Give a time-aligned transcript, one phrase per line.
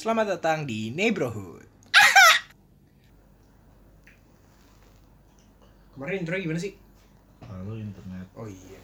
[0.00, 1.68] Selamat datang di Neighborhood.
[5.92, 6.72] Kemarin intro gimana sih?
[7.44, 8.24] Halo internet.
[8.32, 8.80] Oh iya.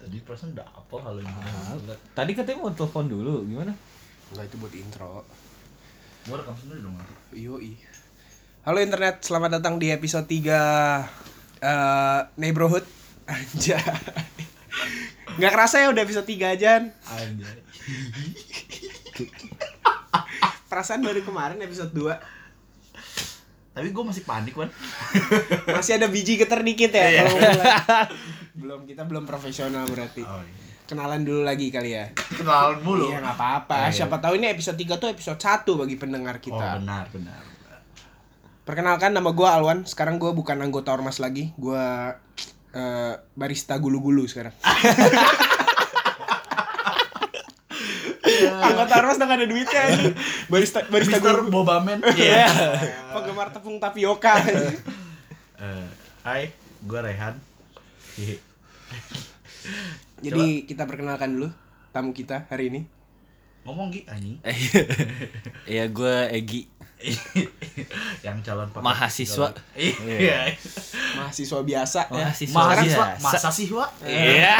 [0.00, 2.00] Tadi perasaan udah apa halo internet?
[2.16, 3.76] Tadi katanya mau telepon dulu, gimana?
[4.32, 5.28] Enggak itu buat intro.
[6.24, 6.96] Gua rekam sendiri dong.
[7.36, 7.76] Yoi.
[8.64, 10.48] Halo internet, selamat datang di episode 3
[11.60, 12.88] eh Neighborhood.
[13.28, 13.84] Anjay.
[15.36, 16.88] Nggak kerasa ya udah episode 3 aja.
[17.04, 17.60] Anjay.
[20.66, 22.10] Perasaan baru kemarin episode 2.
[23.70, 24.72] Tapi gua masih panik, Wan.
[25.68, 27.76] Masih ada biji getar dikit ya kalau mulai.
[28.56, 30.24] belum kita belum profesional berarti.
[30.24, 30.64] Oh, iya.
[30.86, 32.08] Kenalan dulu lagi kali ya.
[32.16, 33.12] Kenalan mulu.
[33.12, 33.76] Iya nggak apa-apa.
[33.76, 33.94] Oh, iya.
[33.94, 36.80] Siapa tahu ini episode 3 tuh episode 1 bagi pendengar Oh, kita.
[36.80, 37.42] benar, benar.
[38.64, 39.84] Perkenalkan nama gue Alwan.
[39.84, 41.52] Sekarang gue bukan anggota ormas lagi.
[41.54, 41.78] Gue
[42.72, 44.56] eh, barista gulu-gulu sekarang.
[48.66, 50.06] anggota ormas udah gak ada duitnya ini.
[50.46, 51.62] Barista barista Mister gulu.
[51.62, 51.98] Bobamen.
[52.16, 52.46] Iya.
[53.12, 54.34] Penggemar tepung tapioka.
[55.56, 55.86] Eh,
[56.22, 56.52] hai,
[56.84, 57.34] gua Rehan.
[58.16, 58.36] Hihi.
[60.24, 61.48] Jadi kita perkenalkan dulu
[61.90, 62.80] tamu kita hari ini.
[63.66, 64.38] Ngomong Gi anjing.
[65.66, 66.70] Iya, gue Egi.
[68.22, 69.48] Yang calon pakai Mahasiswa.
[69.74, 70.54] Iya.
[71.18, 72.30] Mahasiswa biasa ya.
[72.30, 73.24] Mahasiswa Mahasiswa, biasa.
[73.26, 73.90] masa sih, Wa?
[74.06, 74.56] Iya.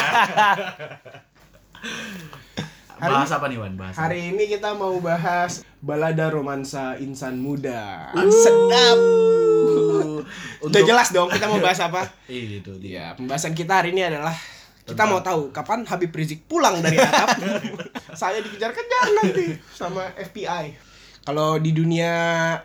[2.96, 3.74] Hari Bahas apa nih, Wan?
[3.76, 3.92] Bahas.
[3.92, 4.02] apa?
[4.02, 8.08] Hari ini kita mau bahas balada romansa insan muda.
[8.16, 8.96] Sedap.
[8.96, 10.24] Udah
[10.64, 12.08] Untuk- jelas dong kita mau bahas apa?
[12.26, 12.90] Iya, itu dia.
[12.90, 16.96] Ya, pembahasan kita hari ini adalah kita Tentang- mau tahu kapan Habib Rizik pulang dari
[16.96, 17.36] Arab.
[18.16, 20.72] Saya dikejar-kejar nanti sama FBI.
[21.20, 22.12] Kalau di dunia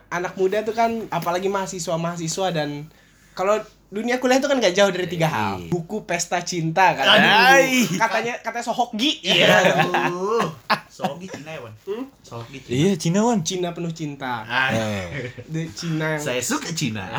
[0.07, 2.87] anak muda tuh kan apalagi mahasiswa-mahasiswa dan
[3.33, 3.57] kalau
[3.91, 5.67] dunia kuliah itu kan gak jauh dari tiga hal.
[5.67, 7.05] Buku pesta cinta kan.
[7.99, 9.19] Katanya katanya Sohokgi.
[9.19, 9.51] Iya,
[10.07, 10.47] aduh.
[10.91, 11.73] Sogi Cina ya, Wan?
[11.87, 12.03] Hmm?
[12.19, 12.67] Cina.
[12.67, 13.39] Iya, Cina Wan.
[13.47, 14.43] Cina penuh cinta.
[14.43, 14.69] Ah,
[15.51, 17.15] The Cina yang Saya suka Cina.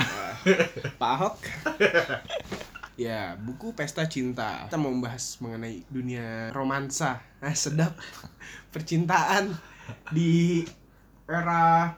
[1.00, 1.36] Pak Ahok.
[3.08, 4.68] ya, buku Pesta Cinta.
[4.68, 7.24] Kita mau membahas mengenai dunia romansa.
[7.40, 7.96] Ah, sedap.
[8.68, 9.56] Percintaan
[10.12, 10.62] di
[11.24, 11.96] era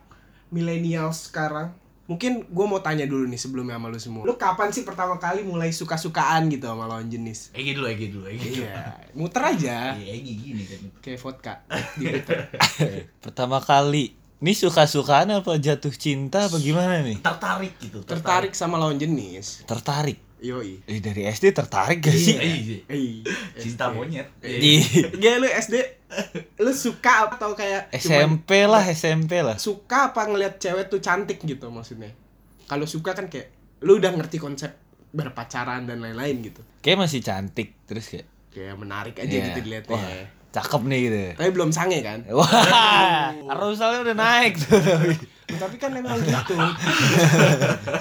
[0.55, 1.75] milenial sekarang.
[2.05, 4.23] Mungkin gue mau tanya dulu nih sebelumnya sama lu semua.
[4.29, 7.49] Lu kapan sih pertama kali mulai suka-sukaan gitu sama lawan jenis?
[7.57, 8.65] Egi dulu, Egi dulu, Egi dulu.
[8.69, 8.83] Iya,
[9.17, 9.97] muter aja.
[9.97, 10.81] Iya, Egi gini kan.
[11.01, 11.55] Kayak vodka
[11.99, 12.39] di muter.
[13.25, 14.13] Pertama kali.
[14.45, 17.25] Ini suka-sukaan apa jatuh cinta apa gimana nih?
[17.25, 18.05] Tertarik gitu.
[18.05, 19.65] Tertarik sama lawan jenis.
[19.65, 20.21] Tertarik.
[20.43, 20.83] Yoi.
[20.85, 22.37] Eh, dari SD tertarik gak sih?
[22.37, 22.79] Iya.
[22.89, 23.23] Eh,
[23.57, 24.29] Cinta monyet.
[24.43, 25.15] Iya.
[25.15, 25.77] Gak lu SD
[26.63, 29.59] lu suka atau kayak SMP lah, SMP lah.
[29.59, 32.15] suka apa ngelihat cewek tuh cantik gitu maksudnya?
[32.71, 33.51] Kalau suka kan kayak
[33.83, 34.73] lu udah ngerti konsep
[35.15, 36.63] berpacaran dan lain-lain gitu.
[36.83, 38.27] Kayak masih cantik terus kayak.
[38.55, 39.51] Kayak menarik aja iya.
[39.51, 39.95] gitu dilihatnya.
[39.99, 41.19] Wah, cakep nih gitu.
[41.39, 42.23] Tapi belum sange kan?
[42.31, 44.79] Wah, arousal udah naik tuh.
[45.63, 46.57] Tapi kan emang gitu.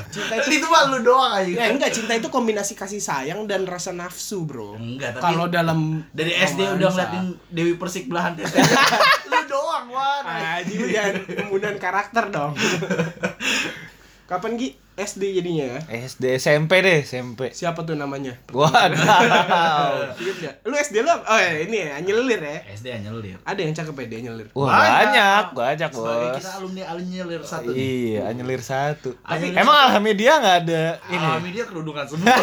[0.09, 1.47] cinta itu Itu mah lu doang aja.
[1.49, 4.75] ya enggak cinta itu kombinasi kasih sayang dan rasa nafsu, Bro.
[4.75, 7.03] Enggak, tapi Kalau dalam dari SD udah romansa.
[7.03, 8.57] ngeliatin Dewi Persik belahan tete.
[9.29, 10.23] lu doang, Wan.
[10.23, 12.51] Aji lu jangan pembunuhan karakter dong.
[14.23, 15.79] Kapan Gi SD jadinya ya?
[16.05, 17.49] SD SMP deh, SMP.
[17.49, 18.37] Siapa tuh namanya?
[18.53, 18.93] Waduh.
[20.21, 20.53] Ingat gak?
[20.63, 21.09] Lu SD lu?
[21.09, 22.61] Oh ya, ini ya, nyelir ya.
[22.71, 23.35] SD nyelir.
[23.41, 24.47] Ada yang cakep ya dia nyelir.
[24.53, 24.93] Wah, Banyak.
[24.93, 26.37] banyak, banyak, Sebagai Bos.
[26.39, 27.81] kita alumni alumni nyelir satu nih.
[27.81, 29.09] Iya, anyelir satu.
[29.25, 29.75] Anyelir Emang.
[29.91, 31.25] Alhamdulillah nggak ada ini.
[31.25, 32.37] Ah, media kerudungan semua.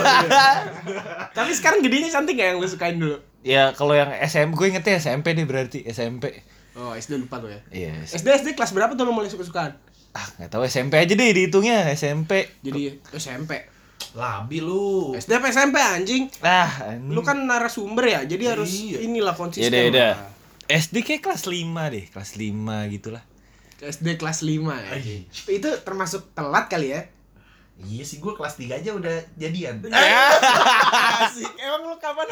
[1.39, 3.17] Tapi sekarang gedenya cantik gak yang lu sukain dulu?
[3.41, 6.45] Ya kalau yang SMP gue ingetnya SMP deh berarti SMP.
[6.75, 7.61] Oh, SD lupa tuh ya.
[7.71, 7.93] Iya.
[8.05, 9.75] SD SD kelas berapa tuh lu mulai suka-sukaan?
[10.11, 12.51] Ah nggak tahu SMP aja deh dihitungnya SMP.
[12.61, 13.63] Jadi SMP.
[14.11, 15.15] Labi lu.
[15.15, 16.27] SD apa SMP anjing?
[16.41, 17.15] Ah, ini.
[17.15, 19.07] Lu kan narasumber ya, jadi harus Iya.
[19.07, 19.71] inilah ya konsisten.
[19.71, 20.13] udah udah.
[20.17, 20.31] lah.
[20.67, 22.51] SD kayak kelas 5 deh, kelas 5
[22.91, 23.23] gitulah.
[23.79, 24.91] SD kelas 5 ya.
[24.93, 25.31] Ay.
[25.47, 27.07] Itu termasuk telat kali ya?
[27.81, 29.81] Iya sih gua kelas 3 aja udah jadian.
[31.25, 31.49] Asik.
[31.57, 32.29] Emang lu kapan?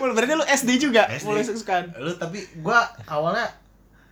[0.00, 1.26] Berarti lu SD juga SD.
[1.26, 1.92] mulai suka-sukaan.
[1.98, 3.52] Lu tapi gua awalnya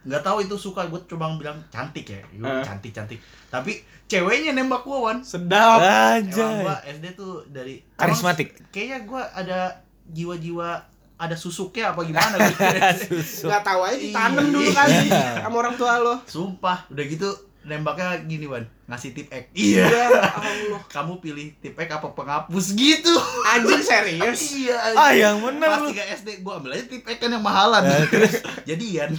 [0.07, 2.39] nggak tahu itu suka gue cuma bilang cantik ya Eh.
[2.39, 5.79] Gua cantik cantik tapi ceweknya nembak gua wan Sedap.
[5.79, 6.63] emang Anjay.
[6.63, 8.71] gua SD tuh dari Karismatik.
[8.71, 10.71] kayaknya gua ada jiwa-jiwa
[11.17, 12.61] ada susuknya apa gimana gitu
[13.13, 13.49] Susuk.
[13.49, 14.53] Nggak tahu aja ditanam Iya.
[14.53, 14.89] dulu kan
[15.43, 16.15] sama orang tua lo.
[16.25, 17.29] sumpah udah gitu
[17.63, 20.07] nembaknya gini wan ngasih tip X iya Ya
[20.39, 20.79] Allah.
[20.87, 23.11] kamu pilih tip X apa penghapus gitu
[23.45, 24.39] Anjing serius.
[24.55, 25.91] iya Ah, yang bener kelas lu.
[25.91, 28.39] 3 SD gua ambil aja tip X kan yang mahalan terus
[28.71, 29.11] jadian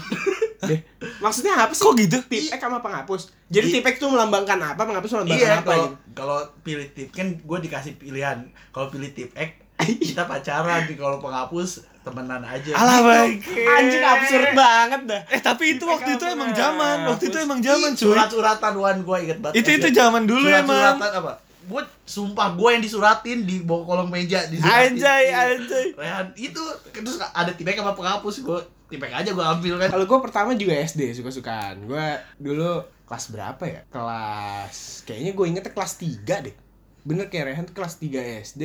[1.19, 1.81] Maksudnya apa sih?
[1.81, 2.17] Kok gitu?
[2.23, 3.21] Tip X sama penghapus.
[3.47, 4.81] Jadi I- tip X tuh melambangkan apa?
[4.81, 5.67] Penghapus melambangkan iya apa?
[5.67, 5.95] kalau gitu?
[6.13, 11.17] kalau pilih tip kan gue dikasih pilihan kalau pilih tip X kita pacaran di kalau
[11.17, 11.69] penghapus
[12.01, 13.45] temenan aja Alah baik.
[13.45, 15.21] Anjing absurd banget dah.
[15.27, 18.01] Eh tapi itu waktu itu emang zaman, waktu itu emang zaman cuy.
[18.07, 20.65] surat-suratan wan gue inget banget Itu itu zaman dulu emang.
[20.95, 21.33] surat-suratan apa
[21.67, 25.35] gue sumpah gue yang disuratin di bawah kolong meja disuratin Anjay, Iya.
[25.53, 25.85] anjay.
[25.93, 30.19] Rehan itu terus ada tipek sama penghapus gue tipek aja gue ambil kan Kalau gue
[30.23, 31.83] pertama juga SD suka-sukaan.
[31.87, 32.07] Gue
[32.39, 33.81] dulu kelas berapa ya?
[33.91, 36.55] Kelas kayaknya gue ingetnya kelas 3 deh.
[37.07, 38.63] Bener kayak Rehan tuh kelas 3 SD.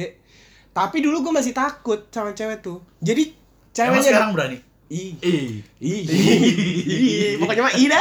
[0.73, 2.81] Tapi dulu gue masih takut sama cewek tuh.
[3.03, 4.59] Jadi emang ceweknya sekarang berani
[4.93, 8.01] Ih, ih, ih, pokoknya mah ida.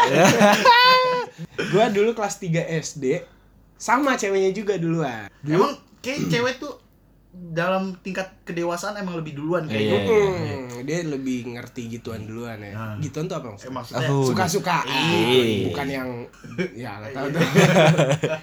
[1.71, 3.23] gue dulu kelas 3 SD
[3.79, 5.31] sama ceweknya juga duluan.
[5.39, 5.73] Dulu emang
[6.03, 6.75] kayak cewek tuh
[7.31, 10.15] dalam tingkat kedewasaan emang lebih duluan kayak Iya, gitu.
[10.19, 12.71] Hmm, dia lebih ngerti gituan duluan ya.
[12.71, 12.95] Nah.
[12.97, 13.71] Gituan tuh apa Eh, maksudnya?
[13.73, 15.65] maksudnya Aku- suka-suka Iya.
[15.67, 16.09] bukan yang
[16.73, 17.41] ya nggak tahu tuh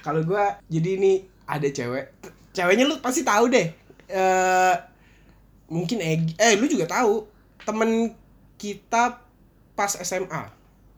[0.00, 1.12] kalau gua jadi ini
[1.44, 2.04] ada cewek
[2.50, 3.66] ceweknya lu pasti tahu deh
[4.08, 4.74] eh
[5.68, 7.26] mungkin Egi eh lu juga tahu
[7.60, 8.10] temen
[8.56, 9.20] kita
[9.72, 10.42] pas SMA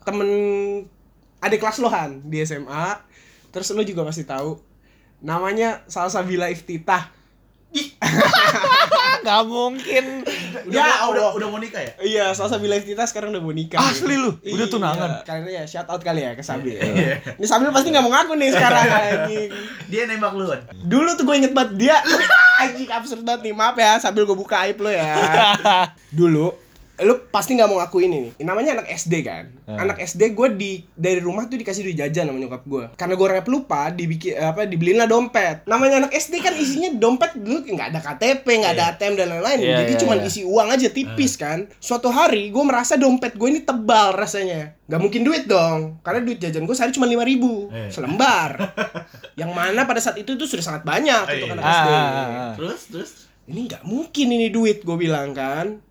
[0.01, 0.29] temen
[1.39, 3.03] ada kelas lohan di SMA
[3.51, 4.57] terus lu juga pasti tahu
[5.23, 7.09] namanya Salsabila Iftitah
[9.23, 10.27] Gak mungkin.
[10.63, 11.31] udah, Ya udah, Allah.
[11.33, 13.81] udah mau nikah ya Iya, Salsabila Iftitah sekarang udah mau nikah.
[13.81, 14.37] Asli lu?
[14.37, 14.67] Udah Iya.
[14.69, 15.11] tunangan?
[15.23, 16.75] Kalian ya shout out kali ya ke Sabil.
[16.75, 17.23] Iya.
[17.33, 19.49] Ini Sabil pasti nggak mau ngaku nih sekarang anjing.
[19.87, 21.97] dia nembak lu kan Dulu tuh gue inget banget dia
[22.63, 23.55] anjing absurd banget nih.
[23.55, 25.17] Maaf ya, Sabil gue buka aib lo ya.
[26.11, 26.53] Dulu
[27.01, 28.31] lu pasti nggak mau ngakuin ini.
[28.39, 29.49] Namanya anak SD kan.
[29.65, 29.81] Hmm.
[29.81, 32.85] Anak SD gue di dari rumah tuh dikasih duit jajan sama nyokap gue.
[32.95, 35.65] Karena gue orangnya pelupa, dibikin apa dibeliin lah dompet.
[35.65, 39.59] Namanya anak SD kan isinya dompet dulu nggak ada KTP, nggak ada ATM dan lain-lain.
[39.59, 40.29] Iya, Jadi iya, cuma iya.
[40.29, 41.65] isi uang aja tipis kan.
[41.81, 44.77] Suatu hari gue merasa dompet gue ini tebal rasanya.
[44.85, 46.05] Gak mungkin duit dong.
[46.05, 47.89] Karena duit jajan gue sehari cuma lima ribu Eh.
[47.89, 48.61] selembar.
[49.41, 51.55] Yang mana pada saat itu tuh sudah sangat banyak untuk Iya.
[51.57, 51.89] anak SD.
[51.89, 52.53] Ah, ah, ah.
[52.55, 53.11] terus terus
[53.43, 55.83] Ini nggak mungkin ini duit gue bilang kan.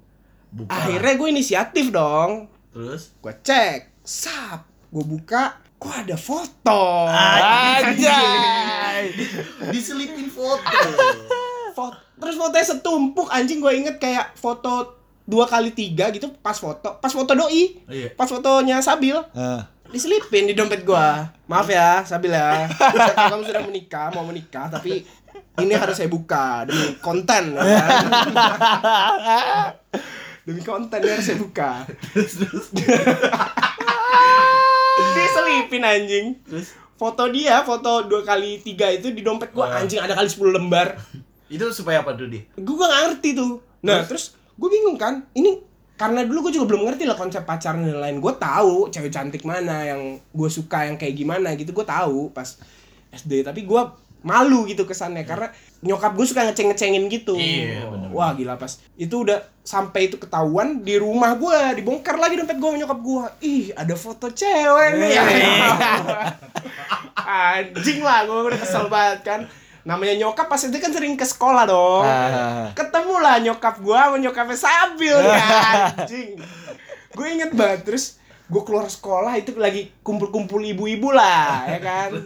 [0.51, 2.45] Buka Akhirnya gue inisiatif dong.
[2.69, 7.07] terus Gue cek, sap, gue buka, kok ada foto.
[7.07, 9.09] Anjay.
[9.71, 10.59] diselipin foto
[11.71, 16.95] Foto, terus fotonya setumpuk anjing gue inget kayak foto dua kali tiga gitu pas foto,
[16.95, 19.63] pas foto doi, iya pas fotonya Sabil Ah.
[19.87, 21.25] diselipin di dompet gua.
[21.45, 22.65] Maaf ya, Sabil ya.
[22.69, 25.03] Saya tahu kamu sudah menikah, mau menikah, tapi
[25.57, 27.51] ini harus saya buka demi konten.
[27.51, 28.03] ya kan?
[30.45, 31.85] demi konten harus saya buka.
[35.15, 36.25] Diselipin anjing.
[36.45, 40.53] terus Foto dia, foto dua kali tiga itu di dompet gua anjing ada kali 10
[40.53, 41.01] lembar.
[41.51, 43.59] itu supaya apa tuh dia Gue gak ngerti tuh.
[43.83, 45.25] Nah, terus, gue bingung kan.
[45.35, 45.59] Ini
[45.99, 48.23] karena dulu gue juga belum ngerti lah konsep pacaran dan lain.
[48.23, 51.75] Gue tahu cewek cantik mana yang gue suka yang kayak gimana gitu.
[51.75, 52.55] Gue tahu pas
[53.11, 53.43] SD.
[53.43, 53.81] Tapi gue
[54.21, 55.49] malu gitu kesannya karena
[55.81, 57.33] nyokap gue suka ngeceng-ngecengin gitu.
[57.33, 58.09] Iya, bener.
[58.13, 62.69] Wah gila pas itu udah sampai itu ketahuan di rumah gue dibongkar lagi dompet gue
[62.79, 63.23] nyokap gue.
[63.41, 65.17] Ih ada foto cewek nih.
[67.21, 69.41] Anjing lah gue udah kesel banget kan.
[69.81, 72.69] Namanya nyokap pas itu kan sering ke sekolah dong Ah.
[72.77, 75.41] ketemu lah nyokap gua sama nyokapnya Sabil ya
[75.97, 76.37] anjing
[77.11, 78.20] gue inget banget terus
[78.51, 82.09] gue keluar sekolah itu lagi kumpul-kumpul ibu-ibu lah ya kan?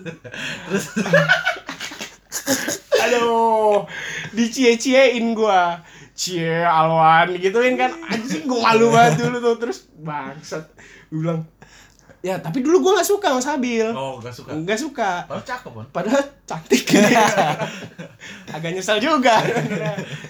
[3.06, 3.86] Aduh
[4.34, 5.86] dicie-ciein gua.
[6.16, 7.92] Cie alwan gituin kan?
[8.08, 9.56] Anjing gue malu banget dulu tuh.
[9.68, 10.64] Terus bangsat.
[11.12, 11.42] Gue bilang
[12.26, 13.86] ya tapi dulu gua nggak suka sama Sabil.
[13.94, 14.50] Oh gak suka?
[14.56, 15.10] Nggak suka.
[15.30, 16.84] Padahal cakep kan padahal cantik.
[18.56, 19.44] Agak nyesel juga.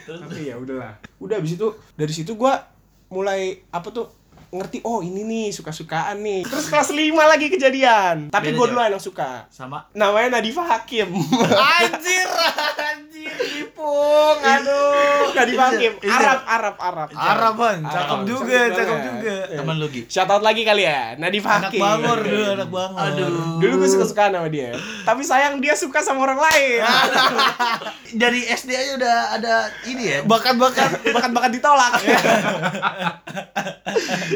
[0.03, 0.99] Tapi ya udahlah.
[1.23, 2.67] Udah abis itu dari situ gua
[3.07, 4.09] mulai apa tuh
[4.57, 8.57] ngerti oh ini nih suka-sukaan nih terus kelas 5 lagi kejadian tapi cewek.
[8.67, 11.07] duluan yang suka sama namanya Nadifa Hakim
[11.45, 12.27] Anjir,
[12.75, 14.37] anjir dipung.
[14.37, 15.31] Aduh.
[15.35, 17.77] Nadifa Hakim Itu- Arab Arab Arab Arab, Bang.
[17.83, 19.33] Cakep juga, cakep juga.
[19.45, 19.57] Iya.
[19.57, 23.01] teman lu Gi shout out lagi kali ya Nadifa Anak Hakim bangor dulu, anak bangor.
[23.01, 23.29] Aduh.
[23.57, 24.69] dulu gue suka-sukaan sama dia
[25.01, 26.79] tapi sayang dia suka sama orang lain
[28.15, 29.53] dari SD aja udah ada
[29.85, 30.89] ini ya Bakat-bakat.
[31.07, 31.91] bakat-bakat ditolak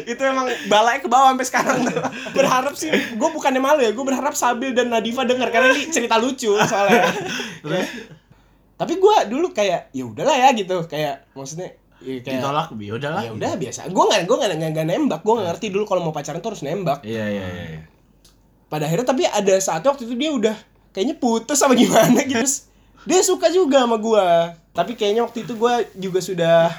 [0.10, 2.02] itu emang balai ke bawah sampai sekarang tuh.
[2.38, 6.18] berharap sih gue bukannya malu ya gue berharap Sabil dan Nadifa denger karena ini cerita
[6.18, 7.06] lucu soalnya.
[7.60, 7.84] Ya.
[8.80, 13.22] tapi gue dulu kayak ya udahlah ya gitu kayak maksudnya ya kayak ditolak ya udahlah.
[13.28, 13.92] Ya udah biasa.
[13.92, 15.22] Gue nggak gue nggak nggak nembak.
[15.22, 17.04] Gue nggak ngerti dulu kalau mau pacaran tuh harus nembak.
[17.04, 17.82] Iya iya iya
[18.70, 20.56] pada akhirnya tapi ada satu waktu itu dia udah
[20.94, 22.46] kayaknya putus sama gimana gitu.
[23.10, 24.54] Dia suka juga sama gua.
[24.76, 26.70] Tapi kayaknya waktu itu gua juga sudah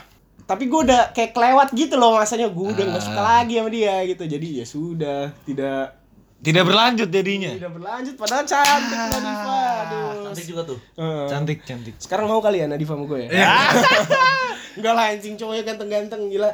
[0.51, 4.03] tapi gua udah kayak kelewat gitu loh masanya gua udah nggak suka lagi sama dia
[4.05, 6.03] gitu jadi ya sudah tidak
[6.41, 7.53] Tidak berlanjut jadinya.
[7.53, 10.79] tidak berlanjut padahal cantik Nadifa aduh cantik juga tuh.
[10.97, 11.25] Heeh.
[11.29, 11.95] Cantik, cantik.
[11.97, 13.29] Sekarang mau kali ya Nadif sama gue ya?
[14.81, 16.51] Enggak lah anjing cowoknya ganteng-ganteng gila.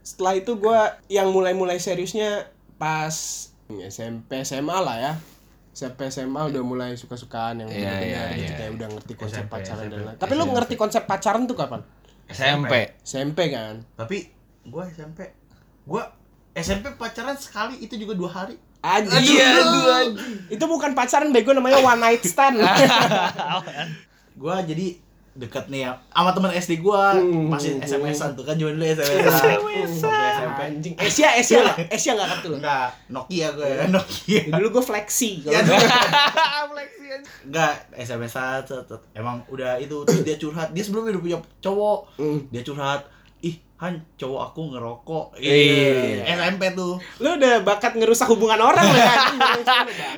[0.00, 2.44] Setelah itu gue yang mulai-mulai seriusnya
[2.76, 5.12] pas SMP SMA lah ya.
[5.72, 8.56] SMP SMA udah mulai suka-sukaan yang Iya, benar-benar iya, gitu iya.
[8.58, 10.04] kayak udah ngerti konsep SMP, pacaran dan SMP.
[10.04, 10.16] lain.
[10.20, 11.80] Tapi lu ngerti konsep pacaran tuh kapan?
[12.32, 12.74] SMP.
[13.04, 13.84] SMP kan.
[13.94, 14.32] Tapi
[14.66, 15.30] gua SMP,
[15.84, 16.12] gua
[16.52, 18.56] SMP pacaran sekali itu juga dua hari.
[18.82, 19.38] Anjing.
[19.38, 19.96] Iya, dua
[20.50, 22.58] Itu bukan pacaran bego namanya one night stand.
[24.40, 24.98] Gua jadi
[25.34, 27.48] deket nih ya sama teman SD gua Hmm.
[27.48, 29.56] masih SMS-an tuh kan zaman dulu SMS-an.
[29.56, 30.60] Waktu SMP.
[30.62, 30.94] Anjing.
[30.94, 31.74] Asia, Asia lah.
[31.86, 32.56] Asia enggak kartu lu.
[32.58, 34.40] Enggak, Nokia gue ya, Nokia.
[34.50, 35.40] Dulu gue flexi.
[35.42, 36.76] Ya, Kalau
[37.44, 38.64] Enggak, SMS-an
[39.12, 40.70] emang udah itu terus dia curhat.
[40.70, 41.98] Dia sebelumnya udah punya cowok.
[42.16, 42.38] Hmm.
[42.48, 43.00] Dia curhat,
[43.40, 46.24] "Ih, Han, cowok aku ngerokok." Iya.
[46.30, 46.96] SMP tuh.
[47.18, 49.12] lu udah bakat ngerusak hubungan orang lu ya.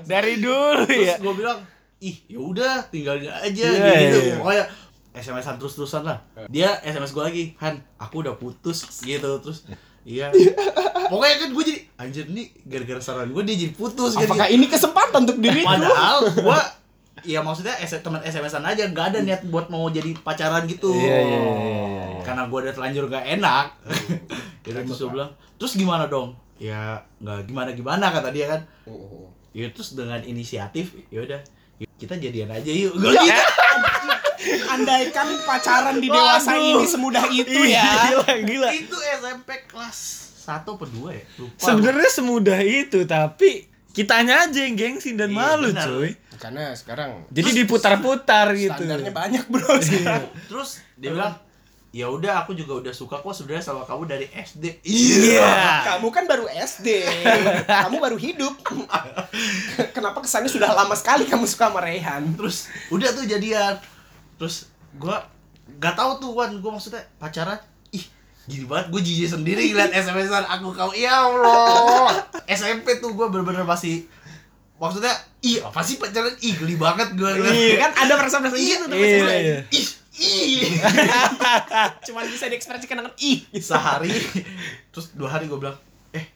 [0.00, 1.16] Dari dulu Terus ya.
[1.18, 1.58] gue bilang,
[1.98, 4.18] "Ih, ya udah, tinggalin aja." Iya, gitu.
[4.20, 4.34] iya.
[4.38, 4.64] Pokoknya
[5.14, 6.18] SMS-an terus-terusan lah.
[6.50, 9.64] Dia SMS gue lagi, "Han, aku udah putus." gitu terus.
[10.04, 10.28] Iya.
[11.08, 14.28] Pokoknya kan gue jadi anjir nih gara-gara saran gue dia jadi putus gitu.
[14.28, 15.64] Apakah ini kesempatan untuk diriku?
[15.64, 16.60] Padahal gua
[17.24, 20.92] ya maksudnya teman SMS-an aja nggak ada niat buat mau jadi pacaran gitu.
[20.92, 22.20] Iya, iya, iya, iya, iya.
[22.20, 23.66] Karena gua udah telanjur gak enak.
[24.64, 28.60] ya terus gua bilang, "Terus gimana dong?" Ya nggak gimana-gimana kata dia kan.
[29.56, 31.40] Ya terus dengan inisiatif ya udah
[31.96, 32.92] kita jadian aja yuk.
[33.00, 33.42] Gua gitu.
[34.66, 36.70] Andaikan pacaran di dewasa Waduh.
[36.74, 37.84] ini semudah itu Iya, ya.
[38.10, 38.70] Gila, gila.
[38.70, 39.98] Itu SMP kelas
[40.40, 41.24] 1 atau 2 ya?
[41.36, 41.58] Lupa.
[41.58, 45.86] Sebenarnya semudah itu, tapi kitanya aja yang gengsi dan Iya, malu, benar.
[45.86, 46.10] cuy.
[46.34, 48.74] Karena sekarang Jadi diputar-putar gitu.
[48.74, 50.28] standarnya banyak bro sekarang.
[50.44, 51.38] Terus dia bilang,
[51.88, 55.86] "Ya udah aku juga udah suka kok sebenarnya sama kamu dari SD." Iya.
[55.86, 56.88] Kamu kan baru SD,
[57.64, 58.54] kamu baru hidup.
[59.96, 62.34] Kenapa kesannya sudah lama sekali kamu suka sama Rehan?
[62.34, 63.78] terus udah tuh jadian
[64.36, 65.24] terus gua
[65.78, 66.58] nggak tahu tuh Wan.
[66.60, 67.58] Gua maksudnya pacaran
[67.90, 68.04] ih
[68.44, 68.92] gini banget.
[68.92, 72.12] Gue jijik sendiri ngeliat SMS-an aku kau ya Allah.
[72.44, 74.04] SMP tuh gua bener-bener masih
[74.76, 76.34] maksudnya ih apa sih pacaran?
[76.40, 77.92] Ih geli banget gue Iya kan?
[78.04, 79.58] Ada perasaan-perasaan gitu tuh Iya, iya.
[79.72, 80.78] ih ih.
[82.06, 83.42] Cuman bisa diekspresikan dengan ih.
[83.58, 84.14] sehari.
[84.94, 85.74] Terus dua hari gue bilang
[86.12, 86.26] eh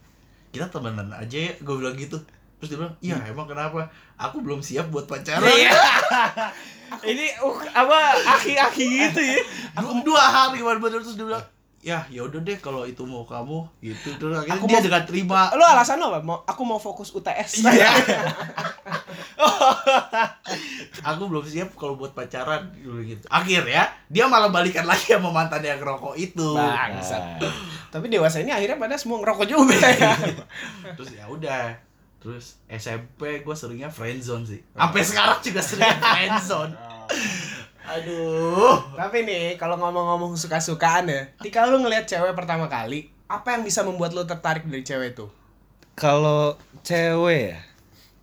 [0.51, 1.53] kita temenan aja ya.
[1.61, 2.19] Gue bilang gitu
[2.59, 5.73] terus dia bilang iya emang kenapa aku belum siap buat pacaran Iya.
[6.89, 7.99] Ini uh, apa
[8.35, 9.39] aki-aki gitu ya.
[9.77, 11.45] Dua, dua hari bener-bener terus dia bilang
[11.79, 15.03] ya ya udah deh kalau itu mau kamu gitu terus akhirnya Aku dia mau- dengan
[15.05, 16.19] terima Lu alasan apa?
[16.19, 17.63] Mau aku mau fokus UTS.
[17.63, 17.93] Iya.
[21.05, 25.63] aku belum siap kalau buat pacaran dulu gitu akhirnya dia malah balikan lagi sama mantan
[25.63, 27.39] yang rokok itu Bangsat.
[27.89, 30.13] Tapi dewasa ini akhirnya pada semua ngerokok juga ya.
[30.99, 31.73] terus ya udah
[32.19, 36.75] terus SMP gue seringnya friendzone sih sampai sekarang juga sering friendzone
[37.89, 43.65] aduh Tapi nih, kalau ngomong-ngomong suka-sukaan ya, ketika lu ngelihat cewek pertama kali, apa yang
[43.65, 45.27] bisa membuat lu tertarik dari cewek itu?
[45.97, 47.61] Kalau cewek ya.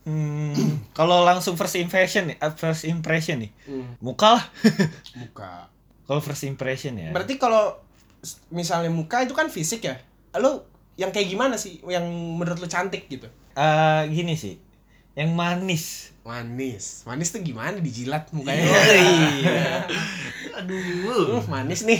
[0.05, 0.53] Hmm,
[0.97, 3.51] kalau langsung first impression nih, eh, first impression nih.
[3.65, 3.97] Hmm.
[3.97, 4.45] Muka lah.
[5.21, 5.73] Muka.
[6.05, 7.09] kalau first impression ya.
[7.09, 7.81] Berarti kalau
[8.53, 9.97] misalnya muka itu kan fisik ya.
[10.37, 10.61] Lu
[11.01, 12.05] yang kayak gimana sih yang
[12.37, 13.25] menurut lu cantik gitu?
[13.55, 14.59] Eh, gini sih.
[15.15, 15.83] Yang manis.
[16.27, 17.07] Manis.
[17.07, 18.67] Manis tuh gimana dijilat mukanya?
[18.67, 19.87] Iya.
[20.55, 20.79] aduh
[21.35, 21.99] Uh, manis nih.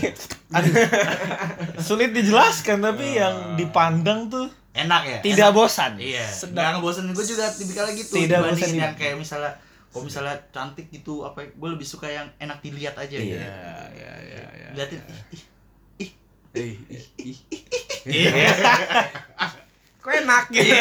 [1.80, 5.96] Sulit dijelaskan tapi yang dipandang tuh enak ya tidak bosan.
[5.96, 6.56] Iya, Sedap.
[6.60, 8.80] nggak ngebosenin gue juga tipikal gitu Tidak bosenin.
[8.84, 9.56] yang kayak misalnya
[9.88, 13.40] kalau misalnya cantik gitu apa gue lebih suka yang enak dilihat aja gitu.
[13.40, 13.56] Iya.
[13.96, 14.68] ya, ya, ya.
[14.76, 15.00] Liatin
[15.32, 15.44] ih,
[16.00, 16.12] ih, ih.
[16.56, 16.74] Eh,
[17.24, 17.40] ih,
[18.12, 19.56] ih.
[20.06, 20.22] Iya.
[20.22, 20.74] Kok enak gitu.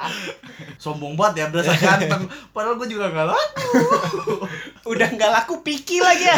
[0.82, 2.26] Sombong banget ya berasa ganteng.
[2.50, 3.68] Padahal gue juga gak laku.
[4.86, 6.36] Udah nggak laku piki lagi ya.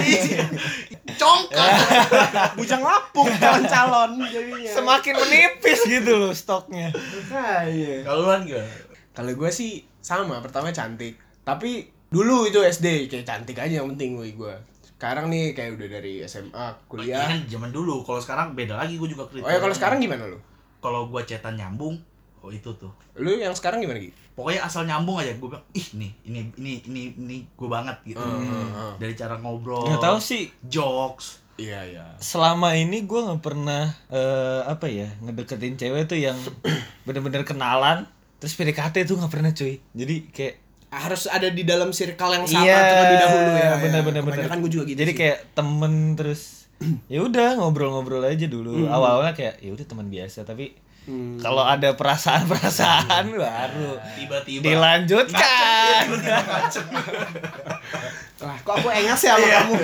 [1.16, 1.70] Congkak.
[2.58, 4.70] Bujang lapuk calon-calon jadinya.
[4.70, 6.92] Semakin menipis gitu loh stoknya.
[6.92, 8.04] Makanya.
[8.04, 8.68] Kalau kan gimana?
[9.12, 11.16] Kalau gue sih sama, pertama cantik.
[11.42, 14.54] Tapi dulu itu SD kayak cantik aja yang penting gue gue.
[14.84, 17.26] Sekarang nih kayak udah dari SMA, Iya kuliah.
[17.26, 18.02] kan zaman dulu.
[18.02, 19.42] Kalau sekarang beda lagi gue juga kritik.
[19.42, 20.38] Oh ya kalau sekarang gimana lu?
[20.82, 21.96] Kalau gue cetan nyambung,
[22.42, 22.90] oh itu tuh.
[23.16, 24.18] Lu yang sekarang gimana gitu?
[24.34, 28.20] Pokoknya asal nyambung aja gue bilang, ih nih, ini ini ini ini gue banget gitu.
[28.20, 28.92] Hmm, hmm, hmm.
[28.98, 29.86] Dari cara ngobrol.
[29.86, 31.42] Nggak tahu sih Jokes.
[31.60, 32.06] Iya iya.
[32.16, 36.34] selama ini gue nggak pernah eh, apa ya ngedeketin cewek tuh yang
[37.06, 38.08] bener-bener kenalan
[38.40, 40.54] terus PDKT tuh nggak pernah cuy jadi kayak
[40.92, 43.48] Harus ada di dalam circle yang sama iya terlebih dahulu ya.
[43.48, 43.76] bener ya.
[43.80, 44.98] bener bener Kebanyakan gue juga gitu.
[45.00, 45.18] jadi sih.
[45.24, 46.61] kayak temen terus
[47.06, 48.90] ya udah ngobrol-ngobrol aja dulu Hmm.
[48.90, 51.34] awalnya kayak ya udah teman biasa tapi Hmm.
[51.36, 54.62] kalau ada perasaan-perasaan baru Tiba-tiba.
[54.62, 56.86] dilanjutkan Tiba-tiba kacem.
[58.40, 59.58] Wah kok aku engas ya sama Iya.
[59.60, 59.74] kamu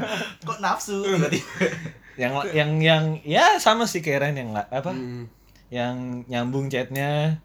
[0.46, 1.50] Kok nafsu tiba-tiba.
[2.20, 5.26] yang yang yang ya sama sih kayak Ren yang apa Hmm.
[5.68, 7.42] yang nyambung chatnya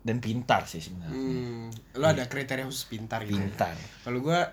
[0.00, 3.34] dan pintar sih sebenarnya Hmm, lo ada kriteria khusus pintar gitu.
[3.34, 3.42] ya?
[3.44, 4.50] pintar Kalau gua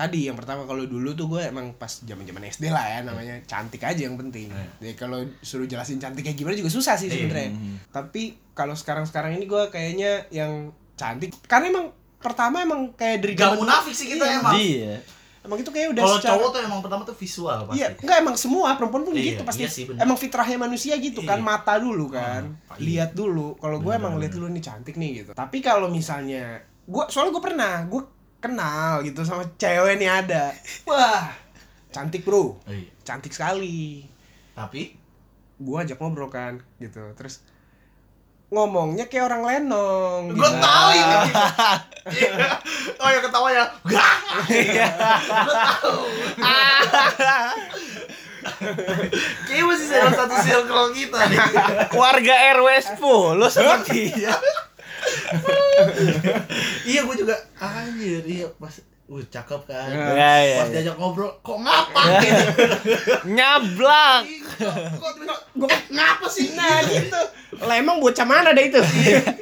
[0.00, 3.82] tadi yang pertama kalau dulu tuh gue emang pas zaman-zaman SD lah ya namanya cantik
[3.82, 4.48] aja yang penting.
[4.78, 7.52] Jadi kalau suruh jelasin cantik kayak gimana juga susah sih sebenarnya.
[7.86, 13.44] Tapi kalau sekarang-sekarang ini gue kayaknya yang cantik karena emang pertama emang kayak dari Gak
[13.46, 14.36] zaman- munafik sih kita Iya.
[14.38, 14.54] emang.
[14.54, 14.94] iya
[15.40, 17.76] Emang itu kayak udah Kalau secara- cowok tuh emang pertama tuh visual pasti.
[17.76, 19.64] Iya, enggak emang semua perempuan pun Iya, gitu pasti.
[19.64, 20.04] iya sih, bener.
[20.04, 21.46] emang fitrahnya manusia gitu kan, Iya.
[21.46, 22.44] mata dulu kan.
[22.44, 22.76] Hmm, iya.
[22.78, 23.56] lihat dulu.
[23.56, 25.32] Kalau gue emang lihat dulu nih cantik nih gitu.
[25.32, 28.02] Tapi kalau misalnya gua soalnya gue pernah, gue
[28.40, 30.50] kenal gitu sama cewek nih ada.
[30.84, 31.28] Wah,
[31.88, 32.88] cantik bro, Oh, iya.
[33.00, 34.08] cantik sekali.
[34.52, 34.96] Tapi
[35.56, 37.04] Gue ajak ngobrol kan gitu.
[37.12, 37.44] Terus
[38.48, 40.32] ngomongnya kayak orang lenong.
[40.32, 40.56] gue gitu.
[40.58, 41.18] tahu ini.
[42.00, 42.32] Iya.
[42.96, 43.64] oh ya ketawa ya.
[43.84, 44.14] Gak.
[45.20, 45.92] Gue tahu.
[49.44, 51.38] Kayaknya masih dalam satu circle kita nih.
[51.92, 54.32] warga RW 10 sepertinya
[56.90, 58.74] iya gue juga anjir iya pas
[59.10, 59.90] uh cakep kan.
[59.90, 60.74] Ya, ya, pas ya.
[60.78, 62.44] diajak ngobrol kok ngapa gitu.
[63.36, 64.22] nyablak
[64.54, 65.14] kok
[65.58, 67.20] gue ngapa sih Nah gitu.
[67.58, 68.78] Lah emang bocah mana deh itu?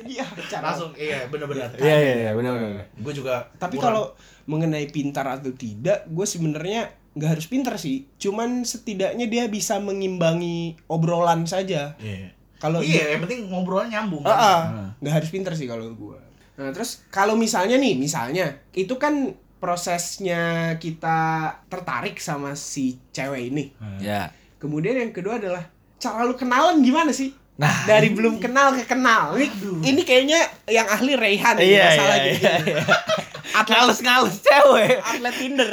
[0.09, 0.73] Iya, cara.
[0.73, 4.17] langsung iya bener-bener iya iya iya benar benar gue juga Tapi kalau
[4.49, 8.09] mengenai pintar atau tidak, gue sebenarnya nggak harus pintar sih.
[8.17, 11.93] Cuman setidaknya dia bisa mengimbangi obrolan saja.
[12.01, 14.35] iya Kalau iya yang penting ngobrolnya nyambung kan?
[14.35, 14.63] ah.
[14.99, 16.19] nggak harus pintar sih kalau gue.
[16.59, 23.65] Nah terus kalau misalnya nih, misalnya itu kan prosesnya kita tertarik sama si cewek ini.
[24.03, 25.71] ya Kemudian yang kedua adalah
[26.03, 27.31] cara lu kenalan gimana sih?
[27.59, 29.35] Nah, dari belum kenal ke kenal.
[29.35, 29.51] Ini,
[29.83, 32.47] ini kayaknya yang ahli Reyhan nih, iya iya masalah iya, gitu.
[32.71, 32.83] iya.
[33.59, 35.73] Atlet, ngalus ngalus cewek atlet Tinder.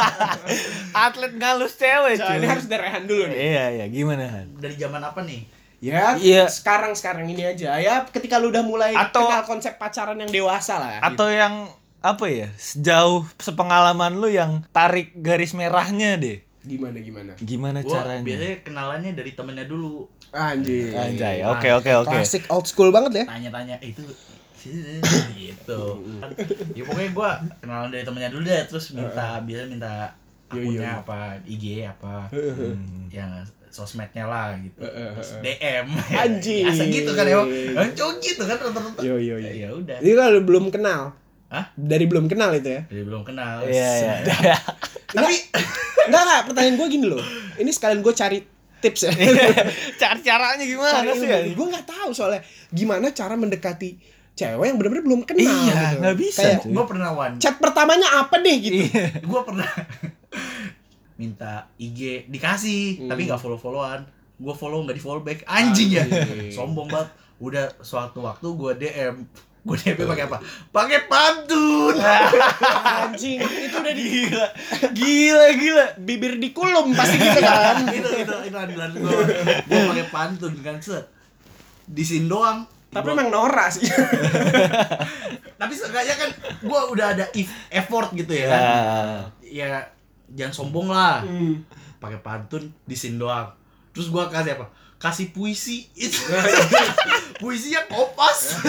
[1.06, 3.36] atlet ngalus cewek cuy ini harus dari Rehan dulu nih.
[3.36, 5.44] iya iya gimana Han dari zaman apa nih
[5.78, 6.48] Ya, Iya.
[6.48, 7.76] sekarang sekarang ini aja.
[7.76, 10.98] Ya, ketika lu udah mulai Atau- kenal konsep pacaran yang dewasa lah.
[11.00, 17.32] atau yang apa ya sejauh sepengalaman lu yang tarik garis merahnya deh gimana gimana?
[17.36, 20.94] gimana Gua caranya biasanya kenalannya dari temennya dulu Anjir.
[20.94, 23.24] anjay oke oke oke Klasik old school banget ya.
[23.26, 24.02] tanya-tanya "Eh, itu
[25.36, 25.82] gitu
[26.16, 26.30] Kan,
[26.72, 29.94] ya pokoknya gua kenalan dari temennya dulu deh terus minta biasa minta
[30.46, 30.92] Iya, akunnya iya.
[30.96, 33.10] apa IG apa Hmm.
[33.10, 33.30] yang
[33.76, 35.40] sosmednya lah gitu Eh, eh, eh.
[35.42, 36.64] DM Anjing.
[36.64, 39.50] biasa gitu kan emang Emang cowok gitu kan rata-rata Yo yo yo.
[39.52, 41.12] ya udah Ini kalau belum kenal.
[41.46, 41.70] Hah?
[41.72, 42.82] Dari belum kenal itu ya.
[42.86, 44.56] jadi belum kenal iya iya
[45.08, 45.36] tapi
[46.02, 47.22] Enggak enggak, pertanyaan gue gini loh.
[47.56, 48.38] Ini sekalian gue cari
[48.76, 49.12] tips ya.
[49.96, 51.52] cara caranya gimana cari sih ilmu.
[51.52, 53.98] Gue nggak tahu soalnya gimana cara mendekati
[54.32, 55.96] cewek yang benar-benar belum kenal Iya, gitu.
[55.98, 58.76] nggak bisa, Kayak, gua pernah wan chat pertamanya apa deh gitu.
[59.24, 59.64] gua pernah
[61.16, 63.08] minta IG dikasih Hmm.
[63.08, 64.04] tapi nggak follow followan
[64.36, 66.04] gua follow nggak di follow back anjing ya.
[66.50, 67.08] Sombong banget.
[67.38, 69.24] Udah suatu waktu gua DM
[69.62, 70.38] gua DM pakai apa?
[70.70, 71.96] Pakai pantun.
[71.96, 74.46] Anjing, itu udah di gila.
[74.90, 75.86] Gila gila.
[75.98, 77.80] Bibir dikulum pasti gitu kan.
[77.96, 79.24] itu itu itu andalan gua.
[79.62, 81.08] Gua pakai pantun kan set.
[81.82, 82.68] Di sini doang.
[82.86, 83.88] Tapi Gua- emang norak sih.
[85.56, 88.60] tapi seenggaknya kan gua udah ada if- effort gitu ya kan?
[89.42, 89.68] Ya ya
[90.36, 91.24] jangan sombong lah.
[91.24, 91.64] Hmm.
[91.96, 93.48] pakai pantun di sini doang.
[93.90, 94.68] Terus gua kasih apa?
[94.96, 95.88] Kasih puisi.
[95.92, 96.20] Itu.
[97.40, 98.60] Puisinya kopas.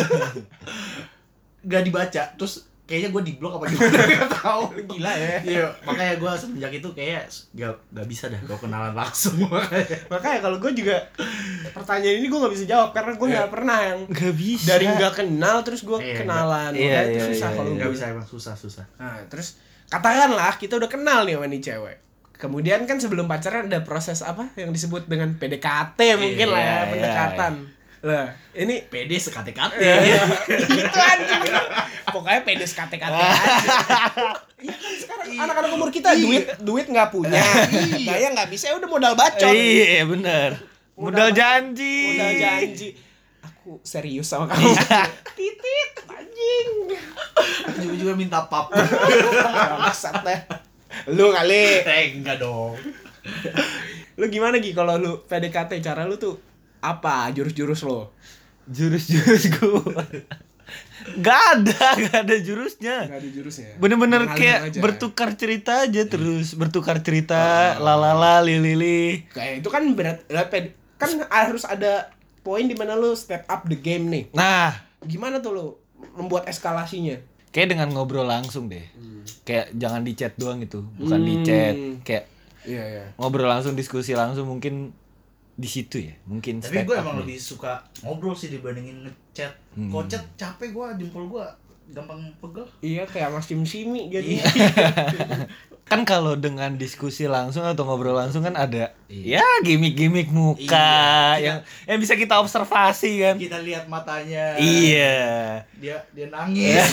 [1.61, 2.23] Gak dibaca.
[2.35, 3.99] Terus kayaknya gue di blok apa gimana?
[4.15, 4.61] Gak tahu.
[4.87, 5.37] Gila ya.
[5.43, 9.35] iya makanya gue semenjak itu kayak gak, gak bisa dah gue kenalan langsung.
[9.43, 9.97] Makanya.
[10.07, 10.95] Makanya kalau gue juga
[11.75, 14.67] pertanyaan ini gue nggak bisa jawab karena gue nggak pernah yang nggak bisa.
[14.71, 16.71] dari nggak kenal terus gue Iya, kenalan.
[16.71, 17.75] iya, Makanya itu iya, susah iya, kalau iya.
[17.77, 17.95] gak gue.
[17.99, 18.85] bisa emang susah susah.
[18.95, 19.47] Nah, terus
[19.87, 21.97] katakanlah kita udah kenal nih sama nih cewek.
[22.37, 26.83] Kemudian kan sebelum pacaran ada proses apa yang disebut dengan PDKT mungkin lah ya, Iya,
[26.93, 27.53] pendekatan.
[28.05, 29.73] Lah, ini pede sekate-kate
[30.69, 31.41] itu anjing.
[32.13, 33.41] Pokoknya pedes kate-kate aja.
[34.57, 37.41] Iya kan sekarang anak-anak umur kita duit duit nggak punya.
[38.05, 39.49] Gaya nggak bisa ya udah modal bacot.
[39.49, 42.87] iya bener modal janji Modal janji.
[43.67, 44.63] Aku serius sama kamu.
[45.35, 46.95] Titit anjing.
[47.83, 48.71] juga juga minta pap
[49.83, 50.39] Bangsat deh.
[51.11, 51.83] Lu kali.
[51.83, 52.79] eh enggak dong
[54.15, 56.39] Lu gimana Gi kalau lu PDKT cara lu tuh
[56.79, 58.15] apa jurus-jurus lo?
[58.71, 59.83] jurus-jurus gua
[61.19, 63.03] Gak ada, gak ada jurusnya.
[63.03, 63.75] Gak ada jurusnya.
[63.83, 64.79] Bener-bener kayak aja.
[64.79, 69.27] bertukar cerita aja terus, bertukar cerita, lalala, lilili.
[69.35, 70.23] Kayak itu kan berat
[70.97, 72.16] kan harus ada
[72.47, 74.23] poin di mana lu step up the game nih.
[74.31, 75.65] Nah, Gimana tuh lu
[76.13, 77.19] membuat eskalasinya?
[77.47, 78.85] kayak dengan ngobrol langsung deh
[79.41, 81.97] kayak jangan di chat doang gitu bukan di chat Hmm.
[82.01, 82.25] kayak
[82.63, 83.05] Iya iya.
[83.15, 84.93] ngobrol langsung diskusi langsung mungkin
[85.51, 87.21] di situ ya mungkin Tapi gue emang nih.
[87.25, 89.57] lebih suka ngobrol sih dibandingin ngechat.
[89.73, 89.89] Hmm.
[89.89, 91.45] Kalau chat capek gue, jempol gue
[91.89, 92.67] gampang pegel.
[92.79, 94.37] Iya kayak Mas Sim Simi jadi.
[95.87, 99.39] kan kalau dengan diskusi langsung atau ngobrol langsung kan ada Iya.
[99.39, 104.59] ya gimmick-gimmick muka Iya, kita- yang yang bisa kita observasi kan Kita lihat matanya.
[104.59, 106.83] iya Dia dia nangis.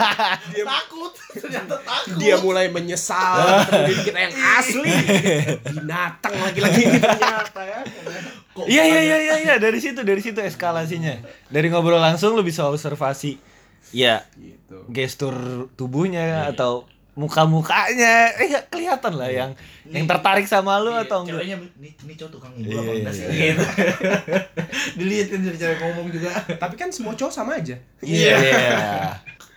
[0.54, 1.10] dia takut.
[1.32, 2.14] Ternyata takut.
[2.16, 4.94] Dia mulai menyesal kemudian kita yang asli
[5.64, 7.80] binatang lagi-lagi ternyata ya.
[8.52, 12.42] Kok iya iya iya iya iya dari situ dari situ eskalasinya dari ngobrol langsung lu
[12.42, 13.42] bisa observasi
[13.90, 14.86] ya Gitu.
[14.88, 15.34] gestur
[15.74, 19.50] tubuhnya atau muka-mukanya eh kelihatan lah yang
[19.88, 22.92] yang tertarik sama lu Iya, atau enggak Ceweknya ini ini cowok tukang ibu Iya, apa
[22.92, 23.26] enggak iya, sih?
[23.32, 23.64] Gitu.
[25.00, 26.36] Dilihatin dari cewek ngomong juga.
[26.60, 27.80] Tapi kan semua cowok sama aja.
[28.04, 28.36] iya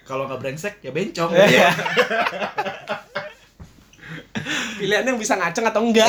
[0.08, 1.36] Kalau nggak brengsek ya bencong.
[1.36, 1.70] Iya.
[4.80, 6.08] Pilihannya yang bisa ngaceng atau enggak.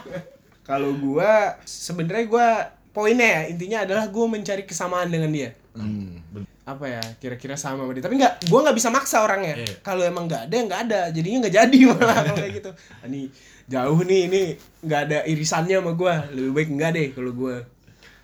[0.68, 2.48] Kalau gua sebenarnya gua
[2.96, 5.52] poinnya ya intinya adalah gua mencari kesamaan dengan dia.
[5.76, 6.11] Hmm.
[6.62, 9.82] Apa ya kira-kira sama sama dia tapi nggak gue nggak bisa maksa orangnya Iya.
[9.82, 13.26] kalau emang nggak ada nggak ada jadinya nggak jadi malah kalau kayak gitu Ah, ini
[13.64, 14.42] jauh nih ini
[14.80, 17.56] nggak ada irisannya sama gue lebih baik nggak deh kalau gue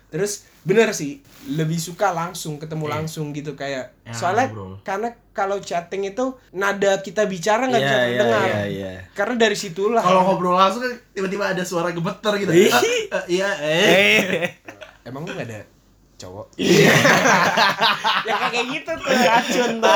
[0.09, 2.93] terus bener sih lebih suka langsung ketemu Iya.
[2.95, 4.73] langsung gitu kayak Ya, soalnya ngobrol.
[4.81, 8.91] karena kalau chatting itu nada kita bicara nggak bisa Iya, iya, terdengar iya, iya.
[9.11, 12.51] karena dari situlah Kalau ngobrol langsung kan tiba-tiba ada suara gemeter gitu.
[12.51, 13.87] Ah, ah, Iya, eh.
[14.37, 14.49] Eh.
[15.03, 15.59] emang lu nggak ada
[16.19, 16.47] cowok
[18.27, 19.95] ya kayak gitu tuh racun tuh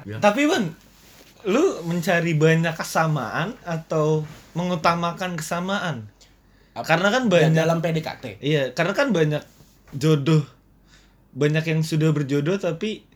[0.00, 0.64] Tapi bang,
[1.46, 6.08] lu mencari banyak kesamaan atau mengutamakan kesamaan?
[6.72, 9.42] Karena kan banyak dalam PDKT Iya, karena kan banyak
[9.92, 10.42] jodoh
[11.30, 13.06] banyak yang sudah berjodoh tapi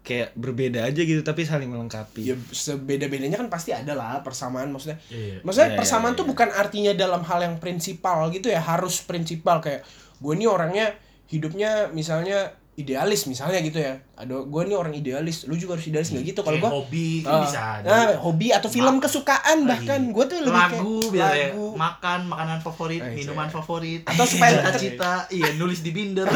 [0.00, 2.24] kayak berbeda aja gitu tapi saling melengkapi.
[2.24, 5.44] ya sebeda-bedanya kan pasti ada lah persamaan maksudnya Iya.
[5.44, 6.30] maksudnya Iya, persamaan iya, tuh iya.
[6.32, 9.84] bukan artinya dalam hal yang prinsipal gitu ya harus prinsipal kayak
[10.18, 10.92] gue ini orangnya
[11.26, 13.98] hidupnya misalnya idealis misalnya gitu ya.
[14.14, 16.40] Ada gue ini orang idealis lu juga harus idealis nggak gitu.
[16.40, 17.86] Kalau Kayak gue hobi kan Ah, bisa ada.
[17.88, 20.00] nah, hobi atau film Ma- kesukaan bahkan.
[20.08, 21.66] gue tuh lebih kayak lagu biasanya lagu.
[21.74, 23.52] Makan makanan favorit Eh, minuman iya.
[23.52, 24.00] favorit.
[24.04, 26.26] Atau supaya- cita-cita iya nulis di binder.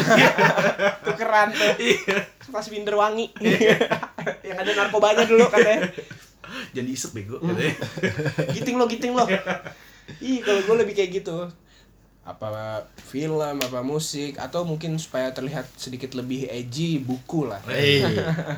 [1.06, 1.72] Tukeran tuh.
[1.78, 2.26] Iya.
[2.44, 3.30] pas binder wangi.
[4.44, 5.88] Yang ada narkobanya dulu katanya.
[6.70, 7.54] Jadi isep bego Hmm.
[7.54, 7.74] katanya.
[8.52, 9.24] giting lo giting lo.
[10.18, 11.46] Ih kalau gue lebih kayak gitu
[12.22, 17.58] apa film apa musik atau mungkin supaya terlihat sedikit lebih edgy buku lah.
[17.66, 18.06] Eh,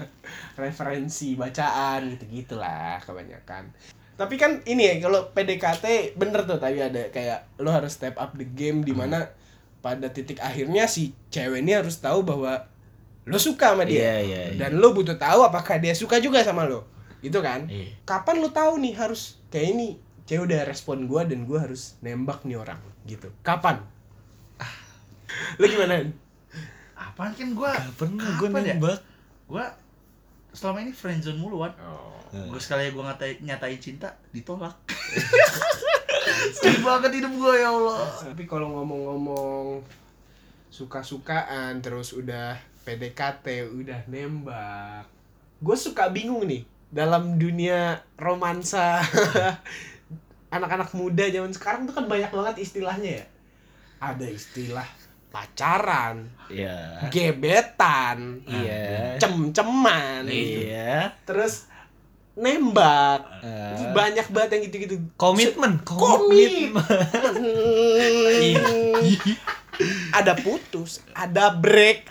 [0.60, 3.72] referensi bacaan gitu gitulah kebanyakan.
[4.14, 8.36] Tapi kan ini ya kalau PDKT bener tuh tadi ada kayak lo harus step up
[8.36, 9.32] the game di mana
[9.80, 12.68] pada titik akhirnya si cewek ini harus tahu bahwa
[13.24, 14.04] lo suka sama dia.
[14.04, 14.56] Iya, iya, iya.
[14.60, 16.84] dan lo butuh tahu apakah dia suka juga sama lo.
[17.24, 17.64] Itu kan?
[17.72, 17.96] Iya.
[18.04, 19.96] kapan lo tahu nih harus kayak ini
[20.28, 23.28] cewek udah respon gua dan gua harus nembak nih orang gitu.
[23.44, 23.80] Kapan?
[25.58, 26.04] Lo gimana?
[26.94, 28.74] Apaan kan gua Gak pernah gue ya?
[28.74, 28.98] nembak.
[29.50, 29.64] gua
[30.54, 31.74] selama ini friendzone mulu Wan.
[31.82, 32.14] Oh.
[32.50, 34.74] Gue sekali gue ngatain, nyatain cinta, ditolak.
[36.58, 38.10] Sedih banget hidup gue ya Allah.
[38.26, 39.86] Tapi kalau ngomong-ngomong
[40.70, 45.06] suka-sukaan terus udah PDKT, udah nembak.
[45.62, 49.02] Gue suka bingung nih dalam dunia romansa
[50.54, 53.26] anak-anak muda zaman sekarang tuh kan banyak banget istilahnya ya.
[53.98, 54.86] Ada istilah
[55.34, 57.10] pacaran, Iya.
[57.10, 59.18] gebetan, Iya.
[59.18, 61.10] cem-ceman, Iya.
[61.26, 61.66] terus
[62.38, 63.42] nembak.
[63.42, 64.94] Terus banyak banget yang gitu-gitu.
[65.18, 66.78] Komitmen, Komitmen.
[70.14, 72.06] Ada putus, ada break.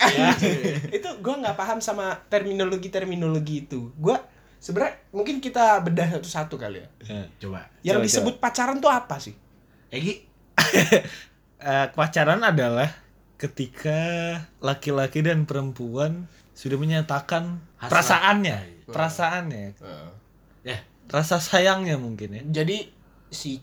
[0.91, 3.95] itu gue nggak paham sama terminologi terminologi itu.
[3.95, 4.19] Gue
[4.63, 6.87] sebenarnya mungkin kita bedah satu-satu kali ya.
[7.37, 9.35] Coba Yang Coba, disebut pacaran tuh apa sih?
[9.89, 10.23] Egi
[11.59, 12.87] Eh, pacaran adalah
[13.35, 13.99] ketika
[14.57, 17.91] laki-laki dan perempuan sudah menyatakan Hasrat.
[17.91, 19.65] perasaannya, perasaannya,
[20.63, 22.63] Ya rasa sayangnya mungkin ya.
[22.63, 22.87] Jadi
[23.27, 23.59] si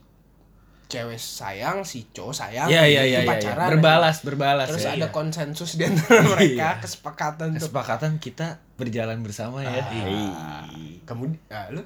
[0.84, 3.30] cewek sayang, si cowok sayang, Iya iya itu iya iya.
[3.30, 3.68] pacaran.
[3.72, 4.66] Berbalas, berbalas.
[4.68, 4.92] Terus ya.
[4.92, 5.14] ada Iya.
[5.14, 6.82] konsensus di antara mereka, Iya.
[6.82, 7.62] kesepakatan tuh.
[7.62, 9.70] kesepakatan kita berjalan bersama ya.
[9.70, 10.66] Ah,
[11.10, 11.82] Kemudian, ah, lu?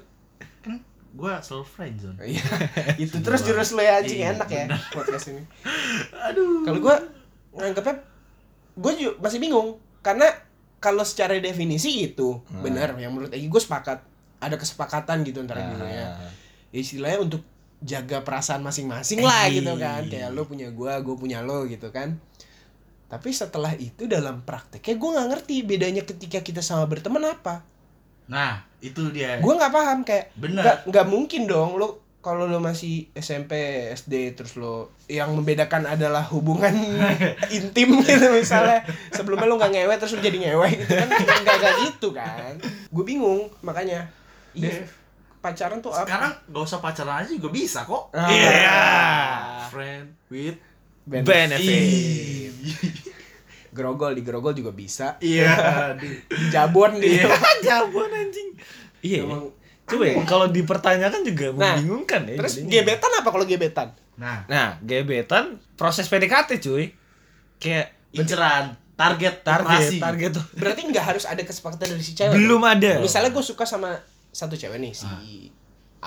[0.61, 0.77] Kan
[1.11, 2.43] gue selalu friendzone Iya,
[3.03, 4.19] itu terus jurus lo ya anjing.
[4.19, 5.41] Iya, enak ya podcast ini.
[6.29, 6.61] Aduh.
[6.61, 6.95] Kalau gue
[7.53, 7.95] nganggapnya
[8.75, 9.79] gue juga masih bingung.
[9.99, 10.27] Karena
[10.77, 12.61] kalau secara definisi itu Hmm.
[12.61, 14.03] benar yang menurut Egi gue sepakat.
[14.37, 15.71] Ada kesepakatan gitu antara Ah.
[15.71, 16.07] dunia ya,
[16.71, 17.41] istilahnya untuk
[17.79, 20.05] jaga perasaan masing-masing lah gitu kan.
[20.05, 22.19] Kayak lo punya gue gue punya lo gitu kan.
[23.05, 27.63] Tapi setelah itu dalam prakteknya gue nggak ngerti bedanya ketika kita sama berteman apa.
[28.27, 29.41] Nah, itu dia.
[29.41, 30.61] Gue nggak paham kayak Bener.
[30.85, 33.53] nggak mungkin dong lo kalau lo masih SMP
[33.93, 36.73] SD terus lo yang membedakan adalah hubungan
[37.53, 38.81] intim gitu misalnya
[39.13, 41.05] sebelumnya lo nggak ngewe terus lo jadi ngewe gitu kan
[41.45, 44.09] nggak nggak gitu kan gue bingung makanya
[44.55, 44.87] Iya.
[45.43, 48.09] Pacaran tuh apa Sekarang gak usah pacaran aja juga bisa kok.
[48.15, 48.25] Ah.
[48.31, 48.79] Iya.
[49.69, 50.57] Friend with
[51.05, 52.49] Benefit.
[53.75, 55.91] grogol di grogol juga bisa Iya.
[55.93, 57.27] di- di jabon di Iya.
[57.65, 58.49] Jawaban anjing.
[59.01, 59.21] Iya.
[59.21, 59.51] Emang
[59.85, 62.35] Coba ya, kalau dipertanyakan juga Nah, membingungkan ya.
[62.35, 62.71] terus jadinya.
[62.73, 66.89] gebetan apa kalau gebetan Nah, Nah, gebetan proses PDKT cuy.
[67.55, 69.99] Kayak inceran, target, target, operasi.
[69.99, 70.45] target tuh.
[70.55, 72.71] berarti nggak harus ada kesepakatan dari si cewek Belum dong?
[72.73, 72.97] ada.
[72.97, 73.91] misalnya gue suka sama
[74.27, 75.21] satu cewek nih si Ah.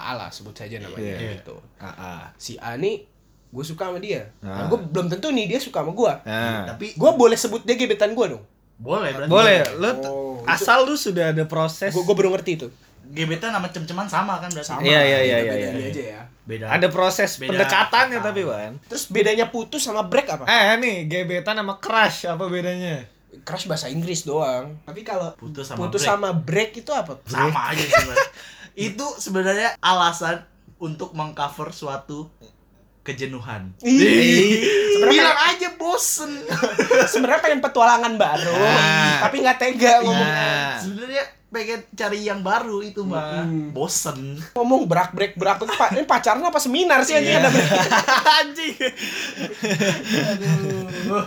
[0.00, 1.38] A lah sebut saja namanya Iya.
[1.38, 2.22] gitu Ah, ah.
[2.34, 3.04] si A nih
[3.48, 4.46] gue suka sama dia Ah.
[4.54, 7.74] nah, gue belum tentu nih dia suka sama gue Nah, Tapi gue boleh sebut dia
[7.74, 8.44] gebetan gue dong
[8.76, 9.26] boleh berarti.
[9.28, 9.58] boleh.
[9.74, 11.90] Lu Oh, t- itu- asal lu sudah ada proses.
[11.90, 12.68] gue gue baru ngerti itu
[13.08, 14.68] Gebetan sama cem-ceman sama kan berarti.
[14.68, 15.90] sama Iya, iya, iya, beda- iya, bedanya iya.
[15.90, 16.64] aja ya Beda.
[16.70, 18.26] ada proses Beda pendekatannya kata.
[18.26, 18.72] tapi Wan.
[18.84, 23.04] terus bedanya putus sama break apa Eh nih, gebetan sama crush apa bedanya?
[23.40, 26.10] crush bahasa Inggris doang tapi kalau Putus sama putus break.
[26.10, 28.28] sama break itu apa sama aja sebenarnya.
[28.78, 30.44] itu sebenarnya alasan
[30.78, 32.28] untuk mengcover suatu
[33.08, 33.72] kejenuhan.
[33.80, 34.60] Ih,
[34.92, 36.32] sebenarnya Bilang aja bosen.
[37.10, 39.24] sebenarnya pengen petualangan baru Nah.
[39.24, 43.42] tapi nggak tega ngomong Nah, sebenarnya pengen cari yang baru itu mah.
[43.42, 43.72] Hmm.
[43.72, 44.36] Bosen.
[44.52, 47.40] ngomong berak break berak Pak, ini pacaran apa seminar sih anjing Iya.
[47.40, 47.50] ada
[48.38, 48.74] anjing.
[50.28, 51.24] aduh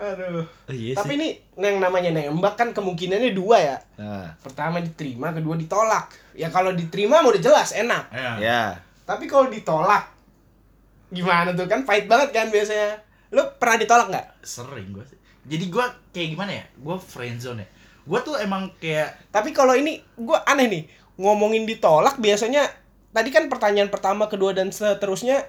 [0.00, 1.18] aduh Oh, iya tapi sih.
[1.20, 6.72] ini yang namanya nembak kan kemungkinannya dua ya Nah, pertama diterima kedua ditolak ya kalau
[6.72, 8.30] diterima mau udah jelas enak Ya.
[8.38, 8.62] ya.
[9.04, 10.08] tapi kalau ditolak
[11.10, 15.18] gimana tuh kan pahit banget kan biasanya lu pernah ditolak nggak Sering gue sih.
[15.42, 16.64] Jadi gue kayak gimana ya?
[16.76, 17.68] Gue friendzone ya.
[18.02, 20.82] Gue tuh emang kayak tapi kalau ini gua aneh nih
[21.16, 22.64] ngomongin ditolak biasanya
[23.08, 25.46] tadi kan pertanyaan pertama kedua dan seterusnya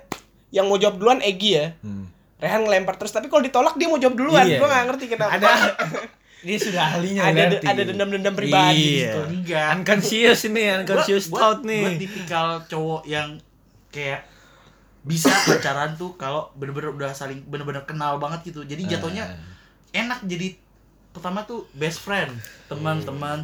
[0.50, 2.10] yang mau jawab duluan Egi ya Hmm.
[2.38, 4.58] Rehan ngelempar terus tapi kalau ditolak dia mau jawab duluan Iya.
[4.58, 5.50] gua nggak ngerti kenapa Ada
[6.44, 7.66] dia sudah ahlinya ada berarti.
[7.68, 9.14] ada dendam-dendam pribadi di Iya.
[9.24, 9.70] enggak.
[9.78, 11.84] Unconscious ini, unconscious Gua- thought gua- nih.
[11.84, 13.28] Gua tipikal cowok yang
[13.88, 14.26] kayak
[15.02, 18.62] bisa pacaran tuh kalau bener-bener udah saling bener-bener kenal banget gitu.
[18.66, 20.06] Jadi jatuhnya Ah.
[20.06, 20.54] enak jadi
[21.12, 22.32] pertama tuh best friend,
[22.70, 23.44] teman-teman.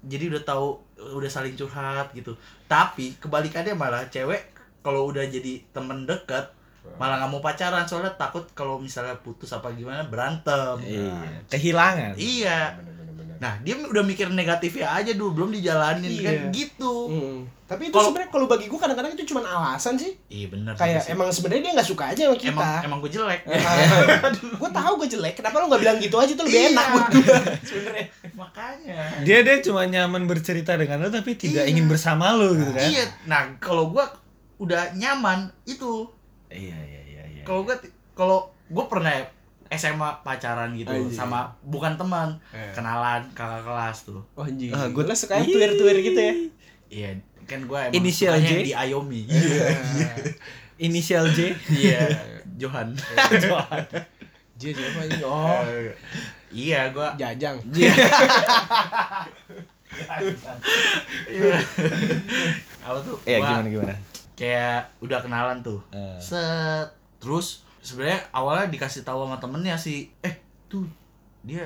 [0.00, 0.80] Jadi udah tahu
[1.16, 2.36] udah saling curhat gitu.
[2.68, 6.52] Tapi kebalikannya malah cewek kalau udah jadi temen dekat
[6.96, 10.80] malah nggak mau pacaran soalnya takut kalau misalnya putus apa gimana berantem.
[10.80, 11.44] Iya.
[11.48, 12.16] Kehilangan.
[12.16, 12.60] Iya.
[13.40, 16.22] Nah, dia udah mikir negatifnya aja dulu, belum dijalanin Iya.
[16.22, 16.94] kan gitu.
[17.08, 17.38] Hmm.
[17.64, 20.12] Tapi itu sebenarnya kalau bagi gua kadang-kadang itu cuma alasan sih.
[20.26, 21.14] Iya bener Kayak sih.
[21.14, 22.50] emang sebenarnya dia nggak suka aja sama kita.
[22.50, 23.40] emang emang gue jelek.
[24.60, 26.70] gue tahu gue jelek, kenapa lo nggak bilang gitu aja tuh lebih Iya.
[26.70, 27.36] enak buat gue
[27.70, 28.06] sebenarnya.
[28.34, 28.98] Makanya.
[29.22, 31.70] Dia dia cuma nyaman bercerita dengan lo tapi tidak Iya.
[31.70, 32.84] ingin bersama lo gitu kan.
[32.84, 33.04] Iya.
[33.24, 34.04] Nah, kalau gua
[34.58, 36.04] udah nyaman itu.
[36.48, 37.42] Iya iya iya iya.
[37.42, 39.14] Kalau gua ti- kalau gua pernah
[39.70, 41.14] SMA pacaran gitu Anjing.
[41.14, 42.72] sama bukan teman, Eh.
[42.72, 44.18] kenalan kakak kelas tuh.
[44.34, 44.68] Oh anjing.
[44.68, 46.34] Ah, gue gua- lah suka tuir-tuir gitu ya.
[46.90, 47.10] Iya,
[47.44, 48.42] kan gua emang Inisial J?
[48.42, 49.22] yang di Ayomi.
[50.76, 51.54] Inisial J.
[51.68, 52.02] Iya,
[52.56, 52.90] Johan.
[54.58, 55.22] Dia siapa ini?
[55.22, 55.62] Oh,
[56.50, 57.62] Iya, gua Jajang.
[62.80, 63.16] apa tuh?
[63.22, 63.94] Iya Gua gimana gimana.
[64.34, 65.78] Kayak udah kenalan tuh.
[65.90, 66.18] Eh.
[66.18, 66.88] Set.
[67.18, 70.34] Terus sebenarnya awalnya dikasih tahu sama temennya sih, eh
[70.66, 70.84] tuh
[71.40, 71.64] dia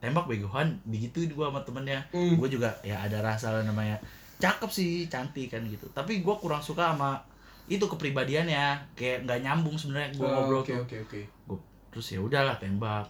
[0.00, 2.00] tembak begohan begitu gua sama temennya.
[2.12, 2.36] Hmm.
[2.36, 4.00] Gue juga ya ada rasa lah namanya
[4.40, 5.84] cakep sih, cantik kan gitu.
[5.92, 7.20] Tapi gua kurang suka sama
[7.68, 10.80] itu kepribadiannya, kayak nggak nyambung sebenarnya gua ngobrol Oh, Oke tuh.
[10.84, 11.20] oke oke.
[11.46, 13.08] Gua- terus ya udahlah tembak.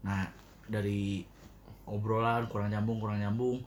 [0.00, 0.24] Nah
[0.64, 1.26] dari
[1.84, 3.58] obrolan kurang nyambung kurang nyambung.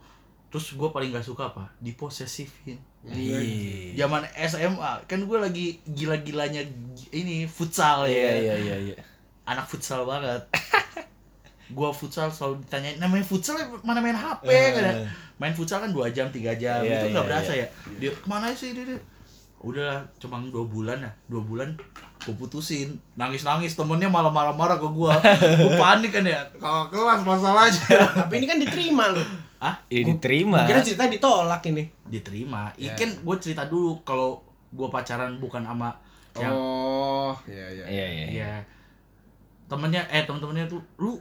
[0.48, 1.66] Terus gue paling gak suka apa?
[1.82, 4.00] Diposesifin Iya.
[4.00, 8.34] zaman SMA kan gue lagi gila-gilanya gi- ini futsal Iya ya.
[8.34, 8.96] Iya iya iya.
[9.44, 10.40] anak futsal banget.
[11.66, 13.64] Gue futsal selalu ditanya namanya futsal ya?
[13.80, 14.68] Mana main HP Eh.
[14.70, 14.84] kan
[15.36, 16.80] main futsal kan dua jam tiga jam.
[16.80, 17.66] Iya, itu nggak iya, berasa ya.
[17.98, 19.00] Dia ke mana sih dia, dia?
[19.64, 21.72] udah cuma dua bulan ya dua bulan
[22.20, 23.00] gue putusin.
[23.16, 25.12] Nangis nangis temennya malah marah marah ke gue
[25.60, 26.40] gue panik kan ya.
[26.56, 27.96] Kalau kelas masalahnya.
[28.12, 29.24] Tapi ini kan diterima loh.
[29.58, 30.64] Ah Ya diterima.
[30.64, 31.84] Kira cerita ditolak ini.
[32.04, 32.92] diterima Ya.
[32.92, 34.38] ikan gue cerita dulu kalau
[34.68, 35.90] gue pacaran bukan sama
[36.34, 37.84] yang Oh, iya iya.
[37.84, 38.06] Iya iya.
[38.08, 38.26] iya.
[38.28, 38.54] Iya.
[39.64, 41.16] Temennya eh temen-temennya tuh lu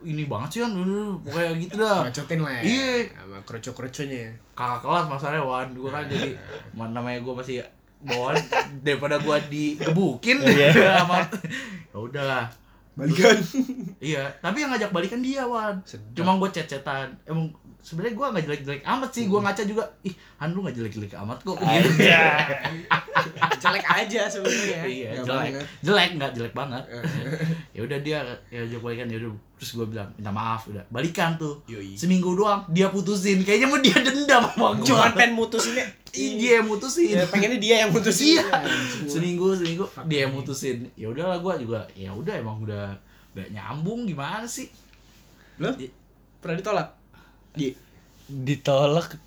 [0.00, 2.02] ini banget sih kan lu kayak gitu dah.
[2.02, 2.62] Bacotin lah ya.
[2.62, 2.92] Iya.
[3.14, 4.24] Sama kerucu-kerucunya.
[4.52, 6.30] Kakak kelas masalahnya wan gua kan jadi
[6.72, 7.62] mana namanya gua masih
[8.00, 8.36] bawaan
[8.80, 10.72] daripada gua digebukin Iya.
[11.00, 11.20] sama
[11.86, 12.44] ya udahlah
[13.00, 13.36] balikan
[14.12, 15.76] Iya, tapi yang ngajak balikan dia, Wan.
[15.84, 16.12] Sedap.
[16.14, 17.12] Cuma gue chat-chatan.
[17.24, 17.48] Emang
[17.80, 19.24] sebenarnya gue nggak jelek-jelek amat sih.
[19.24, 19.84] Gue ngaca juga.
[20.04, 21.56] Ih, Han lu nggak jelek-jelek amat kok.
[21.56, 21.90] Gitu.
[23.60, 25.52] jelek aja sebenarnya Iya, Nggak jelek.
[25.52, 25.66] banget.
[25.80, 26.84] Jelek nggak jelek banget.
[27.76, 29.32] ya udah dia ya ajak balikan ya udah.
[29.60, 30.84] Terus gue bilang minta maaf udah.
[30.88, 31.60] Balikan tuh.
[31.68, 31.92] Yoi.
[31.92, 33.44] Seminggu doang dia putusin.
[33.44, 34.88] Kayaknya mau dia dendam sama gue.
[34.88, 37.12] Cuman pengen mutusinnya dia yang mutusin.
[37.12, 38.46] Ya, pengennya dia yang mutusin Iya.
[39.06, 40.90] seminggu seminggu dia yang mutusin.
[40.94, 41.86] Ya udahlah gue juga.
[41.92, 42.98] Ya udah emang udah
[43.30, 44.66] gak nyambung gimana sih?
[45.56, 45.70] Lo
[46.38, 46.88] pernah ditolak?
[47.52, 47.74] Iya.
[48.26, 49.18] ditolak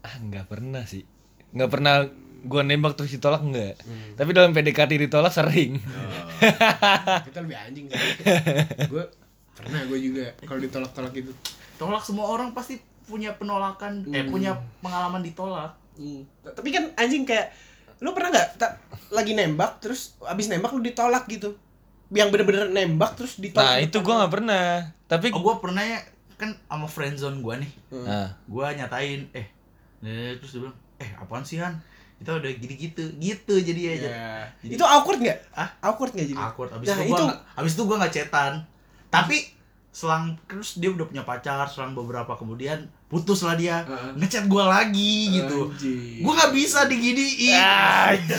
[0.00, 1.04] ah nggak pernah sih
[1.50, 2.04] nggak pernah
[2.42, 3.80] gua nembak terus ditolak enggak
[4.14, 5.80] tapi dalam PDKT ditolak sering
[7.22, 8.00] Kita lebih anjing sih.
[8.92, 9.04] gue
[9.52, 11.32] pernah gue juga kalau ditolak-tolak gitu.
[11.76, 14.30] Tolak semua orang pasti punya penolakan eh Hmm.
[14.30, 15.76] punya pengalaman ditolak.
[16.42, 17.50] Tapi kan anjing kayak
[17.98, 18.78] lu pernah nggak ta-
[19.10, 21.52] lagi nembak terus abis nembak lu ditolak gitu?
[22.08, 23.62] Yang bener-bener nembak terus ditolak.
[23.62, 24.64] nah itu gua nggak pernah
[25.04, 26.00] tapi Oh, gue pernah ya
[26.34, 27.72] kan sama friendzone gue nih.
[27.92, 29.46] nah, Gue nyatain eh
[30.00, 31.76] eh, terus dia bilang, "Eh, apaan sih Han?
[32.16, 33.92] Kita udah gini-gitu." Gitu jadi ya.
[33.92, 34.32] Ya.
[34.58, 35.38] Jadi- Itu awkward nggak?
[35.52, 35.68] Ah?
[35.82, 36.40] Awkward nggak jadi?
[36.40, 38.52] Awkward abis Nah, itu gue itu- abis itu gue nggak cetan.
[39.08, 39.36] Tapi
[39.90, 43.82] selang terus dia udah punya pacar, selang beberapa kemudian putus lah dia.
[43.82, 44.14] Heeh.
[44.16, 45.68] Ngechat gue lagi gitu.
[45.68, 46.22] Anjing.
[46.22, 47.58] Gue nggak bisa diginiin.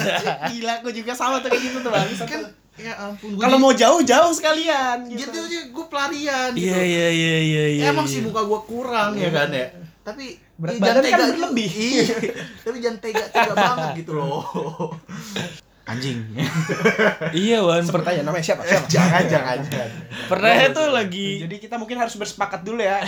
[0.50, 2.08] Gila, gue juga sama tuh kayak gitu tuh bang.
[2.18, 2.42] kan
[2.74, 5.06] ya ampun Kalau mau jauh jauh sekalian.
[5.06, 5.38] gitu Gitu.
[5.38, 6.66] aja gue pelarian gitu.
[6.66, 8.14] iya iya iya iya iya emang iya.
[8.16, 9.68] sih muka gue kurang ya kan ya
[10.02, 11.70] tapi Berat ya badan kan berlebih.
[11.70, 12.04] iya
[12.64, 14.42] tapi jangan tega tega banget gitu loh
[15.84, 16.22] anjing
[17.36, 18.62] iya wan per- Pertanyaan namanya siapa?
[18.62, 18.86] Siapa?
[18.88, 19.90] jangan jangan jangan
[20.28, 23.02] pernah itu lagi Jadi kita mungkin harus bersepakat dulu ya.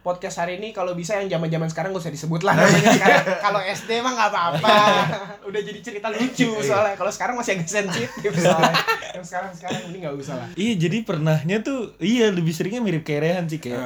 [0.00, 3.24] Podcast hari ini kalau bisa yang zaman-zaman sekarang gak usah disebut lah namanya sekarang.
[3.38, 4.76] Kalau SD mah nggak apa-apa.
[5.48, 6.94] Udah jadi cerita lucu soalnya.
[6.94, 8.74] Kalau sekarang masih agak sensitif soalnya.
[9.12, 10.48] Yang sekarang sekarang ini nggak usah lah.
[10.54, 13.80] iya jadi pernahnya tuh iya lebih seringnya mirip kayak Rehan sih kayak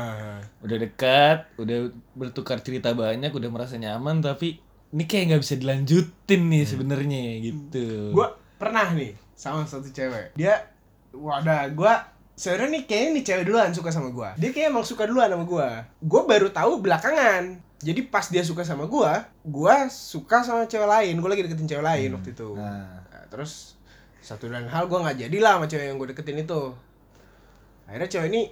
[0.60, 1.78] udah dekat udah
[2.12, 4.63] bertukar cerita banyak udah merasa nyaman tapi
[4.94, 10.38] ini kayak nggak bisa dilanjutin nih sebenarnya gitu Gua pernah nih sama satu cewek.
[10.38, 10.70] Dia
[11.10, 12.06] wadah gua
[12.38, 14.38] sebenarnya nih kayaknya nih cewek duluan suka sama gua.
[14.38, 15.90] Dia kayak emang suka duluan sama gua.
[15.98, 17.58] Gua baru tahu belakangan.
[17.84, 21.18] Jadi pas dia suka sama gua, gua suka sama cewek lain.
[21.18, 22.54] Gua lagi deketin cewek lain waktu itu.
[22.54, 23.74] nah Nah, terus
[24.24, 26.72] satu dan hal gue nggak jadi lah sama cewek yang gue deketin itu
[27.84, 28.42] akhirnya cewek ini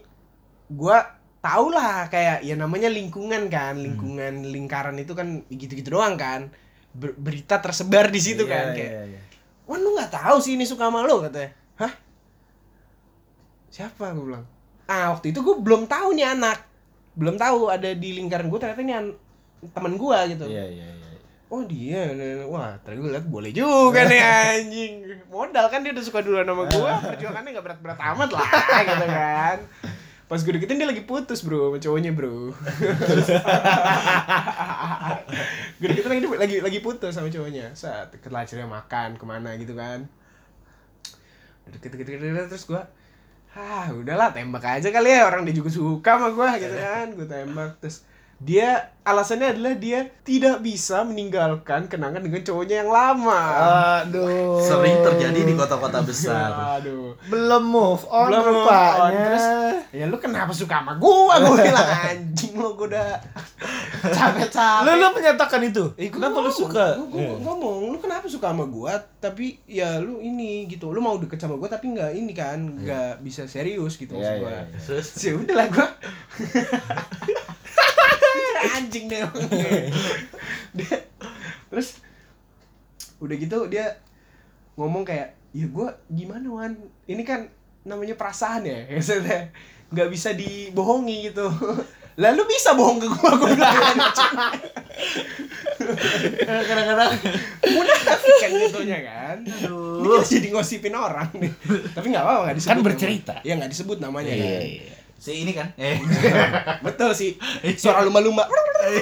[0.68, 0.96] gue
[1.42, 6.48] tau lah kayak ya namanya lingkungan kan lingkungan lingkaran itu kan gitu-gitu doang kan.
[6.92, 9.20] Ber- berita tersebar di situ Iya, kan iya, kayak iya.
[9.64, 11.50] wah lu nggak tahu sih ini suka sama lo katanya.
[11.76, 11.92] Hah?
[13.68, 14.12] Siapa?
[14.12, 14.44] Gue bilang.
[14.84, 16.62] Ah waktu itu gue belum tahu nih anak.
[17.12, 19.16] Belum tahu ada di lingkaran gue ternyata ini an-
[19.68, 20.46] temen gue gitu.
[20.46, 21.00] Iya iya iya
[21.52, 22.08] Oh dia,
[22.48, 24.20] wah tadi gue liat boleh juga nih
[24.56, 24.94] anjing.
[25.28, 28.48] Modal kan dia udah suka duluan sama gue Perjuangannya gak berat-berat amat lah
[28.88, 29.58] gitu kan
[30.32, 32.32] Pas gue deketin dia lagi putus bro sama cowoknya bro.
[35.76, 37.76] Gue deketin lagi, lagi, lagi putus sama cowoknya.
[37.76, 40.08] Saat akhirnya makan ke mana gitu kan.
[41.68, 42.80] Deket deket, deket terus gue
[43.52, 47.06] Ah udahlah tembak aja kali ya orang dia juga suka sama gue gitu kan.
[47.12, 48.08] Gue tembak terus
[48.42, 48.68] dia
[49.02, 53.42] alasannya adalah dia tidak bisa meninggalkan kenangan dengan cowoknya yang lama.
[53.98, 57.14] aduh sering terjadi di kota-kota besar Aduh.
[57.24, 58.62] belum move on Belum move on.
[58.62, 59.22] rupanya.
[59.28, 59.46] Terus,
[59.92, 61.34] ya lu kenapa suka sama gua?
[61.36, 63.08] Gua bilang anjing lu gua udah
[64.04, 64.84] capek-capek.
[64.84, 67.34] lu lu menyatakan itu Eh, gua kenapa lu suka Gua, gua Iya.
[67.40, 68.92] ngomong, lu kenapa suka sama gua?
[69.16, 70.90] Tapi ya lu ini gitu.
[70.90, 74.38] Lu mau deket sama gua tapi nggak ini kan, nggak bisa serius gitu Iya, maksud
[74.40, 74.50] gua.
[74.52, 74.62] iya.
[74.80, 75.86] terus Ya udahlah gua.
[78.72, 79.22] anjing deh
[80.72, 80.96] dia
[81.66, 82.00] terus
[83.18, 83.96] udah gitu dia
[84.74, 86.72] ngomong kayak ya gua gimana wan?
[87.04, 87.44] Ini kan
[87.82, 88.88] namanya perasaan ya.
[88.90, 89.52] Maksudnya
[89.88, 91.44] nggak bisa dibohongi gitu.
[92.14, 93.30] Lalu bisa bohong ke gua?
[93.34, 93.72] Gua bilang
[96.62, 97.12] kadang-kadang.
[97.68, 99.36] Munafik kan jatuhnya kan.
[99.44, 100.00] Aduh.
[100.02, 101.52] ini kita jadi ngosipin orang nih.
[101.92, 103.34] Tapi nggak apa-apa nggak disebut Kan bercerita.
[103.42, 104.62] ya nggak disebut namanya Iya, kan.
[104.62, 104.91] iya.
[105.22, 105.70] Si ini kan?
[105.78, 106.02] Eh.
[106.86, 107.38] Betul sih.
[107.78, 108.50] Suara lumba-lumba.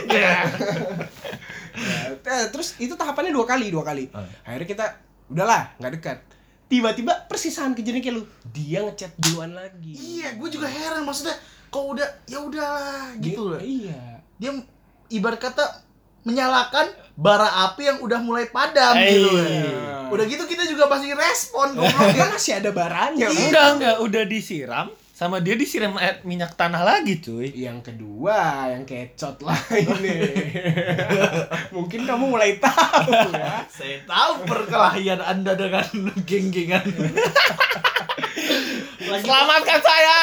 [0.06, 0.44] Ya,
[2.52, 4.12] terus itu tahapannya dua kali dua kali.
[4.12, 4.20] Oh.
[4.44, 4.86] akhirnya kita
[5.26, 6.18] udahlah nggak dekat.
[6.68, 8.24] Tiba-tiba persisahan kejadian kayak lu.
[8.52, 9.96] Dia ngechat duluan lagi.
[9.96, 11.34] Iya gue juga heran maksudnya
[11.66, 13.58] kok udah ya udahlah gitu loh.
[13.58, 14.20] iya.
[14.36, 14.52] Dia
[15.08, 15.64] ibarat kata
[16.22, 19.30] menyalakan bara api yang udah mulai padam Eh, gitu.
[19.40, 20.04] iya.
[20.12, 22.12] udah gitu kita juga masih respon goblok.
[22.12, 23.26] Kan masih ada baranya.
[23.32, 24.86] Enggak enggak udah disiram
[25.20, 30.16] sama dia disiram air minyak tanah lagi cuy yang kedua yang kecot lah ini
[31.76, 35.84] mungkin kamu mulai tahu ya saya tahu perkelahian anda dengan
[36.28, 36.88] geng-gengan
[39.10, 40.18] Selamatkan saya.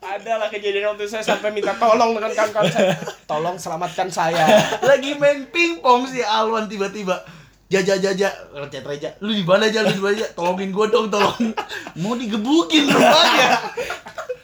[0.00, 2.96] Ada lah kejadian waktu saya sampai minta tolong dengan kawan-kawan saya.
[3.28, 4.72] Tolong selamatkan saya.
[4.80, 7.20] lagi main pingpong si Alwan tiba-tiba
[7.72, 11.08] Jaja jaja recet reja lu di mana aja lu di mana aja tolongin gua dong
[11.08, 11.56] tolong
[11.96, 13.48] mau digebukin rumahnya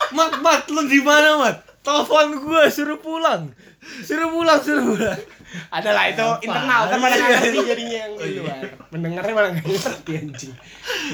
[0.08, 1.56] Mat, mat, lu di mana, Mat?
[1.84, 3.52] Telepon gua suruh pulang.
[4.00, 5.20] Suruh pulang, suruh pulang.
[5.68, 8.64] Ada lah itu internal kan mana ngerti jadinya yang di luar.
[8.92, 10.52] Mendengarnya malah nggak ngerti anjing.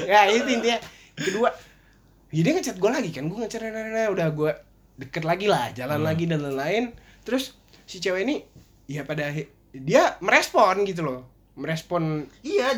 [0.07, 0.79] Ya itu intinya.
[1.15, 1.51] Kedua,
[2.31, 4.51] ya dia ngechat gue lagi kan, gue ngechat nah, nah, nah, udah gue
[4.99, 6.91] deket lagi lah, jalan lagi dan lain-lain.
[7.23, 7.55] Terus
[7.87, 8.43] si cewek ini
[8.91, 9.31] ya pada
[9.71, 12.03] dia merespon gitu loh, merespon.
[12.41, 12.71] iya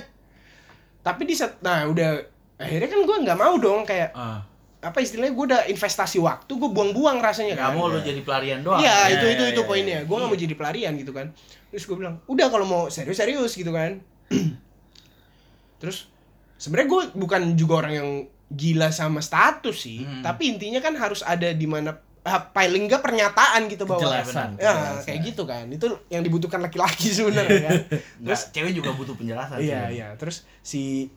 [0.99, 2.19] Tapi di saat, nah udah
[2.55, 4.41] akhirnya kan gue nggak mau dong kayak ah
[4.78, 7.75] apa istilahnya gue udah investasi waktu gue buang-buang rasanya nggak kan.
[7.75, 9.95] mau lu jadi pelarian doang Iya, Ya, itu itu ya, itu ya, poinnya.
[9.95, 10.01] ya.
[10.03, 11.28] Gue nggak mau jadi pelarian gitu kan.
[11.67, 13.99] Terus gue bilang, udah kalau mau serius-serius gitu kan.
[15.82, 16.07] Terus
[16.55, 18.09] sebenarnya gue bukan juga orang yang
[18.47, 20.23] gila sama status sih, Hmm.
[20.23, 21.97] tapi intinya kan harus ada di mana
[22.28, 25.63] ah, paling enggak pernyataan gitu bahwa Kejelasan, ya kayak gitu kan.
[25.71, 27.80] Itu yang dibutuhkan laki-laki sebenarnya kan.
[28.19, 30.07] terus cewek juga butuh penjelasan Iya iya.
[30.19, 31.07] Terus si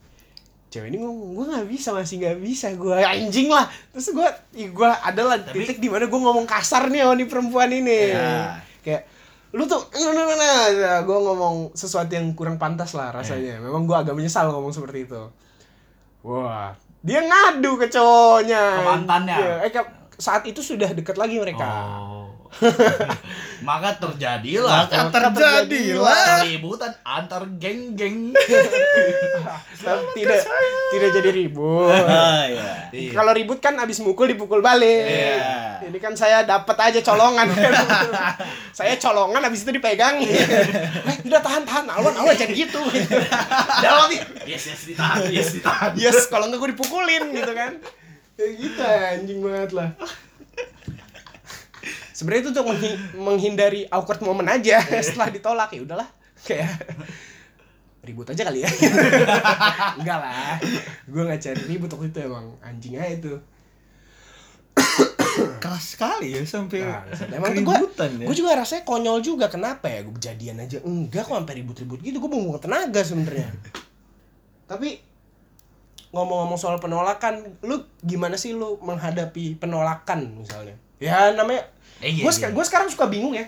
[0.71, 2.71] cewek ini ngomong gue nggak bisa masih nggak bisa.
[2.79, 3.67] Gue anjing lah.
[3.91, 4.29] Terus gue
[4.71, 8.15] gue adalah Tapi- titik di mana gue ngomong kasar nih sama nih perempuan ini.
[8.15, 8.63] Iya.
[8.81, 9.03] kayak
[9.51, 10.39] lu tuh nah, nah, nah,
[10.71, 10.99] nah.
[11.03, 13.59] gue ngomong sesuatu yang kurang pantas lah rasanya.
[13.59, 15.23] Memang gue agak menyesal ngomong seperti itu.
[16.23, 18.63] Wah dia ngadu ke cowoknya.
[18.77, 19.37] Ke mantannya?
[19.37, 22.29] Iya, eh, ke- saat itu sudah dekat lagi mereka Oh.
[23.69, 26.43] Maka terjadilah Maka terjadilah.
[26.43, 28.35] keributan antar geng-geng.
[29.81, 30.41] Tidak
[30.91, 32.91] tidak jadi ribut Ah, iya.
[32.91, 33.11] Iya.
[33.15, 35.07] Kalau ribut kan abis mukul dipukul balik.
[35.07, 35.79] Iya.
[35.89, 37.49] Ini kan saya dapat aja colongan.
[38.75, 40.19] saya colongan abis itu dipegang.
[40.21, 42.83] eh, udah tahan tahan awan awan jadi gitu.
[42.83, 43.07] Nih.
[44.45, 45.91] Yes, yes ditahan, yes ditahan.
[45.95, 47.79] yes, kalau enggak gue dipukulin gitu kan.
[48.41, 49.91] Kayak gitu anjing banget lah.
[52.17, 56.09] Sebenarnya itu untuk menghi- menghindari awkward moment aja setelah ditolak ya udahlah
[56.41, 56.73] kayak
[58.01, 58.71] ribut aja kali ya.
[60.01, 60.57] Enggak lah.
[61.05, 63.35] Gue nggak cari ribut waktu itu emang anjing aja itu.
[65.61, 67.05] Keras sekali ya sampai Nah,
[67.37, 68.25] emang tuh gue ya.
[68.25, 72.17] gue juga rasanya konyol juga kenapa ya gue jadian aja enggak kok sampai ribut-ribut gitu
[72.17, 73.53] gue buang tenaga sebenarnya
[74.65, 74.97] tapi
[76.11, 80.75] ngomong-ngomong soal penolakan lu gimana sih lu menghadapi penolakan misalnya?
[80.99, 82.49] Ya namanya Eh, iya, gue iya.
[82.49, 83.45] gue sekarang suka bingung ya.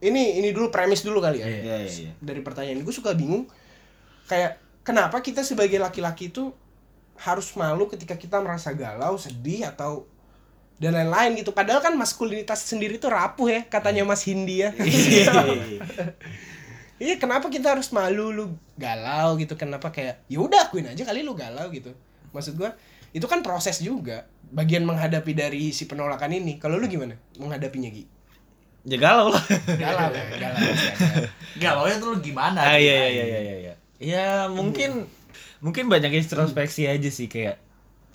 [0.00, 1.46] Ini ini dulu premis dulu kali ya.
[1.46, 2.12] Iya, iya, iya.
[2.16, 3.44] dari pertanyaan gue suka bingung.
[4.24, 6.56] Kayak kenapa kita sebagai laki-laki itu
[7.20, 10.08] harus malu ketika kita merasa galau sedih atau
[10.80, 11.52] dan lain-lain gitu?
[11.52, 14.72] Padahal kan maskulinitas sendiri tuh rapuh ya katanya Mas Hindi ya
[17.00, 18.44] iya kenapa kita harus malu lu
[18.76, 21.96] galau gitu kenapa kayak ya udah akuin aja kali lu galau gitu
[22.36, 22.76] maksud gua
[23.10, 28.04] itu kan proses juga bagian menghadapi dari si penolakan ini kalau lu gimana menghadapinya Gi
[28.80, 29.44] Ya galau lah.
[29.76, 31.28] galau ya galau pasti ada.
[31.60, 32.64] Galaunya tuh lu gimana?
[32.64, 33.74] Ah, iya, iya, iya, iya, iya, iya.
[34.00, 35.04] Ya, mungkin
[35.60, 37.60] mungkin banyak introspeksi aja sih kayak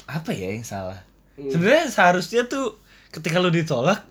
[0.09, 1.05] apa ya yang salah.
[1.38, 1.53] Hmm.
[1.53, 2.81] Sebenarnya seharusnya tuh
[3.13, 4.09] ketika lu ditolak,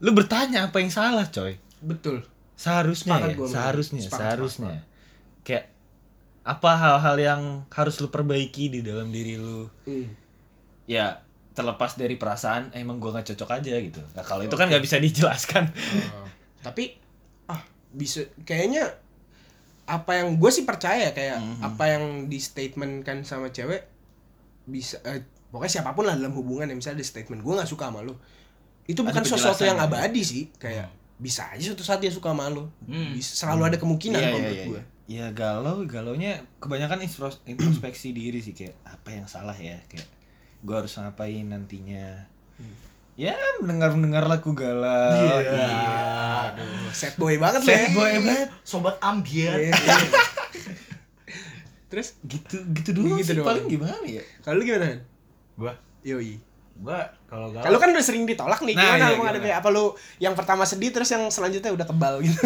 [0.00, 1.60] lu bertanya apa yang salah, coy.
[1.84, 2.24] betul
[2.62, 3.50] Seharusnya Sepakat ya, Bang.
[3.50, 4.76] seharusnya, Sepakat, seharusnya.
[5.42, 5.64] Kayak
[6.42, 9.66] apa hal-hal yang harus lu perbaiki di dalam diri lu?
[9.82, 10.06] Hmm.
[10.86, 14.02] Ya, terlepas dari perasaan emang gua nggak cocok aja gitu.
[14.14, 15.70] Nah, kalau itu kan nggak bisa dijelaskan.
[16.14, 16.26] Oh,
[16.62, 16.94] tapi
[17.46, 17.58] ah
[17.90, 18.94] bisa kayaknya
[19.82, 21.58] apa yang gue sih percaya kayak Mhm.
[21.60, 23.82] apa yang di statement kan sama cewek
[24.62, 27.90] bisa eh, pokoknya siapa pun lah dalam hubungan yang misalnya di statement gue nggak suka
[27.90, 28.14] sama lu
[28.86, 30.06] itu bukan sesuatu yang penjelasan.
[30.06, 30.86] abadi sih kayak
[31.22, 33.14] bisa aja suatu saat dia suka sama lu Hmm.
[33.14, 34.90] bisa, selalu ada kemungkinan kalau iya, menurut iya, gue iya.
[35.04, 40.06] Ya galau, galaunya kebanyakan intros- introspeksi diri sih kayak apa yang salah ya kayak
[40.60, 42.26] gua harus ngapain nantinya.
[43.12, 45.36] Ya mendengar mendengar lagu galau.
[45.36, 45.68] Iya.
[46.48, 47.86] Aduh, sad boy banget lu ya.
[47.92, 48.48] boy banget.
[48.62, 49.58] Sobat ambiar.
[49.58, 49.96] Iya, iya.
[51.88, 53.48] Terus Gitu gitu dulu Gitu sih doang.
[53.48, 54.22] paling gimana ya?
[54.40, 54.96] kalau lu gimana?
[55.54, 56.40] Gua Yoi.
[56.80, 59.92] Gua kalau galau Kalau kan udah sering ditolak nih, Nah, gimana iya, menghadapi apa lu
[60.18, 62.36] yang pertama sedih terus yang selanjutnya udah kebal gitu.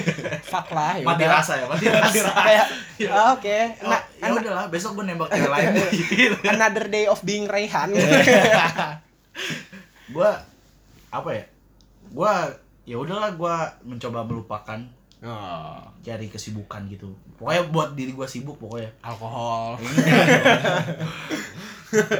[0.52, 1.04] Fuck lah ya.
[1.04, 2.30] mati rasa ya, mati rasa.
[2.46, 2.66] Kayak
[3.10, 3.58] ah, oke.
[3.82, 5.66] Oh, Nah, ya udahlah, besok gua nembak cewek lain
[6.12, 6.36] gitu.
[6.46, 7.90] another day of being Rayhan.
[10.12, 10.30] Gua
[11.10, 11.44] apa ya?
[12.14, 12.32] Gua
[12.86, 14.80] ya udahlah gua mencoba melupakan
[15.22, 17.10] oh, cari kesibukan gitu.
[17.38, 18.90] Pokoknya buat diri gua sibuk pokoknya.
[19.02, 19.80] alkohol.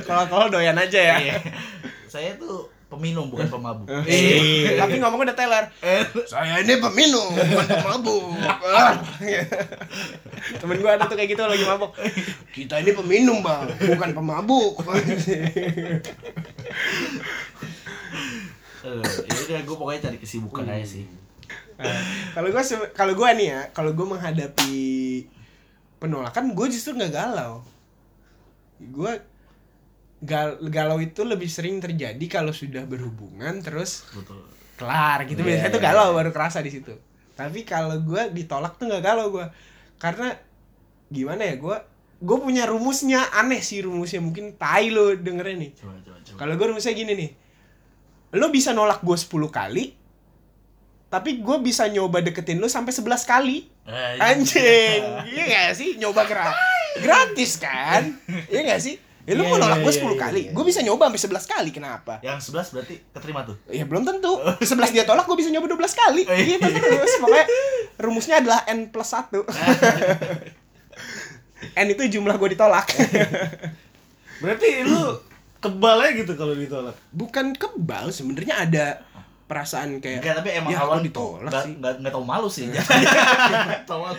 [0.02, 1.16] Kalau alkohol doyan aja ya.
[1.16, 1.34] Iya.
[2.06, 3.86] Saya tuh peminum bukan pemabuk.
[4.02, 5.64] Eh, tapi ngomongnya udah teler.
[5.78, 8.22] Eh, Saya ini peminum, bukan pemabuk.
[8.66, 8.98] Ah.
[10.58, 11.94] Temen gua ada tuh kayak gitu lagi mabuk.
[12.50, 14.82] Kita ini peminum, Bang, bukan pemabuk.
[18.80, 21.04] eh, ya udah gue pokoknya cari kesibukan aja sih.
[22.34, 24.74] kalau gua se- kalau gua nih ya, kalau gua menghadapi
[25.96, 27.62] penolakan, gua justru nggak galau.
[28.90, 29.16] Gua
[30.20, 34.44] gal galau itu lebih sering terjadi kalau sudah berhubungan terus Betul.
[34.76, 35.40] kelar gitu.
[35.40, 36.16] Iya, biasanya tuh iya, galau iya.
[36.20, 36.92] baru kerasa di situ.
[37.32, 39.46] Tapi kalau gue ditolak tuh nggak galau gue
[39.96, 40.36] karena
[41.08, 41.76] gimana ya gue
[42.20, 43.32] gue punya rumusnya.
[43.32, 44.20] Aneh sih rumusnya.
[44.20, 45.72] Mungkin tai lo dengerin nih.
[46.36, 47.30] Kalau gue rumusnya gini nih.
[48.36, 49.96] Lo bisa nolak gue 10 kali
[51.10, 53.66] tapi gue bisa nyoba deketin lo sampai 11 kali.
[53.82, 55.02] Eh, anjing.
[55.34, 55.98] Iya gak sih?
[55.98, 56.54] Nyoba gra
[57.02, 58.14] gratis kan?
[58.46, 60.50] Iya gak sih ya lo Iya, mau nolak iya, gue iya, 10 iya, kali iya.
[60.50, 63.54] gue bisa nyoba sampai 11 kali kenapa Yang 11 berarti keterima tuh.
[63.70, 64.42] Ya belum tentu.
[64.58, 66.26] 11 dia tolak gue bisa nyoba 12 kali.
[66.26, 67.12] Gitu terus.
[67.22, 67.46] Pokoknya
[68.02, 69.30] rumusnya adalah N plus 1.
[71.84, 72.90] N itu jumlah gue ditolak.
[74.42, 76.96] Berarti lu kebal aja gitu kalau ditolak.
[77.12, 78.86] Bukan kebal, sebenarnya ada
[79.50, 81.74] perasaan kayak Enggak, tapi emang ya, awal ditolak nggak sih.
[81.82, 82.70] nggak nggak tahu malu sih.
[83.90, 84.18] tahu malu.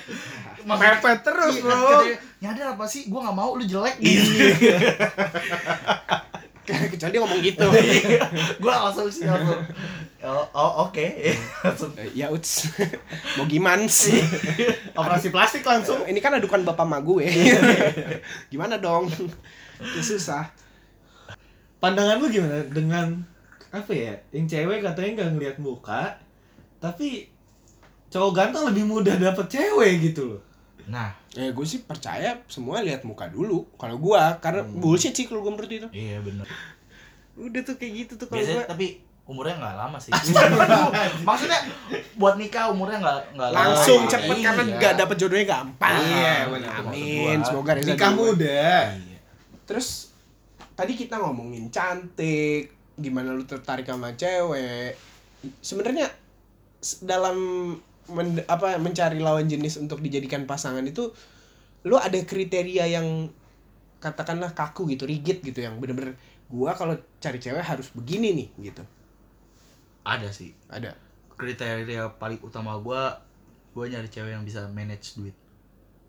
[0.62, 2.04] Mepet terus, Iya, bro.
[2.44, 3.08] Nyadar apa sih?
[3.08, 4.28] Gua nggak mau lu jelek gitu.
[6.94, 7.68] Kecuali dia ngomong gitu.
[8.62, 9.62] gua langsung sih langsung.
[10.22, 11.06] Oh, oh, oke.
[11.66, 11.92] langsung.
[11.98, 12.70] Eh, ya uts.
[13.40, 14.22] Mau gimana sih?
[14.94, 16.06] Operasi plastik langsung.
[16.06, 17.26] Ini kan adukan bapak ma gue.
[18.54, 19.10] Gimana dong?
[19.82, 20.54] Ya, susah.
[21.82, 23.26] Pandangan lu gimana dengan
[23.72, 24.14] apa ya?
[24.36, 26.20] Yang cewek katanya nggak ngeliat muka,
[26.84, 27.32] tapi
[28.12, 30.42] cowok ganteng lebih mudah dapet cewek gitu loh.
[30.92, 33.64] Nah, Eh gue sih percaya semua lihat muka dulu.
[33.80, 35.88] Kalau gua karena bullshit sih kalau gue menurut itu.
[35.96, 36.44] iya bener.
[37.40, 38.88] Udah tuh kayak gitu tuh kalau Biasanya gua tapi
[39.24, 40.12] umurnya nggak lama sih.
[41.28, 41.60] Maksudnya
[42.20, 43.64] buat nikah umurnya nggak nggak lama.
[43.64, 44.44] langsung Iya, cepet iya.
[44.44, 45.96] karena gak dapet jodohnya gampang.
[46.04, 46.68] Iya, bener.
[46.68, 46.84] bener.
[46.92, 47.38] Amin.
[47.48, 48.68] Semoga Nikah muda.
[48.92, 49.20] Iya.
[49.64, 50.12] Terus
[50.76, 54.98] tadi kita ngomongin cantik, gimana lu tertarik sama cewek.
[55.62, 56.10] Sebenarnya
[57.06, 57.38] dalam
[58.10, 61.14] men- apa mencari lawan jenis untuk dijadikan pasangan itu
[61.86, 63.30] lu ada kriteria yang
[64.02, 66.18] katakanlah kaku gitu, rigid gitu yang bener-bener
[66.50, 68.84] gua kalau cari cewek harus begini nih gitu.
[70.06, 70.54] Ada sih.
[70.68, 70.98] Ada.
[71.38, 73.22] Kriteria paling utama gua
[73.74, 75.38] gua nyari cewek yang bisa manage duit.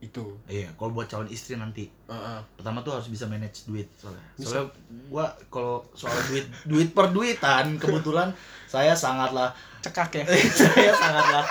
[0.03, 0.35] Itu.
[0.51, 2.39] Iya, kalau buat calon istri nanti Heeh.
[2.59, 4.27] pertama tuh harus bisa manage duit soalnya.
[4.35, 4.67] Soalnya
[5.07, 8.35] gua kalau soal duit duit per duitan kebetulan
[8.67, 10.25] saya sangatlah Cekak ya.
[10.59, 11.45] saya sangatlah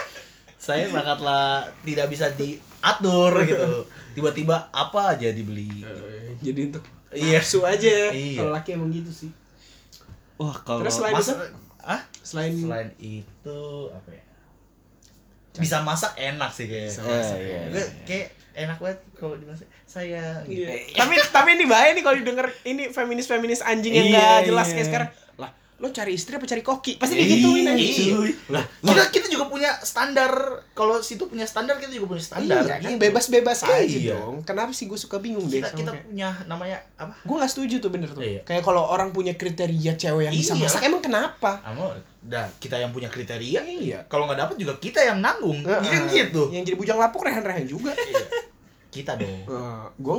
[0.59, 3.87] saya sangatlah tidak bisa diatur gitu.
[4.11, 5.87] Tiba-tiba apa aja dibeli.
[5.87, 7.39] Eh, Jadi untuk Iya.
[7.39, 8.09] nafsu aja ya.
[8.11, 8.39] Iya.
[8.39, 9.31] Kalau laki emang gitu sih.
[10.39, 11.43] Wah kalau Terus selain Masa, itu,
[11.83, 12.01] ah?
[12.23, 13.59] selain, Selain itu
[13.91, 14.23] apa ya?
[15.51, 16.87] Bisa masak enak sih kayak.
[16.87, 17.35] Bisa masak.
[17.35, 19.67] Eh, iya, Gue kayak enak banget kalau dimasak.
[19.87, 20.67] Saya gitu.
[20.67, 20.91] Iya.
[20.95, 24.67] tapi tapi ini bahaya nih kalau didengar ini feminis feminis anjing yang Iya, nggak jelas
[24.67, 24.73] iya.
[24.75, 25.09] kayak sekarang.
[25.81, 26.95] Lo cari istri apa cari koki?
[26.95, 27.81] Pasti digituin aja.
[27.81, 28.13] Iya.
[28.53, 30.29] Lah, kita kita juga punya standar.
[30.71, 32.61] Kalau situ punya standar, kita juga punya standar.
[32.61, 34.13] Iya, kan bebas-bebas aja Iya.
[34.15, 34.45] dong.
[34.45, 37.17] Kenapa sih gue suka bingung deh Kita sama kita kayak- punya namanya apa?
[37.19, 38.21] Gue gak setuju tuh bener tuh.
[38.21, 38.45] Iya.
[38.45, 40.61] Kayak kalau orang punya kriteria cewek yang bisa Iya.
[40.63, 41.65] masak emang kenapa?
[41.65, 43.65] Amo, dah kita yang punya kriteria.
[43.65, 44.05] Iya.
[44.05, 45.65] Kalau nggak dapat juga kita yang nanggung.
[45.65, 46.29] Kan Heeh.
[46.29, 46.53] gitu.
[46.53, 47.89] Yang jadi bujang lapuk rehan-rehan juga.
[48.87, 49.47] Kita dong.
[49.47, 50.15] Uh, gue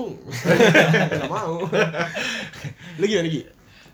[1.12, 1.60] gak mau.
[2.98, 3.28] Lu gimana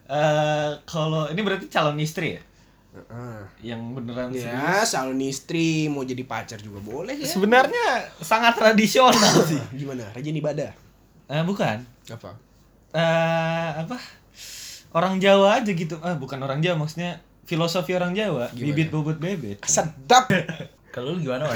[0.09, 2.43] Eh, kalau ini berarti calon istri ya?
[2.97, 3.39] Heeh.
[3.61, 4.89] Yang beneran Ya, serius?
[4.97, 7.29] calon istri mau jadi pacar juga boleh ya.
[7.29, 9.61] Sebenarnya sangat tradisional sih.
[9.77, 10.09] Gimana?
[10.17, 10.73] Rajin ibadah?
[11.29, 11.85] Eh, bukan.
[12.09, 12.33] Apa?
[12.89, 14.01] eh apa?
[14.97, 16.01] Orang Jawa aja gitu.
[16.01, 18.49] Ah, bukan orang Jawa maksudnya filosofi orang Jawa.
[18.49, 18.65] Gimana?
[18.65, 19.61] Bibit bobot bebet.
[19.69, 20.33] Sedap.
[20.89, 21.45] Kalau lu gimana,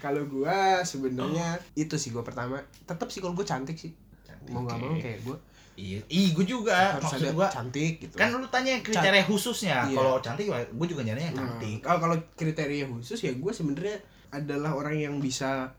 [0.00, 3.92] kalau gua sebenarnya itu sih gua pertama tetap sih kalau gua cantik sih
[4.48, 5.36] mau nggak mau kayak gua
[5.76, 6.96] Iya, ih gue juga.
[6.96, 9.84] harus Maksud ada gua cantik gitu kan lu tanya kriteria khususnya.
[9.84, 9.92] Iya.
[9.94, 11.78] Kalau cantik, gue juga nyarinya yang Nah, cantik.
[11.80, 15.76] kalau kalau kriteria khusus ya gua sebenarnya adalah orang yang bisa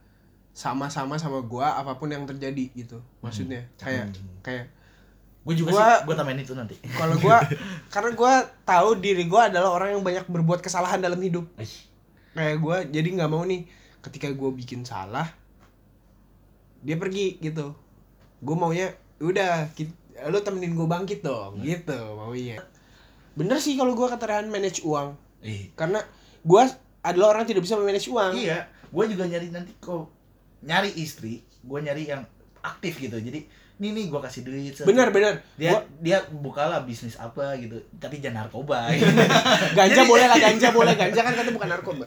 [0.50, 4.66] sama-sama sama gua apa pun yang terjadi gitu maksudnya kayak kayak
[5.40, 6.76] Gue juga Gua- sih, gue tambahin itu nanti.
[6.92, 7.38] kalau gua
[7.94, 8.32] karena gua
[8.62, 11.74] tahu diri gua adalah orang yang banyak berbuat kesalahan dalam hidup Ih,
[12.32, 13.64] kayak gua jadi nggak mau nih
[14.00, 15.24] ketika gua bikin salah
[16.80, 17.74] dia pergi gitu
[18.38, 19.94] gue maunya udah ki-
[20.24, 22.58] lu temenin gue bangkit dong gitu maunya.
[23.32, 25.14] Bener sih kalau gua kata Rehan manage uang.
[25.38, 25.70] Ih.
[25.72, 26.02] karena
[26.40, 26.66] gua
[27.00, 28.34] adalah orang yang tidak bisa memanage uang.
[28.34, 30.10] Eh, Iya, gue juga nyari nanti kok
[30.60, 32.26] nyari istri, gue nyari yang
[32.60, 33.14] aktif gitu.
[33.14, 33.46] Jadi
[33.78, 38.18] nih nih gue kasih duit benar benar dia Gua- dia bukalah bisnis apa gitu tapi
[38.18, 38.90] jangan narkoba.
[38.90, 39.06] Gitu.
[39.72, 40.94] ganja Jadi- boleh lah ganja boleh.
[40.94, 42.04] Ganja kan kata bukan narkoba.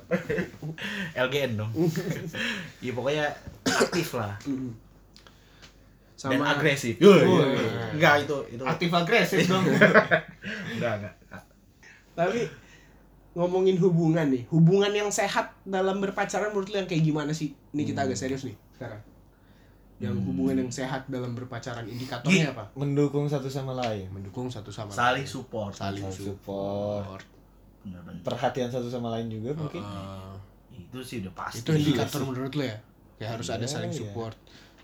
[1.24, 1.72] LGN dong.
[2.84, 3.32] Ya pokoknya
[3.66, 4.36] aktif lah
[6.24, 6.96] dan sama agresif.
[7.00, 7.86] Oh, Iya, iya.
[7.92, 8.64] enggak itu itu.
[8.64, 9.66] Aktif agresif dong.
[10.72, 11.14] Enggak enggak.
[12.12, 12.40] Tapi
[13.32, 17.56] ngomongin hubungan nih hubungan yang sehat dalam berpacaran menurut lu yang kayak gimana sih?
[17.70, 19.02] Ini kita agak serius nih sekarang.
[19.98, 22.66] Yang hubungan yang sehat dalam berpacaran indikatornya Gi- apa?
[22.76, 24.10] mendukung satu sama lain.
[24.10, 25.30] Mendukung satu sama saling lain.
[25.32, 25.72] support.
[25.72, 27.06] Saling Saling support.
[27.08, 27.24] support.
[28.22, 29.80] Perhatian satu sama lain juga mungkin.
[29.80, 30.34] Uh,
[30.72, 32.78] itu sih udah pasti itu indikator menurut lu ya?
[33.16, 34.00] Kayak harus ada Iya, saling iya.
[34.00, 34.36] support.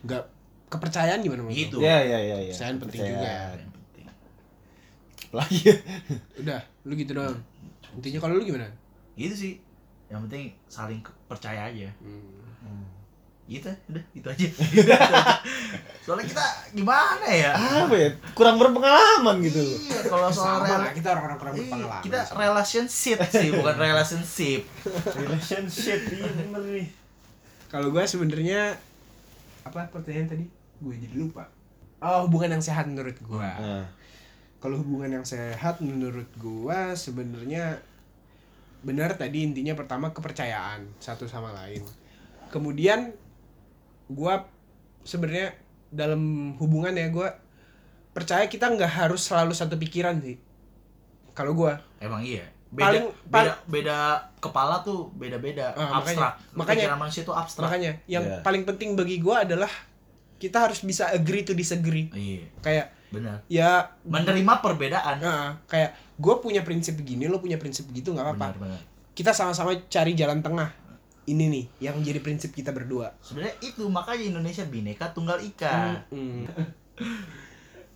[0.01, 0.23] Nggak
[0.67, 1.75] kepercayaan gimana menurut Itu.
[1.75, 1.81] lu?
[1.81, 2.49] ya ya ya ya.
[2.49, 3.15] Kepercayaan penting juga.
[3.17, 3.57] Kepercayaan.
[3.57, 4.05] Yang penting.
[5.29, 5.59] lagi
[6.37, 7.37] udah lu gitu doang.
[7.93, 8.67] Intinya kalau lu gimana?
[9.13, 9.53] Itu sih.
[10.07, 11.89] Yang penting saling percaya aja.
[11.99, 12.85] Hmm.
[13.47, 14.47] gitu udah itu aja.
[16.03, 16.43] Soalnya kita
[16.73, 17.55] gimana ya?
[17.55, 18.09] Apa ya?
[18.33, 19.63] Kurang berpengalaman gitu.
[19.63, 22.03] Iya kalau soal sama rela- kita orang-orang kurang Iya, berpengalaman.
[22.03, 24.61] kita relationship sih bukan relationship.
[25.15, 26.87] Relationship iya bener nih.
[27.67, 28.75] Kalau gue sebenarnya
[29.67, 30.45] apa pertanyaan tadi?
[30.79, 31.45] Gue jadi lupa.
[32.01, 33.81] Oh hubungan yang sehat menurut gue nah,
[34.57, 37.77] kalau hubungan yang sehat menurut gue sebenarnya
[38.81, 41.85] benar tadi intinya pertama kepercayaan satu sama lain.
[42.49, 43.13] Kemudian
[44.09, 44.33] gue
[45.05, 45.53] sebenarnya
[45.93, 47.29] dalam hubungan ya gue
[48.17, 50.41] percaya kita nggak harus selalu satu pikiran sih.
[51.37, 53.97] Kalau gue emang iya beda Paling- beda beda
[54.37, 58.39] kepala tuh beda beda Ah, abstrak makanya- makanya- pikiran manusia tuh abstrak makanya yang Iya.
[58.41, 59.71] paling penting bagi gue adalah
[60.37, 66.35] kita harus bisa agree to disagree iya kayak benar ya menerima perbedaan Nah, kayak gue
[66.37, 68.57] punya prinsip begini, lo punya prinsip begitu nggak apa-apa.
[69.13, 70.73] Kita sama-sama cari jalan tengah.
[71.23, 73.13] Ini nih yang jadi prinsip kita berdua.
[73.21, 76.43] sebenarnya itu makanya Indonesia bineka tunggal ika Hmm.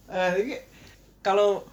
[0.08, 0.54] Eh, tapi
[1.22, 1.64] kalau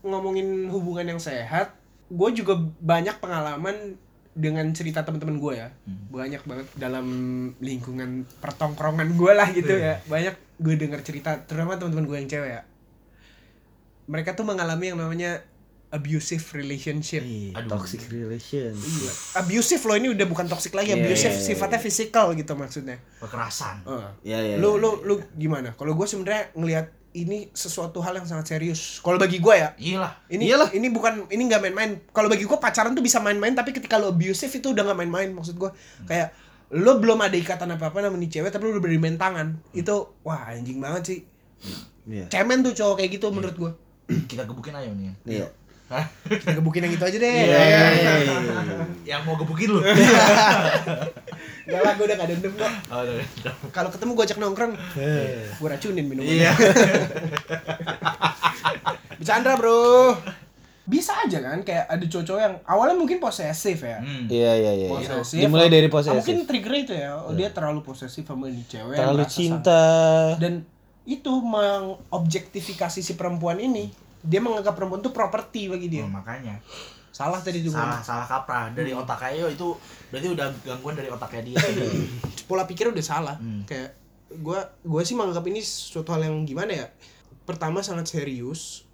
[0.00, 1.72] ngomongin hubungan yang sehat,
[2.10, 3.94] gue juga banyak pengalaman
[4.30, 5.68] dengan cerita teman-teman gue ya.
[5.86, 6.06] Hmm.
[6.10, 7.06] Banyak banget dalam
[7.58, 10.02] lingkungan pertongkrongan gue lah gitu ya.
[10.06, 12.62] Banyak gue dengar cerita, terutama teman-teman gue yang cewek ya.
[14.10, 15.42] Mereka tuh mengalami yang namanya
[15.90, 17.22] abusive relationship.
[17.26, 17.66] Aduh.
[17.66, 19.12] toxic relation Iya.
[19.42, 21.46] Abusive loh ini udah bukan toxic lagi, Iya, abusive iya, iya.
[21.50, 23.02] sifatnya fisikal gitu maksudnya.
[23.18, 24.10] kekerasan Heeh.
[24.22, 25.74] ya ya lu ya, lu lu gimana?
[25.74, 29.02] Kalau gue sebenarnya ngelihat ini sesuatu hal yang sangat serius.
[29.02, 30.70] Kalau bagi gue ya, iyalah ini Iyalah.
[30.70, 31.90] ini bukan ini nggak main-main.
[32.14, 35.30] Kalau bagi gue pacaran tuh bisa main-main, tapi ketika lo abusive itu udah nggak main-main.
[35.34, 35.70] Maksud gue
[36.06, 36.30] kayak
[36.70, 39.58] lo belum ada ikatan apa apa sama nih cewek, tapi lo udah berani main tangan.
[39.74, 41.20] Itu wah anjing banget sih.
[42.06, 42.30] Iya.
[42.30, 43.72] Cemen tuh cowok kayak gitu menurut gue.
[44.10, 45.46] kita gebukin aja nih Iya.
[45.90, 46.06] Hah?
[46.22, 47.34] Kita gebukin yang itu aja deh.
[47.42, 47.82] Iya.
[49.02, 49.82] yang mau gebukin lu
[51.66, 52.70] Gak lah, gue udah gak dendam kok.
[52.88, 53.02] oh.
[53.70, 54.72] Kalau ketemu gue ajak nongkrong,
[55.52, 56.40] gue racunin minumannya.
[56.40, 56.52] iya
[59.18, 60.16] Bercanda bro.
[60.86, 63.98] Bisa aja kan kayak ada cowok yang awalnya mungkin posesif ya.
[64.00, 64.26] Hmm.
[64.26, 64.88] Iya iya iya.
[64.88, 65.38] Posesif.
[65.38, 66.18] Dimulai dari Ah, posesif.
[66.18, 67.14] Mungkin trigger itu ya.
[67.14, 68.94] Oh, dia terlalu posesif sama ini cewek.
[68.94, 69.82] Terlalu cinta.
[70.38, 70.62] Dan
[71.04, 73.90] itu mengobjektifikasi si perempuan ini.
[74.22, 76.02] Dia menganggap perempuan itu properti bagi dia.
[76.02, 76.60] Oh, makanya
[77.10, 77.80] Salah tadi juga.
[77.80, 79.66] salah salah kaprah dari otaknya yo itu
[80.08, 81.58] berarti udah gangguan dari otaknya dia
[82.48, 83.36] Pola pikir udah salah.
[83.36, 83.64] Hmm.
[83.64, 83.92] Kayak
[84.36, 86.86] gua gua sih menganggap ini suatu hal yang gimana ya?
[87.42, 88.86] Pertama sangat serius.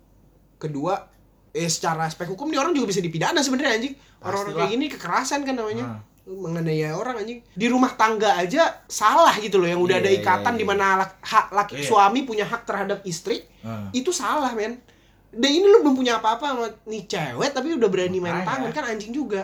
[0.57, 1.07] Kedua
[1.51, 3.95] eh secara aspek hukum nih orang juga bisa dipidana sebenarnya anjing.
[4.18, 5.87] Orang-orang kayak gini kekerasan kan namanya.
[5.87, 6.03] Nah.
[6.27, 10.18] menganiaya orang anjing di rumah tangga aja salah gitu loh yang udah Iya, ada iya,
[10.18, 10.59] ikatan iya.
[10.59, 11.87] di mana lak- hak laki Iya.
[11.87, 13.95] suami punya hak terhadap istri Nah.
[13.95, 14.83] itu salah men
[15.31, 18.49] dan ini lu belum punya apa-apa sama nih cewek tapi udah berani main Makanya.
[18.49, 19.43] tangan kan anjing juga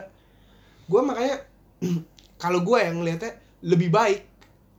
[0.84, 1.36] gue makanya
[2.38, 4.20] kalau gue yang ngeliatnya lebih baik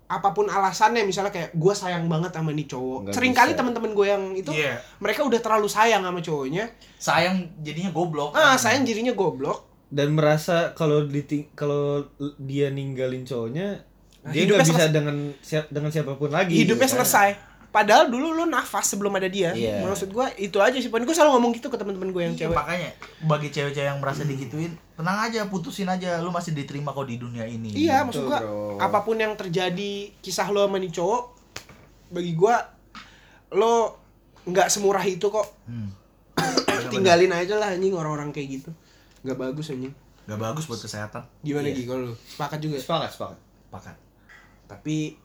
[0.03, 3.59] apa pun alasannya misalnya kayak gue sayang banget sama nih cowok Nggak sering kali bisa.
[3.59, 4.73] teman-teman gue yang itu Iya.
[4.99, 6.63] mereka udah terlalu sayang sama cowoknya
[6.95, 11.05] sayang jadinya goblok ah sayang jadinya goblok Dan merasa kalau
[11.53, 13.85] kalau dia ninggalin cowoknya
[14.23, 16.55] Nah, dia nggak bisa dengan siap dengan siapa pun lagi.
[16.55, 17.03] hidupnya gitu kan.
[17.03, 17.29] selesai
[17.73, 19.81] padahal dulu lu nafas sebelum ada dia Iya.
[19.81, 22.55] maksud gue itu aja sih gue selalu ngomong gitu ke teman-teman gue yang Iya, cewek
[22.55, 27.17] makanya bagi cewek-cewek yang merasa digituin tenang aja putusin aja lu masih diterima kok di
[27.17, 28.77] dunia ini Iya, maksud gua bro.
[28.77, 31.23] apa pun yang terjadi kisah lo sama nih cowok
[32.09, 32.61] bagi gua
[33.51, 33.97] lo
[34.43, 35.47] nggak semurah itu kok.
[35.65, 35.89] hmm.
[36.91, 38.69] Tinggalin aja lah anjing orang-orang kayak gitu.
[39.21, 39.93] nggak bagus anjing.
[40.23, 41.75] gak bagus buat kesehatan Gimana Iya.
[41.75, 42.13] Gi kalau lo?
[42.15, 42.77] Sepakat juga.
[42.77, 43.39] Sepakat, sepakat.
[43.67, 43.95] pakat
[44.65, 45.17] Tapi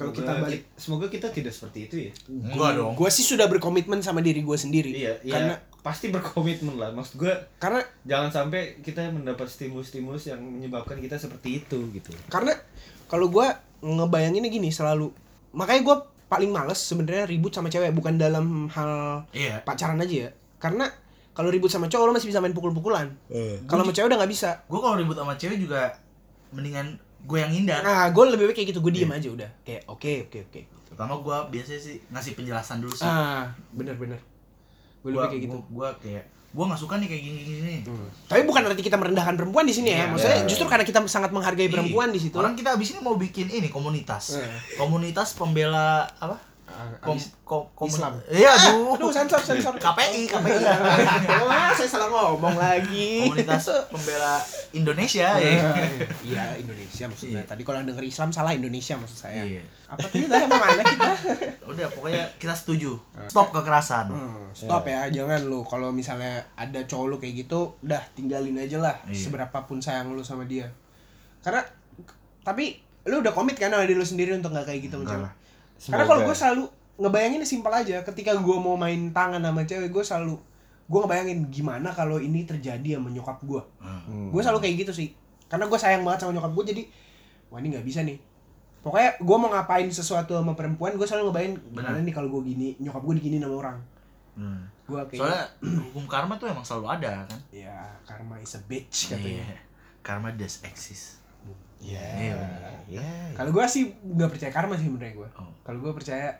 [0.00, 2.12] kalau kita balik semoga kita tidak seperti itu ya.
[2.26, 4.96] enggak dong gua sih sudah berkomitmen sama diri gua sendiri.
[4.96, 5.32] Iya, iya.
[5.36, 6.88] Karena pasti berkomitmen lah.
[6.90, 12.08] Maksud gua karena jangan sampai kita mendapat stimulus-stimulus yang menyebabkan kita seperti itu gitu.
[12.32, 12.56] karena
[13.04, 15.12] kalau gua ngebayanginnya gini selalu
[15.52, 15.96] makanya gua
[16.30, 19.60] paling males sebenarnya ribut sama cewek bukan dalam hal Iya.
[19.66, 20.30] pacaran aja ya
[20.62, 20.86] karena
[21.34, 23.10] kalau ribut sama cowok lo masih bisa main pukul-pukulan
[23.66, 25.98] kalau sama cewek udah nggak bisa Gue kalau ribut sama cewek juga
[26.54, 27.80] mendingan gue yang hindar.
[27.80, 30.60] nah gue lebih baik kayak gitu gue diem aja udah kayak oke oke oke
[30.90, 33.04] Pertama gue biasanya sih ngasih penjelasan dulu sih.
[33.04, 34.18] ah bener-bener
[35.00, 37.76] gue lebih kayak gitu Gua kayak gue nggak suka nih kayak gini gini.
[38.26, 40.48] tapi bukan arti kita merendahkan perempuan di sini ya Iya, maksudnya iya.
[40.50, 41.72] justru karena kita sangat menghargai Iya.
[41.72, 44.34] perempuan di situ Orang kita abis ini mau bikin ini komunitas.
[44.34, 44.50] Eh.
[44.74, 46.42] Komunitas pembela apa?
[47.00, 48.12] Kom, kom, komun- Islam.
[48.28, 48.92] Iya, aduh.
[48.96, 50.60] aduh sensor sensor KPI, KPI.
[51.48, 53.24] Wah, saya salah ngomong lagi.
[53.24, 54.36] Komunitas pembela
[54.76, 55.72] Indonesia ya.
[56.20, 57.40] Iya, Indonesia maksudnya.
[57.40, 57.48] Iya.
[57.48, 59.42] Tadi kalau denger Islam salah Indonesia maksud saya.
[59.44, 59.62] Iya.
[59.88, 61.10] Apa tadi tadi mau mana kita?
[61.66, 62.94] Udah pokoknya kita setuju.
[63.26, 64.12] Stop kekerasan.
[64.12, 68.78] Hmm, stop ya, jangan lu kalau misalnya ada cowok lu kayak gitu, udah tinggalin aja
[68.78, 68.96] lah.
[69.08, 69.26] Iya.
[69.26, 70.70] Seberapapun sayang lu sama dia.
[71.40, 71.64] Karena
[72.40, 72.76] tapi
[73.08, 75.32] lu udah komit kan sama diri lu sendiri untuk gak kayak gitu sama
[75.80, 75.88] Lah.
[75.90, 76.64] Karena kalau gue selalu
[76.98, 80.36] ngebayangin simpel aja ketika gue mau main tangan sama cewek gue selalu
[80.84, 84.28] gue ngebayangin gimana kalau ini terjadi sama nyokap gue Hmm.
[84.28, 85.08] gue selalu kayak gitu sih
[85.46, 86.82] karena gue sayang banget sama nyokap gue jadi
[87.48, 88.20] wah ini nggak bisa nih
[88.80, 92.02] pokoknya gue mau ngapain sesuatu sama perempuan gue selalu ngebayangin gimana Benar.
[92.02, 93.78] nih kalau gue gini nyokap gue digini sama orang
[94.30, 94.62] Hmm.
[94.84, 95.44] gue kayak Soalnya
[95.86, 97.40] hukum karma tuh emang selalu ada kan.
[97.50, 99.58] ya karma is a bitch katanya Iya.
[100.00, 101.19] Karma does exist.
[101.80, 102.36] Ya Iya.
[102.90, 105.48] ya kalau gue sih nggak percaya karma sih menurut gue Oh.
[105.62, 106.36] kalau gue percaya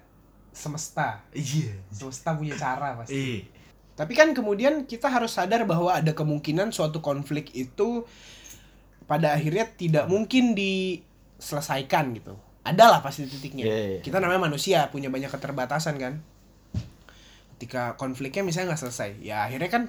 [0.51, 1.73] semesta Iya.
[1.89, 3.41] semesta punya cara pasti Iya.
[3.91, 8.09] Tapi kan kemudian kita harus sadar bahwa ada kemungkinan suatu konflik itu
[9.05, 12.33] pada akhirnya tidak mungkin diselesaikan gitu.
[12.65, 13.69] Adalah pasti titiknya.
[13.69, 14.01] Iya, iya.
[14.01, 16.25] Kita namanya manusia punya banyak keterbatasan kan.
[17.61, 19.83] Ketika konfliknya misalnya nggak selesai, ya akhirnya kan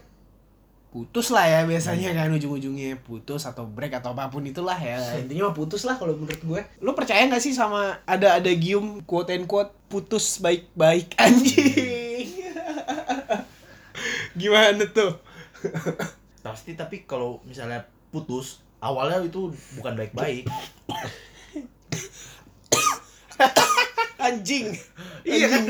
[0.92, 5.48] putus lah ya biasanya kan ujung-ujungnya putus atau break atau apa pun itulah ya intinya
[5.48, 9.32] mah putus lah kalau menurut gue lu percaya nggak sih sama ada ada gium quote
[9.32, 12.28] and quote putus baik-baik anjing
[14.40, 15.16] gimana tuh
[16.42, 20.50] Pasti tapi kalau misalnya putus awalnya itu bukan baik-baik.
[24.22, 24.74] anjing
[25.26, 25.66] iya kan?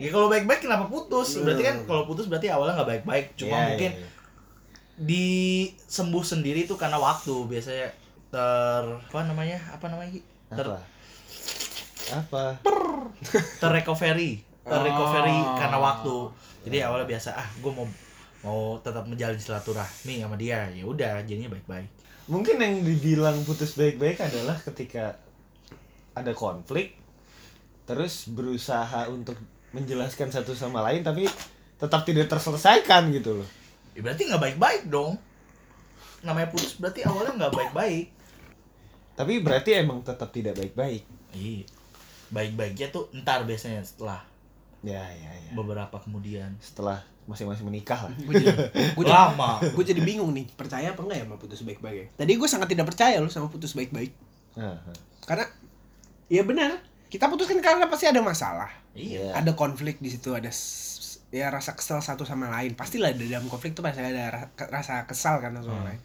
[0.00, 1.40] Ya kalau baik-baik kenapa putus?
[1.40, 3.26] Berarti kan kalau putus berarti awalnya nggak baik-baik.
[3.36, 4.19] Cuma Iya, mungkin iya, iya.
[5.00, 7.88] Disembuh sendiri itu karena waktu biasanya.
[8.30, 9.58] Ter apa namanya?
[9.74, 10.12] Apa namanya
[10.52, 10.80] ter apa?
[12.14, 12.44] Apa?
[13.58, 15.56] Terrecovery terrecovery Oh.
[15.58, 16.16] karena waktu.
[16.68, 17.86] Jadi awalnya biasa ah gue mau
[18.40, 20.68] mau tetap menjalin silaturahmi sama dia.
[20.70, 21.88] Ya udah jadinya baik-baik.
[22.30, 25.18] Mungkin yang dibilang putus baik-baik adalah ketika
[26.14, 26.94] ada konflik
[27.88, 29.34] terus berusaha untuk
[29.74, 31.26] menjelaskan satu sama lain tapi
[31.78, 33.48] tetap tidak terselesaikan gitu loh
[33.94, 35.16] ya berarti nggak baik-baik dong.
[36.20, 38.06] Namanya putus berarti awalnya nggak baik-baik.
[39.16, 41.04] Tapi berarti emang tetap tidak baik-baik.
[41.36, 41.66] Iya.
[42.30, 44.22] Baik-baiknya tuh ntar biasanya setelah
[44.80, 45.52] ya ya ya.
[45.52, 46.56] beberapa kemudian.
[46.62, 48.14] Setelah masing-masing menikah lah.
[48.16, 48.50] Gue jadi
[48.96, 49.62] gue jadi, lama.
[49.62, 52.06] gue jadi bingung nih percaya apa enggak ya sama putus baik-baik ya?
[52.18, 54.12] tadi gue sangat tidak percaya loh sama putus baik-baik.
[54.58, 54.90] Aha.
[55.30, 55.46] karena
[56.26, 58.70] ya benar kita putuskan karena pasti ada masalah.
[58.94, 59.34] Iya.
[59.34, 60.50] Ada konflik di situ ada
[61.30, 62.74] ya rasa kesal satu sama lain.
[62.74, 66.00] Pastilah di dalam konflik itu pasti ada rasa kesal kan sama lain.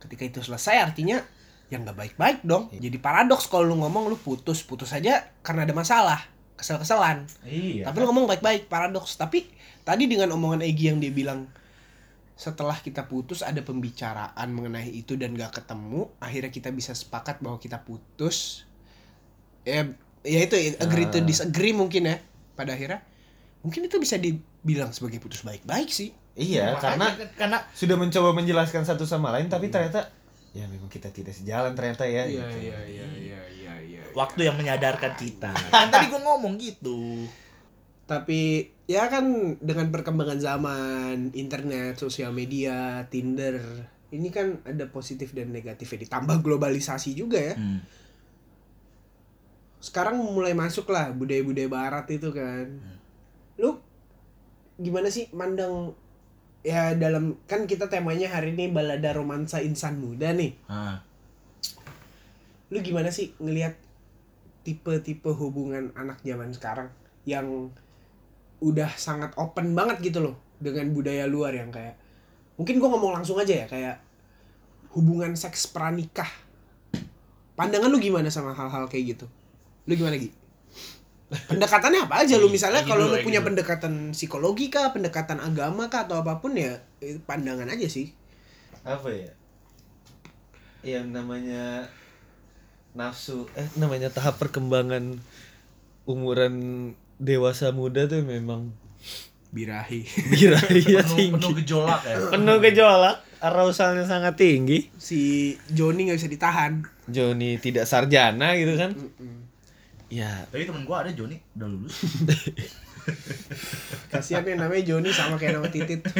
[0.00, 1.20] Ketika itu selesai artinya
[1.68, 2.72] yang nggak baik-baik dong.
[2.72, 6.20] Jadi paradoks kalau lu ngomong lu putus putus aja karena ada masalah
[6.56, 7.28] kesel-keselan.
[7.44, 7.90] Iya.
[7.90, 9.20] Tapi lu ngomong baik-baik paradoks.
[9.20, 9.44] Tapi
[9.84, 11.46] tadi dengan omongan Egi yang dia bilang
[12.36, 17.56] setelah kita putus ada pembicaraan mengenai itu dan gak ketemu akhirnya kita bisa sepakat bahwa
[17.60, 18.64] kita putus.
[19.66, 19.84] Ya
[20.24, 21.26] ya itu agree to Ah.
[21.26, 22.16] disagree mungkin ya
[22.54, 23.02] pada akhirnya
[23.66, 26.14] mungkin itu bisa dibilang sebagai putus baik-baik sih.
[26.38, 30.06] Iya Makanya karena kan- karena sudah mencoba menjelaskan satu sama lain tapi ternyata
[30.54, 32.40] ya memang kita tidak sejalan ternyata ya gitu.
[32.40, 35.52] iya iya iya iya waktu yang menyadarkan kita.
[35.74, 37.28] Kan tadi gue ngomong gitu.
[38.06, 38.40] Tapi
[38.86, 39.26] ya kan
[39.58, 43.58] dengan perkembangan zaman internet sosial media Tinder
[44.08, 46.06] ini kan ada positif dan negatifnya.
[46.06, 47.54] Ditambah globalisasi juga ya.
[47.58, 47.82] Hmm.
[49.76, 52.66] sekarang mulai masuk lah budaya-budaya barat itu kan
[53.56, 53.80] lu
[54.76, 55.96] gimana sih mandang
[56.60, 61.00] ya dalam kan kita temanya hari ini balada romansa insan muda nih Ah.
[62.68, 63.78] lu gimana sih ngelihat
[64.66, 66.90] tipe-tipe hubungan anak zaman sekarang
[67.22, 67.70] yang
[68.58, 71.94] udah sangat open banget gitu loh dengan budaya luar yang kayak
[72.58, 73.96] mungkin gua ngomong langsung aja ya kayak
[74.96, 76.28] hubungan seks pranikah
[77.54, 79.26] pandangan lu gimana sama hal-hal kayak gitu
[79.86, 80.32] lu gimana Gi?
[81.26, 83.48] Pendekatannya apa aja lu misalnya Kayak kalau lu kayak punya gitu.
[83.50, 88.14] pendekatan psikologi kah pendekatan agama kah atau apa pun ya eh, pandangan aja sih
[88.82, 89.32] apa ya
[90.86, 91.90] yang namanya
[92.92, 95.18] nafsu eh namanya tahap perkembangan
[96.04, 96.54] umuran
[97.16, 98.70] dewasa muda tuh memang
[99.46, 100.04] Birahi.
[100.32, 101.32] birahinya penuh, tinggi.
[101.38, 104.90] penuh gejolak ya Penuh gejolak, arausalnya sangat tinggi.
[104.94, 105.20] si
[105.70, 106.72] Joni nggak bisa ditahan.
[107.06, 108.92] Joni tidak sarjana gitu kan.
[110.06, 111.98] Ya, tapi temen gua ada Joni udah lulus
[114.10, 116.02] Kasihan yang namanya Joni sama kayak nama Titit.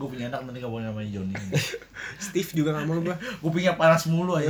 [0.00, 1.34] gue punya anak nanti gak boleh namanya Joni
[2.24, 3.16] Steve juga nggak mau gua.
[3.18, 4.48] gue punya panas mulu aja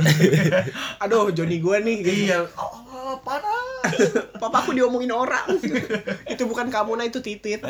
[1.03, 2.05] Aduh, Joni gua nih.
[2.05, 2.29] Gitu.
[2.29, 3.97] iya oh, panas
[4.37, 5.59] Papaku diomongin orang.
[6.29, 7.61] itu bukan kamu nah itu Titit.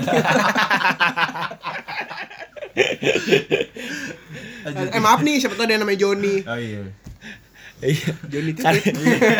[4.92, 6.44] eh maaf nih, siapa tahu dia namanya Joni.
[6.46, 6.82] oh iya
[7.84, 8.14] iya.
[8.56, 8.96] Karena, Titit.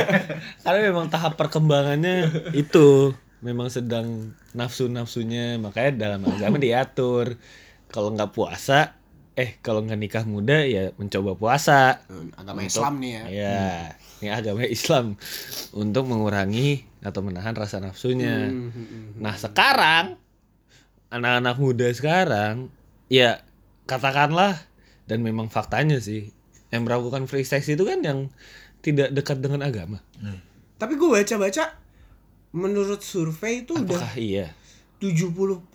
[0.64, 7.38] karena memang tahap perkembangannya itu memang sedang nafsu-nafsunya makanya dalam agama diatur
[7.88, 8.94] kalau nggak puasa
[9.34, 12.04] eh kalau nggak nikah muda ya mencoba puasa
[12.36, 13.24] Agama Untuk- Islam nih ya.
[13.32, 13.62] ya
[14.22, 15.06] ini agama Islam
[15.72, 19.04] untuk mengurangi atau menahan rasa nafsunya Hmm, hmm, hmm.
[19.18, 20.20] nah sekarang
[21.10, 22.70] anak-anak muda sekarang
[23.08, 23.42] ya
[23.86, 24.60] katakanlah
[25.10, 26.30] dan memang faktanya sih
[26.72, 28.32] yang melakukan free sex itu kan yang
[28.82, 30.02] tidak dekat dengan agama
[30.82, 31.78] Tapi gue baca-baca
[32.52, 34.52] menurut survei itu udah apakah iya
[35.00, 35.70] 70%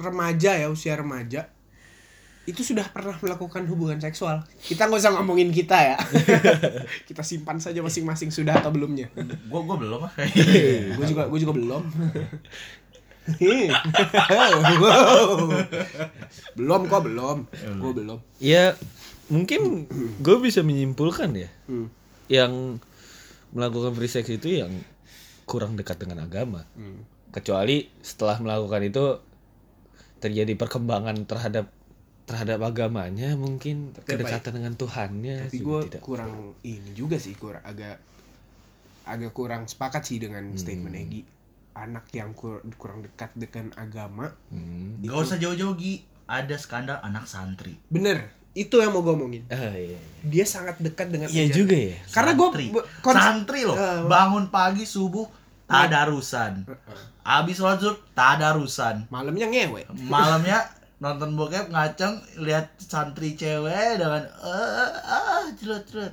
[0.00, 1.48] remaja ya usia remaja
[2.48, 4.42] itu sudah pernah melakukan hubungan seksual.
[4.58, 5.96] Kita nggak usah ngomongin kita ya.
[7.08, 9.06] kita simpan saja masing-masing sudah atau belumnya.
[9.14, 10.12] gue gue belum ah
[10.98, 11.82] gue juga gue juga belum.
[16.58, 17.38] belum kok belum.
[17.78, 18.18] Gue belum.
[18.42, 18.74] Ya
[19.30, 19.86] mungkin
[20.18, 21.86] gue bisa menyimpulkan ya Hmm.
[22.26, 22.78] yang
[23.50, 24.70] melakukan free sex itu yang
[25.44, 26.62] kurang dekat dengan agama.
[26.72, 27.02] Hmm.
[27.30, 29.04] Kecuali setelah melakukan itu
[30.18, 31.70] terjadi perkembangan terhadap
[32.24, 36.00] terhadap agamanya mungkin Tapi kedekatan dengan Tuhannya Tapi juga gue tidak.
[36.00, 37.98] kurang ini juga sih kurang agak
[39.04, 41.22] agak kurang sepakat sih dengan statement Egi.
[41.72, 44.98] Anak yang kur- kurang dekat dengan agama Hmm.
[45.00, 49.42] Gak usah jauh-jauh Gi Ada skandal anak santri Bener, itu yang mau gue omongin.
[49.46, 49.94] Ah, iya.
[50.20, 51.54] Dia sangat dekat dengan Iya ajaran.
[51.54, 51.96] juga ya.
[52.10, 52.48] Karena gue
[53.06, 53.60] Santri.
[53.62, 55.24] loh Eh, Bangun pagi subuh
[55.64, 56.66] Tadarusan
[57.22, 59.86] Abis sholat zuhur Tadarusan malamnya ngewe.
[60.02, 60.66] Malamnya
[60.98, 65.80] nonton bokep ngaceng lihat santri cewek dengan eh ah cerut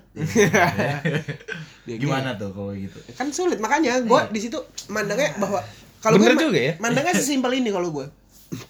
[1.84, 4.56] Dia gimana tuh kalau gitu Kan sulit makanya gue di situ
[4.88, 5.60] mandangnya bahwa
[6.00, 6.74] kalau gue juga ya.
[6.78, 8.08] mandangnya sesimpel ini kalau gue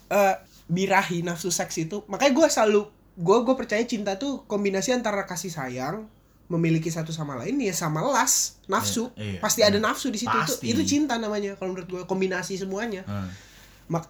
[0.07, 2.82] Eh, birahi nafsu seks itu makanya gue selalu
[3.18, 6.05] gue gue percaya cinta tuh kombinasi antara kasih sayang
[6.47, 9.39] memiliki satu sama lain ya sama las nafsu Iya, iya.
[9.39, 10.65] pasti ada nafsu di situ itu Pasti.
[10.65, 13.28] itu cinta namanya kalau menurut gue kombinasi semuanya Hmm.
[13.89, 14.07] mak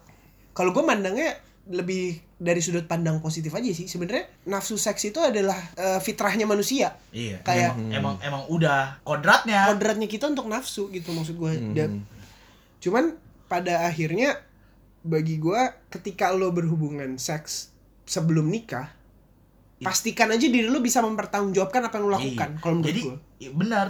[0.52, 1.34] kalau gue mandangnya
[1.66, 6.94] lebih dari sudut pandang positif aja sih sebenarnya nafsu seks itu adalah eh, fitrahnya manusia
[7.10, 11.72] iya Kayak- emang, emang emang udah kodratnya kodratnya kita untuk nafsu gitu maksud gue Hmm.
[11.72, 12.04] Dan-
[12.78, 14.38] cuman pada akhirnya
[15.00, 17.72] bagi gue ketika lo berhubungan seks
[18.04, 18.94] sebelum nikah
[19.80, 22.60] pastikan aja diri lo bisa mempertanggungjawabkan apa yang lo lakukan Iya.
[22.60, 23.86] kalau menurut jadi gue iya, benar.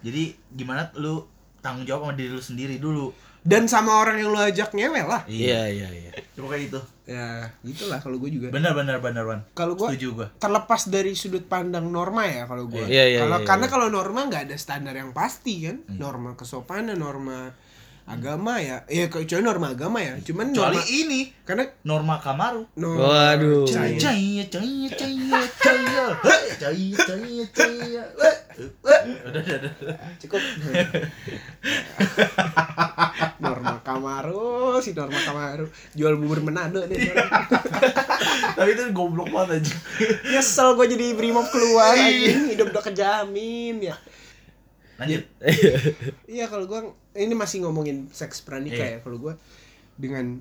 [0.00, 1.22] Jadi gimana lu
[1.60, 3.12] tanggung jawab sama diri lu sendiri dulu.
[3.40, 5.24] Dan sama orang yang lo ajak ngewe lah.
[5.24, 5.68] Iya.
[5.68, 6.10] Iya iya.
[6.36, 8.48] coba kayak itu ya gitulah kalau gue juga.
[8.48, 9.40] Benar benar benar Wan.
[9.52, 10.28] Kalau gue setuju gua.
[10.36, 13.72] terlepas dari sudut pandang norma ya kalau gue Iya, iya, kalau iya, karena iya.
[13.72, 15.84] kalau norma nggak ada standar yang pasti kan.
[15.84, 16.00] Iya.
[16.00, 17.52] norma kesopanan norma
[18.04, 21.20] agama ya ya kecuali norma agama ya cuman kecuali norma ini.
[21.44, 22.62] karena Norma Kamaru.
[22.74, 23.66] Norma Waduh.
[23.66, 28.36] Caya caya caya caya caya Hei, caya caya caya Weh,
[28.86, 29.02] weh.
[29.26, 29.96] udah udah udah.
[30.18, 30.38] Cukup.
[33.40, 35.66] Norma Kamaru si Norma Kamaru.
[35.92, 36.38] Jual bubur
[36.86, 37.30] nih orang.
[38.56, 39.74] tapi itu goblok banget aja
[40.28, 42.06] nyesel gue jadi brimob keluar Iya.
[42.06, 42.38] anjing.
[42.54, 43.96] Hidup udah kejamin ya
[45.00, 45.24] lanjut
[46.30, 46.80] iya kalau gue
[47.16, 48.94] ini masih ngomongin seks pranikah Iya.
[48.94, 49.32] ya kalau gue
[49.96, 50.38] dengan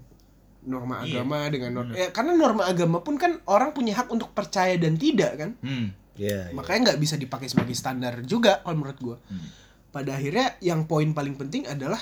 [0.62, 4.30] norma Iya, agama dengan norma ya karena norma agama pun kan orang punya hak untuk
[4.30, 5.88] percaya dan tidak kan hmm.
[6.16, 6.51] Iya.
[6.51, 6.53] iya.
[6.53, 9.47] makanya nggak bisa dipakai sebagai standar juga kalau menurut gue Hmm.
[9.89, 11.97] pada akhirnya yang poin paling penting adalah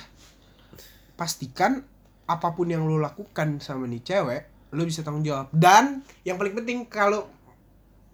[1.14, 1.82] pastikan
[2.24, 6.52] apa pun yang lo lakukan sama nih cewek lo bisa tanggung jawab dan yang paling
[6.52, 7.24] penting kalau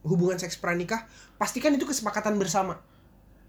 [0.05, 1.03] hubungan seks pranikah
[1.35, 2.79] pastikan itu kesepakatan bersama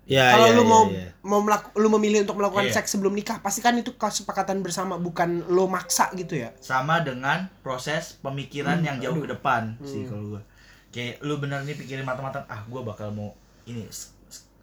[0.05, 1.07] Ya, kalau ya, lo ya, mau ya.
[1.19, 2.77] mau melaku, lo memilih untuk melakukan Iya.
[2.77, 6.53] seks sebelum nikah pastikan itu kesepakatan bersama bukan lo maksa gitu ya?
[6.59, 9.25] Sama dengan proses pemikiran Hmm, yang jauh aduh.
[9.25, 10.07] ke depan sih Hmm.
[10.07, 10.41] kalau gua.
[10.89, 13.33] Kayak lu bener nih pikirin matang-matang ah gua bakal mau
[13.65, 13.89] ini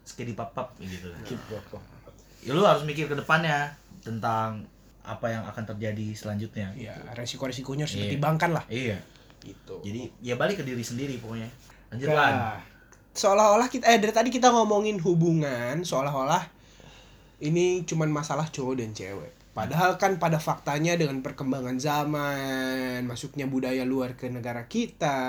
[0.01, 1.11] skedi pap gitu.
[2.39, 4.63] Ya lu harus mikir ke depannya tentang
[5.01, 6.71] apa yang akan terjadi selanjutnya.
[6.73, 8.07] Ya resiko resikonya harus Iya.
[8.07, 8.63] dipertimbangkan lah.
[8.67, 8.99] Iya.
[9.39, 9.75] Gitu.
[9.83, 11.51] Jadi ya balik ke diri sendiri pokoknya.
[11.91, 12.31] Lanjut Lan.
[12.33, 12.59] Nah,
[13.13, 16.43] seolah-olah kita eh dari tadi kita ngomongin hubungan, seolah-olah
[17.45, 19.33] ini cuman masalah cowok dan cewek.
[19.53, 25.21] Padahal kan pada faktanya dengan perkembangan zaman, masuknya budaya luar ke negara kita,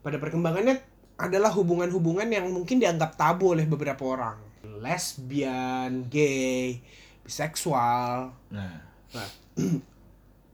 [0.00, 0.80] pada perkembangannya
[1.20, 4.40] adalah hubungan-hubungan yang mungkin dianggap tabu oleh beberapa orang.
[4.80, 6.80] Lesbian, gay,
[7.28, 8.32] biseksual.
[8.48, 9.28] Nah, Nah,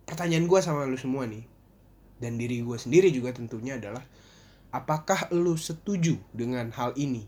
[0.09, 1.43] pertanyaan gue sama lu semua nih,
[2.21, 4.05] dan diri gue sendiri juga tentunya adalah,
[4.71, 7.27] apakah lu setuju dengan hal ini?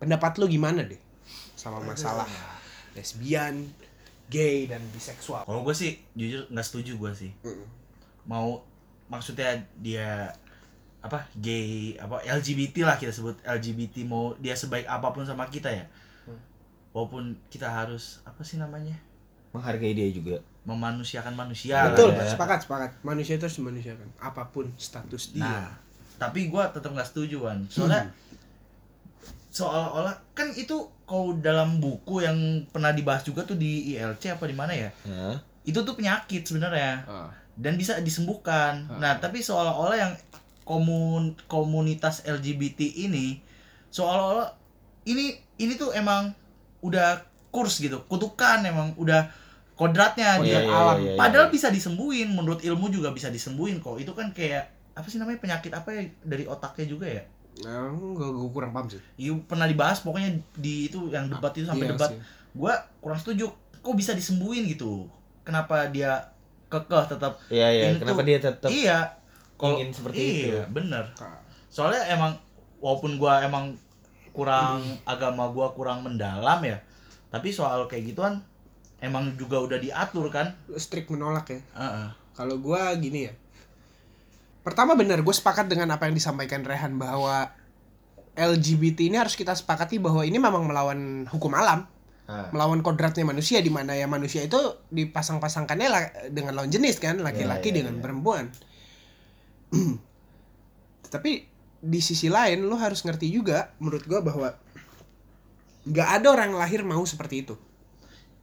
[0.00, 1.00] Pendapat lu gimana deh
[1.56, 2.28] sama masalah
[2.92, 3.72] lesbian,
[4.28, 5.48] gay, dan biseksual?
[5.48, 7.32] kalau gue sih jujur nggak setuju gue sih.
[7.40, 7.66] Mm.
[8.28, 8.64] Mau
[9.08, 10.32] maksudnya dia
[11.04, 15.72] apa gay apa LGBT lah kita sebut LGBT mau dia sebaik apa pun sama kita
[15.72, 15.84] ya.
[16.94, 18.94] Walaupun kita harus apa sih namanya?
[19.50, 20.38] Menghargai dia juga.
[20.64, 22.32] memanusiakan manusia Betul, lah ya.
[22.32, 22.90] sepakat, sepakat.
[23.04, 25.44] Manusia itu harus dimanusiakan, apa pun status dia.
[25.44, 25.76] Nah,
[26.16, 27.66] tapi gua tetap nggak setuju Wan.
[27.66, 28.08] Soalnya
[29.48, 32.34] seolah-olah kan itu kalau dalam buku yang
[32.68, 34.90] pernah dibahas juga tuh di ILC apa di mana ya?
[35.06, 35.38] Hah?
[35.62, 37.30] Itu tuh penyakit sebenarnya Ah.
[37.54, 38.90] dan bisa disembuhkan.
[38.98, 40.12] Nah, tapi seolah-olah yang
[40.64, 43.38] komun komunitas LGBT ini
[43.88, 44.50] seolah-olah
[45.04, 46.34] ini ini tuh emang
[46.80, 49.30] udah kurs gitu, kutukan emang udah
[49.74, 50.96] kodratnya Oh, di iya, iya, alam.
[50.98, 51.54] iya, iya, Padahal iya.
[51.54, 53.94] bisa disembuhin, menurut ilmu juga bisa disembuhin kok.
[53.96, 57.22] Itu kan kayak apa sih namanya penyakit apa ya dari otaknya juga ya?
[57.62, 58.98] Nah, gue, gue kurang paham sih.
[59.14, 62.10] Iya pernah dibahas pokoknya di itu yang debat itu sampai Iya debat.
[62.10, 62.18] sih.
[62.54, 63.50] Gua kurang setuju.
[63.78, 65.06] Kok bisa disembuhin gitu?
[65.46, 66.18] Kenapa dia
[66.72, 67.84] kekeh tetap Iya iya.
[67.94, 68.98] Ini Kenapa dia tetap iya
[69.54, 70.18] kalau ingin seperti
[70.50, 70.74] iya, itu?
[70.74, 71.38] bener Kak.
[71.70, 72.34] soalnya emang
[72.82, 73.78] walaupun gua emang
[74.34, 76.74] kurang agama gua kurang mendalam ya
[77.30, 78.42] tapi soal kayak gituan
[78.98, 81.60] emang juga udah diatur kan Strict menolak ya.
[81.74, 82.08] Heeh.
[82.34, 83.32] Kalau gue gini ya.
[84.64, 87.52] Pertama benar, gue sepakat dengan apa yang disampaikan Rehan bahwa
[88.34, 91.84] LGBT ini harus kita sepakati bahwa ini memang melawan hukum alam,
[92.24, 92.48] Ah.
[92.48, 94.56] melawan kodratnya manusia di mana ya manusia itu
[94.88, 98.02] dipasang-pasangkannya la- dengan lawan jenis kan, laki-laki Iya, iya, dengan iya.
[98.02, 98.44] perempuan.
[101.12, 101.44] Tapi
[101.78, 104.56] di sisi lain lo harus ngerti juga menurut gue bahwa
[105.84, 107.54] nggak ada orang yang lahir mau seperti itu.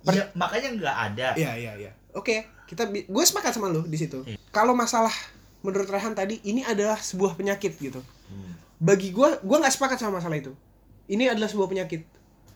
[0.06, 1.92] Per- Iya, makanya nggak ada Iya iya iya.
[2.14, 4.22] Oke, kita gue sepakat sama lu di situ.
[4.24, 4.38] Iya.
[4.54, 5.12] Kalau masalah
[5.62, 8.02] menurut Rehan tadi ini adalah sebuah penyakit gitu.
[8.30, 8.54] Hmm.
[8.82, 10.54] Bagi gue, gue nggak sepakat sama masalah itu.
[11.06, 12.02] Ini adalah sebuah penyakit.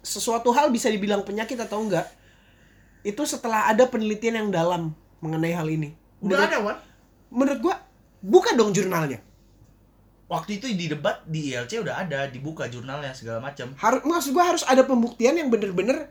[0.06, 2.06] Sesuatu hal bisa dibilang penyakit atau enggak
[3.06, 5.94] itu setelah ada penelitian yang dalam mengenai hal ini.
[6.26, 6.78] udah menurut, ada wan
[7.30, 7.76] Menurut gue,
[8.26, 9.22] buka dong jurnalnya.
[10.26, 14.42] waktu itu di debat di ILC udah ada dibuka jurnalnya segala macam Harus maksud gue
[14.42, 16.10] harus ada pembuktian yang bener-bener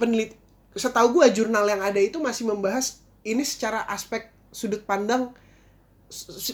[0.00, 0.32] penelit.
[0.72, 5.36] Setahu gue jurnal yang ada itu masih membahas ini secara aspek sudut pandang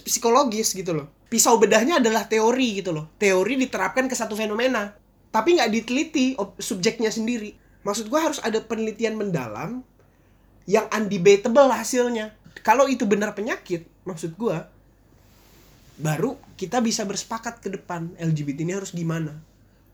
[0.07, 1.07] psikologis gitu loh.
[1.29, 3.13] Pisau bedahnya adalah teori gitu loh.
[3.21, 4.97] Teori diterapkan ke satu fenomena,
[5.31, 7.55] tapi nggak diteliti subjeknya sendiri.
[7.85, 9.85] Maksud gue harus ada penelitian mendalam
[10.65, 12.35] yang undebatable hasilnya.
[12.61, 14.57] Kalau itu benar penyakit, maksud gue,
[16.01, 19.37] baru kita bisa bersepakat ke depan LGBT ini harus gimana.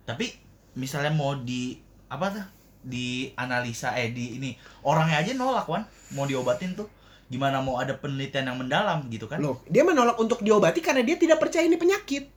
[0.07, 0.31] tapi
[0.79, 1.75] misalnya mau di
[2.07, 2.47] apa tuh
[2.87, 4.55] di analisa eh di ini
[4.87, 5.83] orangnya aja nolak wan
[6.15, 6.87] mau diobatin tuh
[7.27, 11.15] gimana mau ada penelitian yang mendalam gitu kan Loh, dia menolak untuk diobati karena dia
[11.15, 12.31] tidak percaya ini penyakit.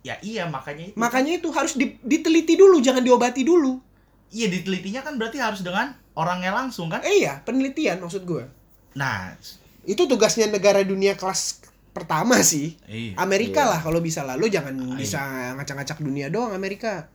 [0.00, 3.78] ya iya makanya itu Makanya itu harus di- diteliti dulu, jangan diobati dulu.
[4.28, 8.44] iya ditelitinya kan berarti harus dengan orangnya langsung kan Eh iya, penelitian maksud gue.
[8.92, 9.32] nah
[9.82, 12.74] Itu tugasnya negara dunia kelas pertama sih.
[12.84, 13.70] iya Amerika Iya.
[13.70, 14.34] lah kalau bisa lah.
[14.34, 15.20] Lu jangan Ah, bisa
[15.54, 17.06] ngacak-ngacak dunia doang Amerika.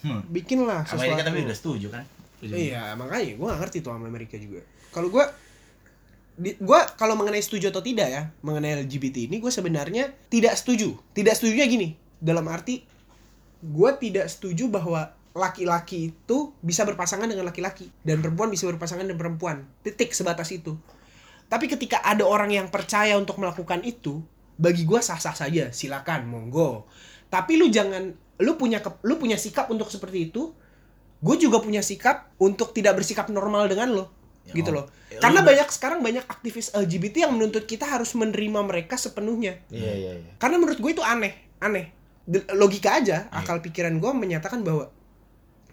[0.00, 0.20] Hmm.
[0.26, 1.00] Bikinlah sesuatu.
[1.06, 2.04] Amerika tapi udah setuju kan.
[2.42, 4.60] Iya, makanya gue gak ngerti tuh sama Amerika juga.
[4.90, 5.24] Kalau gue
[6.38, 10.98] gue kalau mengenai setuju atau tidak ya mengenai LGBT ini gue sebenarnya tidak setuju.
[11.14, 12.82] Tidak setujunya gini, dalam arti
[13.64, 19.18] gue tidak setuju bahwa laki-laki itu bisa berpasangan dengan laki-laki dan perempuan bisa berpasangan dengan
[19.18, 19.66] perempuan.
[19.86, 20.74] Titik sebatas itu.
[21.46, 24.22] Tapi ketika ada orang yang percaya untuk melakukan itu,
[24.58, 26.86] bagi gue sah-sah saja, silakan, monggo.
[27.30, 30.50] Tapi lu jangan, lu punya ke- lu punya sikap untuk seperti itu,
[31.22, 34.76] gue juga punya sikap untuk tidak bersikap normal dengan lo Ya, gitu oh.
[34.76, 38.94] loh Ya, karena lu- banyak sekarang banyak aktivis LGBT yang menuntut kita harus menerima mereka
[38.94, 40.32] sepenuhnya Iya iya iya.
[40.36, 41.94] karena menurut gue itu aneh aneh
[42.52, 43.32] logika aja Iya.
[43.32, 44.90] akal pikiran gue menyatakan bahwa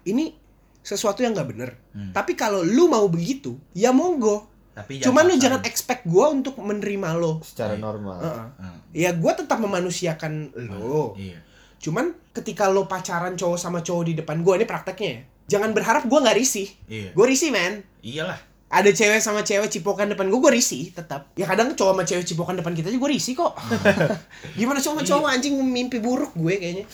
[0.04, 0.38] ini
[0.80, 2.10] sesuatu yang nggak bener Hmm.
[2.12, 7.12] tapi kalau lu mau begitu ya monggo tapi cuman lu jangan expect gue untuk menerima
[7.14, 7.82] lo Secara Iya.
[7.82, 8.18] normal.
[8.18, 8.46] Heeh.
[8.58, 8.78] Hmm.
[8.94, 10.34] ya gue tetap memanusiakan
[10.72, 11.42] lo iya
[11.78, 16.06] cuman ketika lo pacaran cowok sama cowok di depan gue ini prakteknya ya jangan berharap
[16.06, 18.38] gue nggak risih iya gue risih men iyalah
[18.72, 21.28] ada cewek sama cewek cipokan depan gue gue risih tetap.
[21.36, 23.60] Ya kadang cowok sama cewek cipokan depan kita aja gue risih kok.
[24.60, 26.86] Gimana cowok sama cowok anjing mimpi buruk gue kayaknya.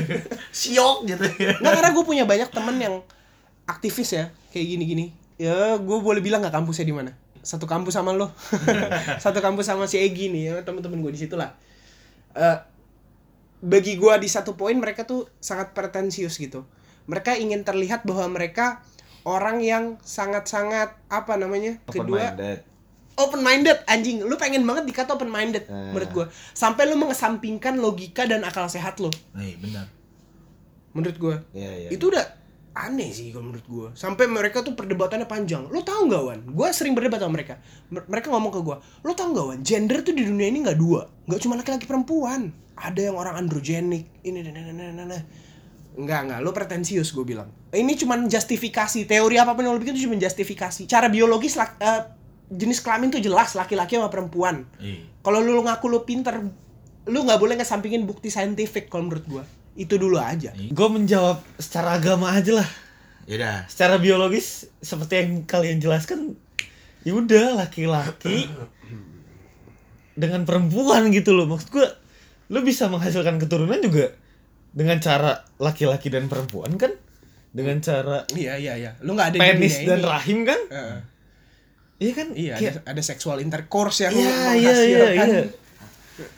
[0.60, 1.24] Siok gitu.
[1.40, 3.00] Ya nggak karena gue punya banyak temen yang
[3.64, 5.16] aktivis ya kayak gini-gini.
[5.40, 7.16] Ya gue boleh bilang nggak kampusnya di mana?
[7.40, 8.28] Satu kampus sama lo.
[9.24, 11.56] Satu kampus sama si Egi nih ya temen-temen gue di situ lah.
[12.36, 12.58] Eh,
[13.64, 16.68] bagi gue di satu poin mereka tuh sangat pretensius gitu.
[17.08, 18.84] Mereka ingin terlihat bahwa mereka
[19.24, 22.34] orang yang sangat-sangat apa namanya kedua
[23.14, 24.20] open minded anjing.
[24.20, 25.92] Lu pengen banget dikata open minded Eh.
[25.92, 29.84] menurut gue sampai lu mengesampingkan logika dan akal sehat lo Eh, benar.
[30.90, 31.88] menurut gue Iya, iya.
[31.90, 32.24] itu udah
[32.72, 35.68] aneh sih kalau menurut gue sampai mereka tuh perdebatannya panjang.
[35.68, 36.40] Lo tau nggak wan?
[36.48, 37.60] Gue sering berdebat sama mereka.
[37.88, 39.58] Mer- mereka ngomong ke gue lo tau nggak wan?
[39.60, 41.04] Gender tuh di dunia ini nggak dua.
[41.28, 42.48] Nggak cuma laki-laki perempuan.
[42.72, 45.22] Ada yang orang androgenik ini dan dan dan dan dan.
[45.92, 49.92] Enggak, enggak, lo pretensius gue bilang Ini cuman justifikasi, teori apa pun yang lo bikin
[49.92, 52.00] itu cuma justifikasi Cara biologis, lak- eh,
[52.48, 55.04] jenis kelamin tuh jelas, laki-laki sama perempuan Iya.
[55.20, 56.40] Kalau lu ngaku lu pinter,
[57.04, 61.96] lu nggak boleh ngesampingin bukti saintifik kalau menurut gua Itu dulu aja Gue menjawab secara
[61.96, 62.68] agama aja lah.
[63.24, 63.56] Ya udah.
[63.68, 66.34] Secara biologis seperti yang kalian jelaskan,
[67.00, 68.50] ya udah laki-laki
[70.12, 71.46] dengan perempuan gitu loh.
[71.46, 71.86] Maksud gue,
[72.50, 74.12] lu bisa menghasilkan keturunan juga
[74.72, 76.92] dengan cara laki-laki dan perempuan kan?
[77.48, 80.06] Dengan cara Iya, iya, iya Lu nggak ada penis dan ini.
[80.06, 80.60] rahim kan?
[80.66, 80.98] Heeh.
[81.98, 82.28] Iya kan?
[82.32, 85.44] Iya, Kayak- ada, ada seksual intercourse yang Iya, iya, menghasilkan iya, iya.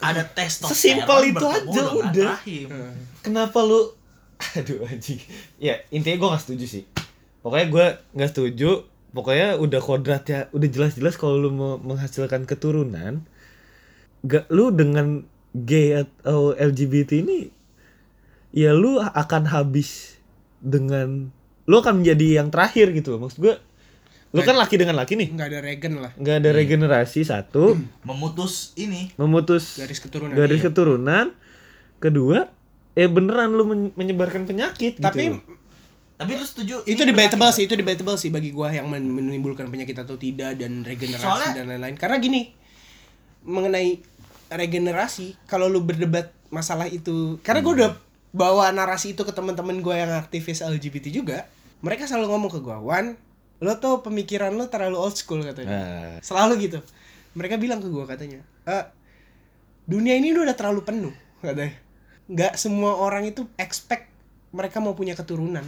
[0.01, 2.27] Ada testosteron Sesimpel itu aja, udah.
[2.33, 2.69] rahim.
[3.21, 3.91] kenapa lu
[4.55, 5.19] aduh anjing
[5.57, 6.85] ya intinya gue nggak setuju sih
[7.41, 8.71] pokoknya gue nggak setuju
[9.11, 13.23] pokoknya udah kodrat ya udah jelas-jelas kalau lu mau menghasilkan keturunan
[14.23, 15.23] gak lu dengan
[15.53, 17.49] gay atau LGBT ini
[18.55, 20.15] ya lu akan habis
[20.63, 21.35] dengan
[21.65, 23.27] lu akan menjadi yang terakhir gitu loh.
[23.27, 23.55] Maksud gue
[24.31, 25.29] lu kan laki dengan laki nih.
[25.31, 26.13] Nggak ada regen lah.
[26.15, 27.75] Nggak ada regenerasi satu.
[28.09, 29.11] Memutus ini.
[29.15, 30.67] Memutus garis keturunan garis Iya.
[30.69, 31.27] keturunan.
[31.99, 32.47] Kedua
[32.95, 35.43] eh beneran lu men- menyebarkan penyakit tapi gitu.
[36.15, 39.99] Tapi lu setuju itu debatable sih itu debatable sih bagi gua yang men- menimbulkan penyakit
[39.99, 41.99] atau tidak dan regenerasi Soalnya- dan lain-lain.
[41.99, 42.55] Karena gini
[43.43, 43.99] mengenai
[44.49, 47.91] regenerasi kalau lu berdebat masalah itu karena gua udah
[48.35, 51.47] bawa narasi itu ke teman-teman gua yang aktivis LGBT juga
[51.87, 53.15] mereka selalu ngomong ke gua Wan
[53.63, 55.71] lo tuh pemikiran lo terlalu old school katanya.
[55.71, 56.83] Nah, selalu gitu.
[57.39, 58.85] Mereka bilang ke gua katanya "Eh,
[59.87, 61.79] dunia ini udah terlalu penuh katanya.
[62.27, 64.11] Nggak semua orang itu expect
[64.51, 65.63] mereka mau punya keturunan.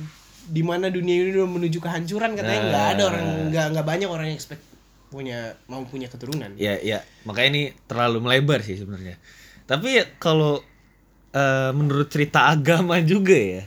[0.47, 2.63] Di mana dunia ini udah menuju kehancuran katanya.
[2.67, 4.63] Nggak ada orang nggak nggak banyak orang yang expect
[5.07, 6.59] punya mau punya keturunan.
[6.59, 9.15] Ya ya makanya ini terlalu melebar sih sebenarnya.
[9.71, 10.59] Tapi kalau
[11.37, 13.65] eh, menurut cerita agama juga ya.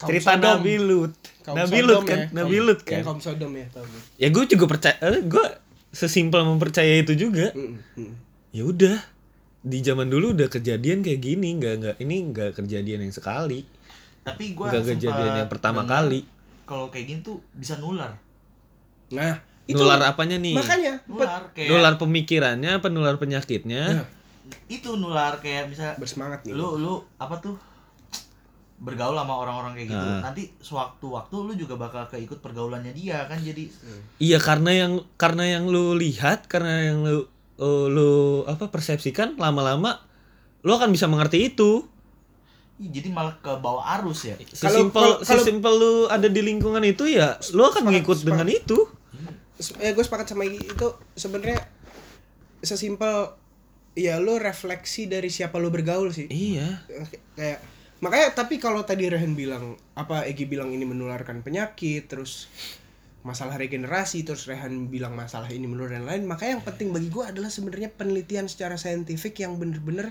[0.00, 0.48] Kaum cerita Sodom.
[0.58, 1.14] Nabi Lut.
[1.44, 2.18] Kaum Nabi Sodom Lut kan?
[2.18, 2.26] ya.
[2.32, 3.02] Nabi Lut ya, kan?
[3.04, 4.02] kaum Sodom ya tau gue.
[4.16, 5.44] ya gue juga percaya eh, gue
[5.92, 7.52] sesimpel mempercaya itu juga.
[7.52, 8.12] Mm, mm.
[8.56, 8.98] ya udah.
[9.62, 11.54] Di zaman dulu udah kejadian kayak gini.
[11.54, 13.62] Nggak nggak ini nggak kejadian yang sekali.
[14.26, 16.26] Tapi gua nggak kejadian yang pertama kali.
[16.66, 18.16] Kalau kayak gini tuh bisa nular.
[19.12, 20.56] nah itu nular apanya nih?
[20.56, 24.02] makanya Nular kayak nular pemikirannya apa nular penyakitnya.
[24.02, 24.04] Ya,
[24.66, 27.54] itu nular kayak bisa bersemangat nih lu lu apa tuh
[28.82, 30.06] bergaul sama orang-orang kayak gitu.
[30.10, 30.20] Ah.
[30.26, 33.70] Nanti sewaktu-waktu lu juga bakal keikut pergaulannya dia kan jadi
[34.18, 37.22] Iya karena yang karena yang lu lihat karena yang lu
[37.62, 38.10] uh, lu
[38.50, 40.02] apa persepsikan lama-lama
[40.66, 41.86] lu akan bisa mengerti itu.
[42.82, 44.34] Jadi malah ke bawah arus ya.
[44.34, 48.26] Kalau- Sesimpel sesimpel lu ada di lingkungan itu ya lu akan Sepakat, sepakat.
[48.26, 48.78] dengan itu.
[49.78, 51.62] eh gue sepakat sama itu sebenarnya
[52.66, 53.30] sesimpel
[53.92, 56.80] ya lu refleksi dari siapa lu bergaul sih Iya.
[57.36, 57.60] Kayak
[58.02, 62.50] makanya tapi kalau tadi Rehan bilang apa Egi bilang ini menularkan penyakit terus
[63.22, 67.22] masalah regenerasi terus Rehan bilang masalah ini menular dan lain makanya yang penting bagi gue
[67.22, 70.10] adalah sebenarnya penelitian secara saintifik yang bener-bener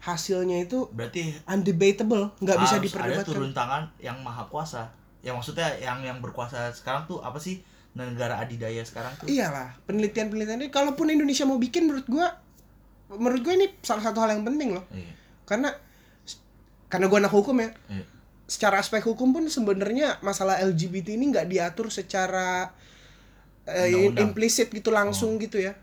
[0.00, 4.88] hasilnya itu Berarti undebatable nggak bisa harus ada diperdebatkan turun tangan yang maha kuasa.
[5.20, 7.60] Ya maksudnya yang yang berkuasa sekarang tuh apa sih
[7.92, 9.24] negara adidaya sekarang tuh?
[9.28, 12.26] iyalah penelitian-penelitian ini kalaupun Indonesia mau bikin menurut gue
[13.10, 14.84] menurut gue ini salah satu hal yang penting loh.
[14.90, 15.14] Iya.
[15.46, 15.70] karena
[16.90, 17.70] karena gue anak hukum ya.
[17.90, 18.04] Iya.
[18.46, 22.70] secara aspek hukum pun sebenarnya masalah LGBT ini nggak diatur secara
[23.66, 23.90] eh,
[24.22, 25.74] implisit gitu langsung gitu ya.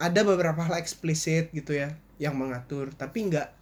[0.00, 3.52] Ada beberapa hal eksplisit gitu ya yang mengatur tapi nggak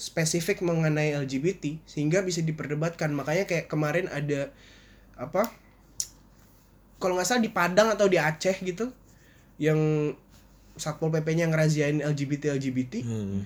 [0.00, 3.12] spesifik mengenai LGBT sehingga bisa diperdebatkan.
[3.12, 4.48] Makanya kayak kemarin ada
[5.20, 5.52] apa
[6.96, 8.92] kalau nggak salah di Padang atau di Aceh gitu
[9.60, 9.76] yang
[10.80, 13.44] satpol pp-nya ngeraziain LGBT LGBT Hmm.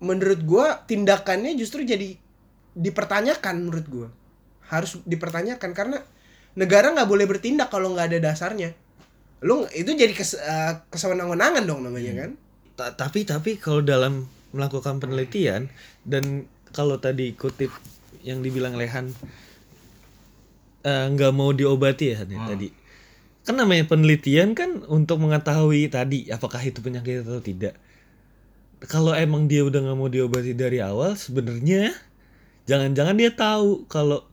[0.00, 2.16] menurut gua tindakannya justru jadi
[2.74, 4.08] dipertanyakan menurut gua.
[4.66, 5.98] Harus dipertanyakan karena
[6.56, 8.74] negara nggak boleh bertindak kalau nggak ada dasarnya.
[9.44, 12.30] Lu itu jadi kes, eh, kesewenang-wenangan dong namanya kan?
[12.74, 15.70] Ta- tapi tapi kalau dalam melakukan penelitian
[16.02, 17.70] dan kalau tadi kutip
[18.24, 19.12] yang dibilang Lehan
[20.82, 22.68] eh, nggak mau diobati ya ya, tadi.
[23.44, 27.76] Kan namanya penelitian kan untuk mengetahui tadi apakah itu penyakit atau tidak.
[28.84, 31.92] Kalau emang dia udah nggak mau diobati dari awal, sebenarnya
[32.64, 34.24] jangan-jangan dia tahu kalau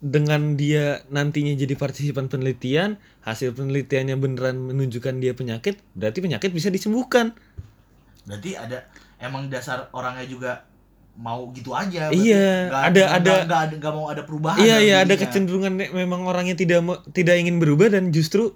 [0.00, 6.68] dengan dia nantinya jadi partisipan penelitian, hasil penelitiannya beneran menunjukkan dia penyakit, berarti penyakit bisa
[6.68, 7.32] disembuhkan.
[8.28, 8.84] Berarti ada
[9.20, 10.68] emang dasar orangnya juga
[11.16, 12.08] mau gitu aja.
[12.08, 14.58] Iya, Nggak- ada- nggak- ada- nggak- ada nggak mau ada perubahan.
[14.58, 18.52] Iya iya ada kecenderungan memang orangnya tidak mau- tidak ingin berubah dan justru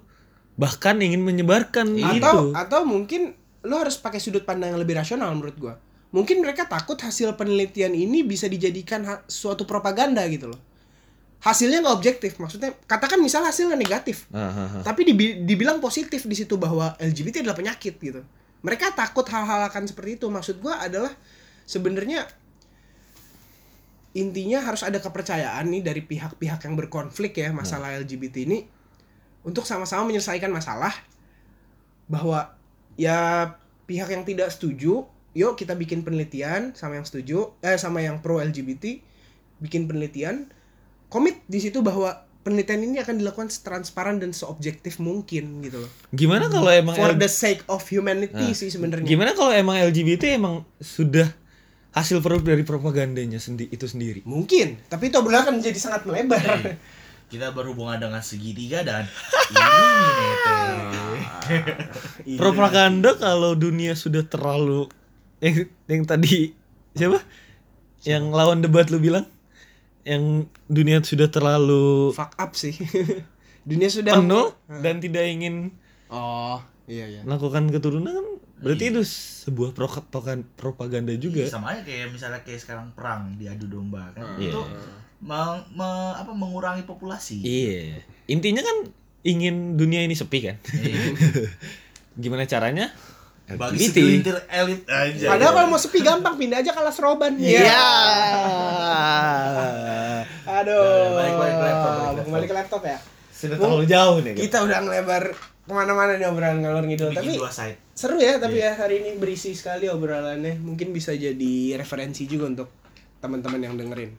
[0.53, 2.39] bahkan ingin menyebarkan atau itu.
[2.53, 5.73] atau mungkin lo harus pakai sudut pandang yang lebih rasional menurut gua
[6.09, 10.59] mungkin mereka takut hasil penelitian ini bisa dijadikan ha- suatu propaganda gitu loh
[11.39, 14.83] hasilnya nggak objektif maksudnya katakan misal hasilnya negatif Ah, ah, ah.
[14.83, 18.21] tapi dibi- dibilang positif di situ bahwa LGBT adalah penyakit gitu
[18.61, 21.09] mereka takut hal-hal akan seperti itu maksud gua adalah
[21.63, 22.27] sebenarnya
[24.11, 28.67] intinya harus ada kepercayaan nih dari pihak-pihak yang berkonflik ya masalah LGBT ini
[29.41, 30.91] untuk sama-sama menyelesaikan masalah
[32.05, 32.53] bahwa
[32.95, 33.47] ya
[33.85, 38.37] pihak yang tidak setuju yuk kita bikin penelitian sama yang setuju eh sama yang pro
[38.37, 38.99] LGBT
[39.57, 40.51] bikin penelitian
[41.07, 42.11] komit di situ bahwa
[42.41, 45.91] penelitian ini akan dilakukan setransparan dan seobjektif mungkin gitu loh.
[46.09, 49.05] Gimana kalau emang for L- the sake of humanity Nah, sih sebenarnya.
[49.05, 51.29] gimana kalau emang LGBT emang sudah
[51.91, 54.23] hasil produk dari propagandanya sendi itu sendiri?
[54.23, 56.77] mungkin tapi itu akan menjadi sangat melebar
[57.31, 59.07] Kita berhubungan dengan segitiga dan.
[59.55, 59.63] Iya.
[62.43, 64.91] Propaganda kalau dunia sudah terlalu
[65.39, 66.51] yang yang tadi
[66.91, 67.23] siapa?
[68.03, 69.31] Yang lawan debat lu bilang
[70.05, 72.73] yang dunia sudah terlalu fuck up sih
[73.69, 75.77] dunia sudah penuh dan tidak ingin
[76.09, 76.57] oh
[76.89, 78.27] iya iya melakukan keturunan kan
[78.61, 79.01] berarti itu
[79.41, 81.43] sebuah propagan- propaganda juga.
[81.45, 84.37] Sama aja kayak misalnya kayak sekarang perang diadu domba kan.
[84.37, 84.49] Iya.
[84.49, 84.61] Itu
[85.19, 87.41] meng- me- apa mengurangi populasi.
[87.41, 88.05] Iya.
[88.27, 88.77] Intinya kan
[89.21, 90.57] ingin dunia ini sepi kan.
[90.71, 91.17] Iya.
[92.21, 92.93] Gimana caranya?
[93.51, 95.27] Bagi segelintir elit aja.
[95.27, 97.59] padahal kalau mau sepi gampang pindah aja ke Alas Roban Iya.
[100.53, 102.23] aduh Balik- balik ke laptop, balik ke laptop.
[102.23, 102.97] kembali ke laptop ya
[103.33, 104.33] Sudah terlalu jauh nih.
[104.37, 105.23] kita udah ngelebar
[105.71, 107.79] ke mana-mana nih obrolan ngalor ngidul Bikin tapi dua side.
[107.95, 112.67] seru ya tapi ya hari ini berisi sekali obrolannya mungkin bisa jadi referensi juga untuk
[113.17, 114.11] teman-teman yang dengerin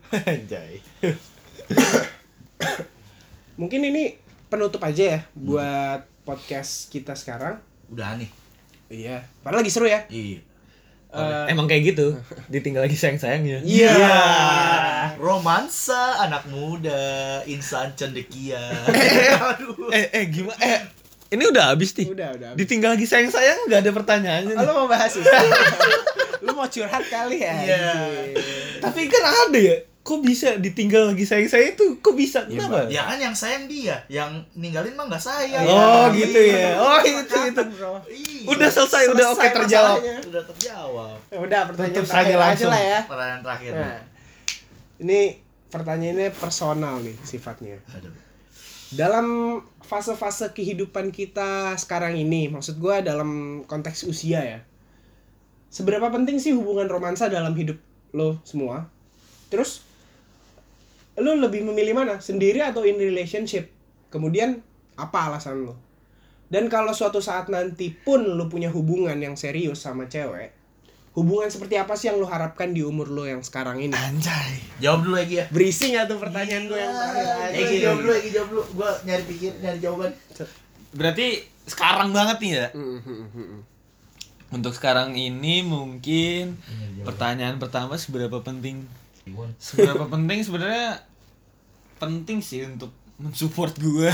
[3.54, 4.16] mungkin ini
[4.48, 8.30] penutup aja ya buat podcast kita sekarang Udah nih.
[8.88, 10.40] iya padahal lagi seru ya Iya.
[11.12, 12.16] Eh, Emang kayak gitu.
[12.48, 13.60] Ditinggal lagi sayang-sayangnya.
[13.68, 13.92] Iya.
[15.20, 18.56] Romansa anak muda, insan cendekia.
[19.52, 19.92] Aduh.
[19.92, 20.56] Eh eh gimana?
[20.56, 20.80] Eh
[21.32, 22.06] ini udah habis nih.
[22.08, 24.54] udah udah Ditinggal lagi sayang-sayang nggak ada pertanyaannya.
[24.54, 25.24] Oh, lu mau bahas itu
[26.44, 27.92] lu mau curhat kali ya Iya.
[28.78, 29.76] Tapi kan ada ya.
[30.02, 31.96] Kok bisa ditinggal lagi sayang-sayang itu?
[31.98, 32.42] Kok bisa?
[32.44, 32.90] Kenapa?
[32.90, 35.62] Ya kan yang sayang dia, yang ninggalin mah nggak sayang.
[35.62, 36.18] Oh, Iya.
[36.18, 36.68] gitu ya.
[36.76, 37.62] Oh, itu itu.
[37.62, 38.44] Iya.
[38.44, 39.96] Udah selesai, udah oke Selesai terjawab.
[40.26, 41.16] Udah terjawab.
[41.30, 43.72] Ya udah pertanyaan Tutup terakhir saja aja lah ya Pertanyaan terakhir.
[43.72, 43.98] nah,
[44.98, 45.20] ini
[45.68, 48.12] pertanyaannya personal nih sifatnya Aduh.
[48.90, 49.26] dalam
[49.92, 54.60] fase-fase kehidupan kita sekarang ini maksud gua dalam konteks usia ya.
[55.68, 57.76] Seberapa penting sih hubungan romansa dalam hidup
[58.16, 58.88] lo semua?
[59.52, 59.84] Terus
[61.20, 62.24] lo lebih memilih mana?
[62.24, 63.68] Sendiri atau in relationship?
[64.08, 64.64] Kemudian
[64.96, 65.76] apa alasan lo?
[66.48, 70.61] Dan kalau suatu saat nanti pun lo punya hubungan yang serius sama cewek
[71.12, 74.56] hubungan seperti apa sih yang lo harapkan di umur lo yang sekarang ini Anjay.
[74.80, 75.46] Jawab dulu lagi ya.
[75.48, 78.62] berisi nggak tuh pertanyaan gue yang terakhir aja Egi jawab dulu, Egi jawab dulu.
[78.72, 80.12] Gua nyari pikir, nyari jawaban.
[80.90, 81.26] Berarti
[81.64, 82.66] sekarang banget nih ya.
[82.72, 83.60] Hmm, hmm, hmm.
[84.52, 86.56] Untuk sekarang ini mungkin
[87.02, 88.84] pertanyaan pertama seberapa penting?
[89.56, 91.00] Seberapa penting sebenarnya
[91.96, 94.10] penting sih untuk mensupport gua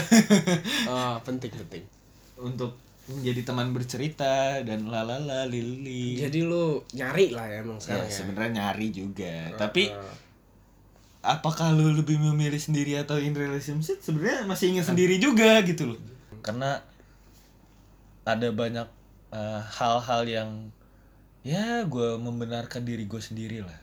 [0.85, 1.83] Oh, penting penting.
[2.37, 2.75] untuk
[3.09, 6.21] menjadi teman bercerita dan lalala lili.
[6.21, 8.15] Jadi lu nyari lah ya emang ya, sekarang ya.
[8.15, 9.35] sebenarnya nyari juga.
[9.57, 9.89] Tapi
[11.25, 16.01] apakah lu lebih memilih sendiri atau in relationship sebenarnya masih ingin sendiri juga gitu loh.
[16.45, 16.85] Karena
[18.29, 18.89] ada banyak
[19.33, 20.51] eh, hal-hal yang
[21.41, 23.79] ya gue membenarkan diri gue sendiri lah.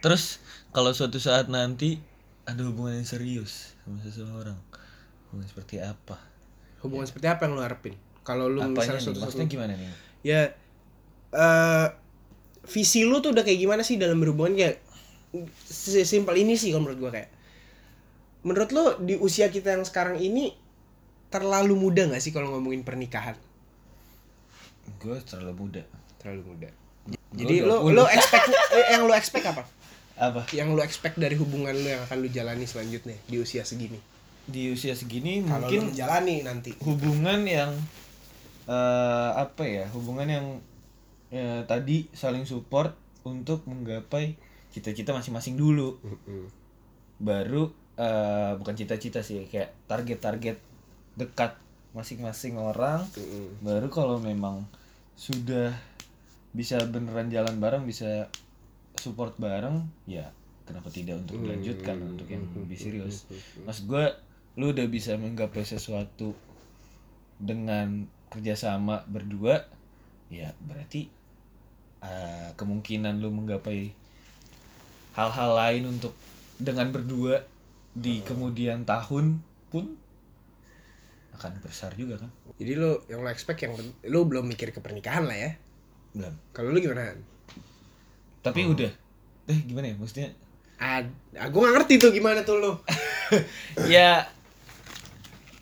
[0.00, 0.40] Terus
[0.72, 2.00] kalau suatu saat nanti
[2.48, 4.56] ada hubungan yang serius sama seseorang,
[5.28, 6.16] hubungan seperti apa?
[6.80, 7.94] Hubungan seperti apa yang lu harapin?
[8.22, 9.04] Kalau lu Apanya misalnya nih?
[9.04, 9.88] suatu Maksudnya gimana nih?
[10.22, 10.40] ya
[11.32, 11.86] eh
[12.64, 14.78] visi lu tuh udah kayak gimana sih dalam berhubungan kayak
[15.64, 17.30] sesimpel ini sih kalau menurut gua kayak
[18.42, 20.54] menurut lu di usia kita yang sekarang ini
[21.26, 23.34] terlalu muda nggak sih kalau ngomongin pernikahan
[24.98, 25.82] Gue terlalu muda.
[26.18, 26.68] terlalu muda
[27.32, 27.96] jadi lu 20.
[27.96, 29.62] lu expect eh, yang lu expect apa
[30.14, 30.46] Apa?
[30.52, 33.98] yang lu expect dari hubungan lu yang akan lu jalani selanjutnya di usia segini
[34.44, 37.70] di usia segini kalau mungkin lu menjalani nanti hubungan yang
[38.68, 40.46] eh apa ya hubungan yang
[41.32, 42.94] ya, tadi saling support
[43.26, 44.38] untuk menggapai
[44.70, 45.98] cita-cita masing-masing dulu.
[47.18, 50.58] Baru eh bukan cita-cita sih kayak target-target
[51.18, 51.58] dekat
[51.92, 53.04] masing-masing orang.
[53.60, 54.64] Baru kalau memang
[55.18, 55.76] sudah
[56.52, 58.28] bisa beneran jalan bareng bisa
[59.00, 60.28] support bareng ya
[60.68, 63.24] kenapa tidak untuk dilanjutkan untuk yang lebih serius.
[63.64, 64.04] Maksud gue
[64.60, 66.36] lu udah bisa menggapai sesuatu
[67.40, 69.68] dengan kerjasama berdua
[70.32, 71.12] ya berarti
[72.00, 73.92] eh, kemungkinan lu menggapai
[75.12, 76.16] hal-hal lain untuk
[76.56, 77.44] dengan berdua
[77.92, 79.84] di kemudian tahun pun
[81.36, 82.30] akan besar juga kan?
[82.56, 83.76] Jadi lu yang lu expect yang
[84.08, 85.50] lu belum mikir ke pernikahan lah ya?
[86.16, 86.34] Belum.
[86.56, 87.12] Kalau lu gimana?
[88.40, 88.92] Tapi udah.
[89.48, 90.32] Eh gimana ya maksudnya?
[90.82, 91.04] Ah,
[91.46, 92.72] gue gak ngerti tuh gimana tuh lu.
[93.88, 94.28] Ya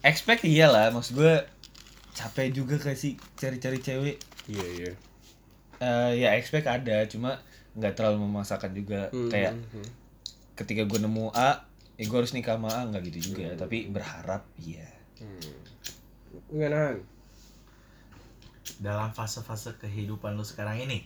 [0.03, 1.35] expect iyalah maksud gue
[2.15, 4.17] capek juga kasih cari-cari cewek.
[4.51, 4.93] Iya iya.
[5.81, 7.41] Eh, ya expect ada cuma
[7.77, 9.09] nggak terlalu memaksakan juga.
[9.11, 9.57] Kayak
[10.59, 11.65] ketika gue nemu A
[11.97, 13.57] ya gue harus nikah sama A nggak gitu juga.
[13.57, 14.89] Tapi berharap iya.
[16.51, 16.97] Gimana
[18.81, 21.05] dalam fase-fase kehidupan lu sekarang ini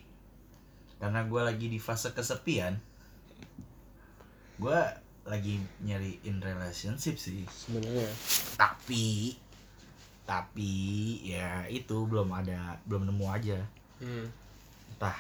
[1.03, 2.79] karena gue lagi di fase kesepian
[4.63, 4.79] gue
[5.25, 7.43] lagi nyari in relationship sih.
[7.49, 8.09] Sebenarnya.
[8.61, 9.35] Tapi
[10.25, 10.73] tapi
[11.21, 13.61] ya itu belum ada belum nemu aja.
[14.01, 14.27] Hmm.
[14.95, 15.17] entah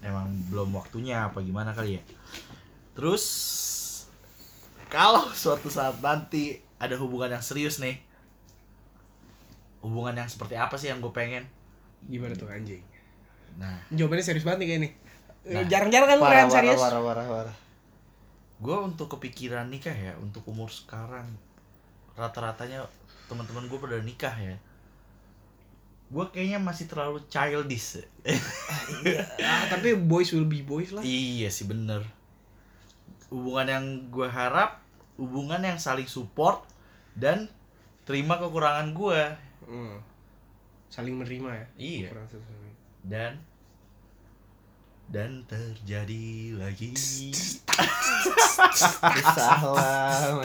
[0.00, 2.02] emang belum waktunya apa gimana kali ya.
[2.94, 3.24] Terus
[4.90, 8.00] kalau suatu saat nanti ada hubungan yang serius nih
[9.80, 11.48] hubungan yang seperti apa sih yang gue pengen?
[12.04, 12.84] Gimana tuh anjing?
[13.56, 13.80] Nah.
[13.92, 14.90] Jawabannya serius banget nih kayak ini
[15.40, 15.64] Nah.
[15.72, 16.76] jarang-jarang kan kalian serius.
[16.76, 17.56] parah parah parah.
[18.60, 21.24] Gue untuk kepikiran nikah ya untuk umur sekarang
[22.12, 22.84] rata-ratanya
[23.30, 24.58] teman-teman gue pada nikah ya.
[26.10, 28.02] Gue kayaknya masih terlalu childish.
[29.38, 31.06] Ah, tapi boys will be boys lah.
[31.06, 32.02] Iya sih bener.
[33.30, 34.82] Hubungan yang gue harap
[35.14, 36.66] hubungan yang saling support
[37.14, 37.46] dan
[38.02, 39.22] terima kekurangan gue
[39.70, 40.02] Hmm.
[40.90, 41.66] saling menerima ya?
[41.78, 42.08] Iya.
[43.06, 43.38] Dan
[45.06, 46.90] dan terjadi lagi.
[49.38, 50.42] Salam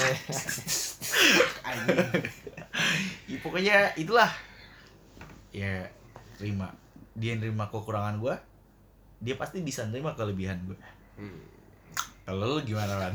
[3.31, 4.31] ya, pokoknya itulah.
[5.55, 5.87] Ya
[6.35, 6.71] terima.
[7.15, 8.35] Dia nerima kekurangan gue
[9.25, 10.77] dia pasti bisa nerima kelebihan gue
[12.27, 13.13] kalau lu gimana kan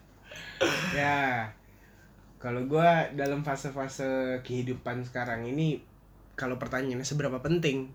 [0.98, 1.48] ya
[2.38, 5.80] kalau gua dalam fase-fase kehidupan sekarang ini
[6.36, 7.88] kalau pertanyaannya seberapa penting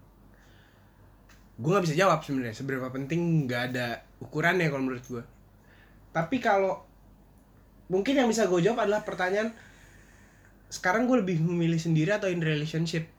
[1.59, 2.55] gue nggak bisa jawab sebenarnya.
[2.55, 5.23] Seberapa penting nggak ada ukurannya kalau menurut gua.
[6.15, 6.79] Tapi kalau
[7.91, 9.51] mungkin yang bisa gue jawab adalah pertanyaan
[10.69, 13.09] sekarang gue lebih memilih sendiri atau in relationship?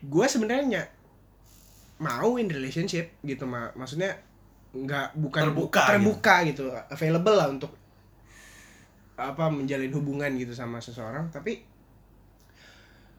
[0.00, 0.88] Gue sebenarnya
[1.96, 4.20] mau in relationship gitu mak maksudnya
[4.76, 6.68] nggak bukan Terbuka terbuka gitu.
[6.92, 7.72] available lah untuk
[9.16, 11.32] apa menjalin hubungan gitu sama seseorang.
[11.32, 11.64] Tapi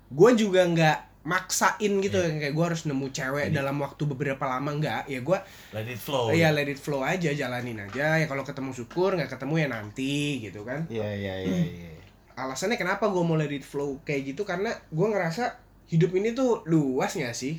[0.08, 0.98] gue juga nggak
[1.28, 2.40] maksain gitu Iya.
[2.40, 5.12] kayak gue harus nemu cewek dalam waktu beberapa lama nggak.
[5.12, 5.38] Ya gue
[5.74, 6.30] let it flow.
[6.32, 8.16] Iya let it flow aja jalanin aja.
[8.16, 10.86] Ya kalau ketemu syukur nggak ketemu ya nanti gitu kan.
[10.88, 11.92] Iya iya iya iya
[12.38, 14.46] alasannya kenapa gue mau let it flow kayak gitu?
[14.46, 15.58] Karena gue ngerasa
[15.90, 17.58] hidup ini tuh luas gak sih?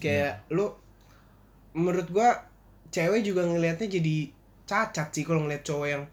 [0.00, 0.72] Kayak lu
[1.76, 2.28] menurut gue
[2.88, 4.16] cewek juga ngelihatnya jadi
[4.64, 6.04] cacat sih kalau ngeliat cowok yang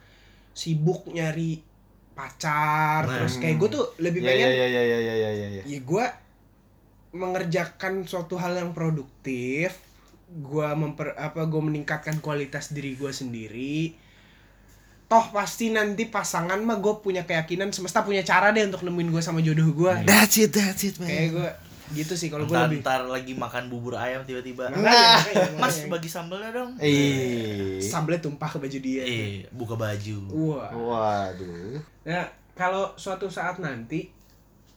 [0.51, 1.61] sibuk nyari
[2.11, 3.23] pacar Nah.
[3.23, 5.63] terus kayak gue tuh lebih iya pengen iya iya iya iya iya iya.
[5.63, 6.05] Ya gue
[7.11, 9.79] mengerjakan suatu hal yang produktif
[10.31, 13.95] gue memper apa gue meningkatkan kualitas diri gue sendiri
[15.11, 19.19] toh pasti nanti pasangan mah gue punya keyakinan semesta punya cara deh untuk nemuin gue
[19.19, 21.49] sama jodoh gue that's it that's it kayak gue
[21.91, 22.79] gitu sih kalau gue lebih.
[22.79, 24.71] ntar lagi makan bubur ayam tiba-tiba.
[24.71, 26.71] Makanya, makanya, mas bagi sambelnya dong.
[26.79, 29.03] Eh sambelnya tumpah ke baju dia.
[29.03, 30.17] Eh buka baju.
[30.31, 30.71] Wah.
[30.71, 31.83] Waduh.
[32.07, 32.25] Nah,
[32.55, 34.07] kalau suatu saat nanti,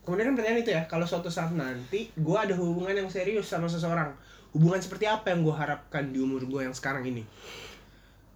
[0.03, 3.71] kemudian kan pertanyaan itu ya, kalau suatu saat nanti gue ada hubungan yang serius sama
[3.71, 4.11] seseorang,
[4.51, 7.23] hubungan seperti apa yang gue harapkan di umur gue yang sekarang ini?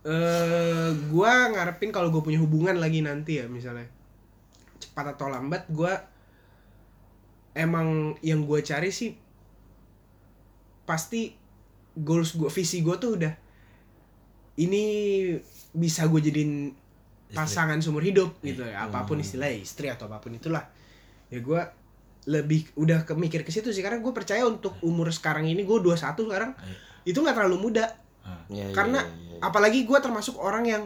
[0.07, 3.91] Eh, gue ngarepin kalau gue punya hubungan lagi nanti ya misalnya,
[4.79, 5.91] cepat atau lambat gue
[7.59, 9.19] emang yang gue cari sih
[10.87, 11.35] pasti
[11.99, 13.35] goals gue, visi gue tuh udah
[14.63, 14.85] ini
[15.75, 16.73] bisa gue jadiin
[17.35, 18.89] pasangan seumur hidup gitu ya.
[18.89, 20.65] Apa pun istilahnya istri atau apa pun itulah.
[21.29, 21.61] Ya gue
[22.29, 26.29] lebih udah kemikir ke situ sih karena gue percaya untuk umur sekarang ini gue 21
[26.29, 26.53] sekarang
[27.09, 27.89] itu nggak terlalu muda
[28.49, 29.39] Iya, iya, karena iya, iya.
[29.41, 30.83] apalagi gue termasuk orang yang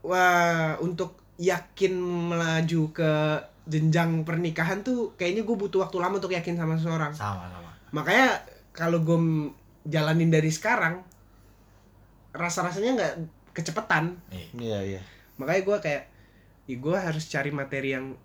[0.00, 3.12] wah untuk yakin melaju ke
[3.68, 8.40] jenjang pernikahan tuh kayaknya gue butuh waktu lama untuk yakin sama seseorang sama sama makanya
[8.72, 9.18] kalau gue
[9.84, 11.04] jalanin dari sekarang
[12.32, 13.14] rasa rasanya nggak
[13.52, 14.46] kecepetan Iya.
[14.56, 15.00] Iya, iya.
[15.36, 16.02] makanya gue kayak
[16.68, 18.16] ya gue harus cari materi yang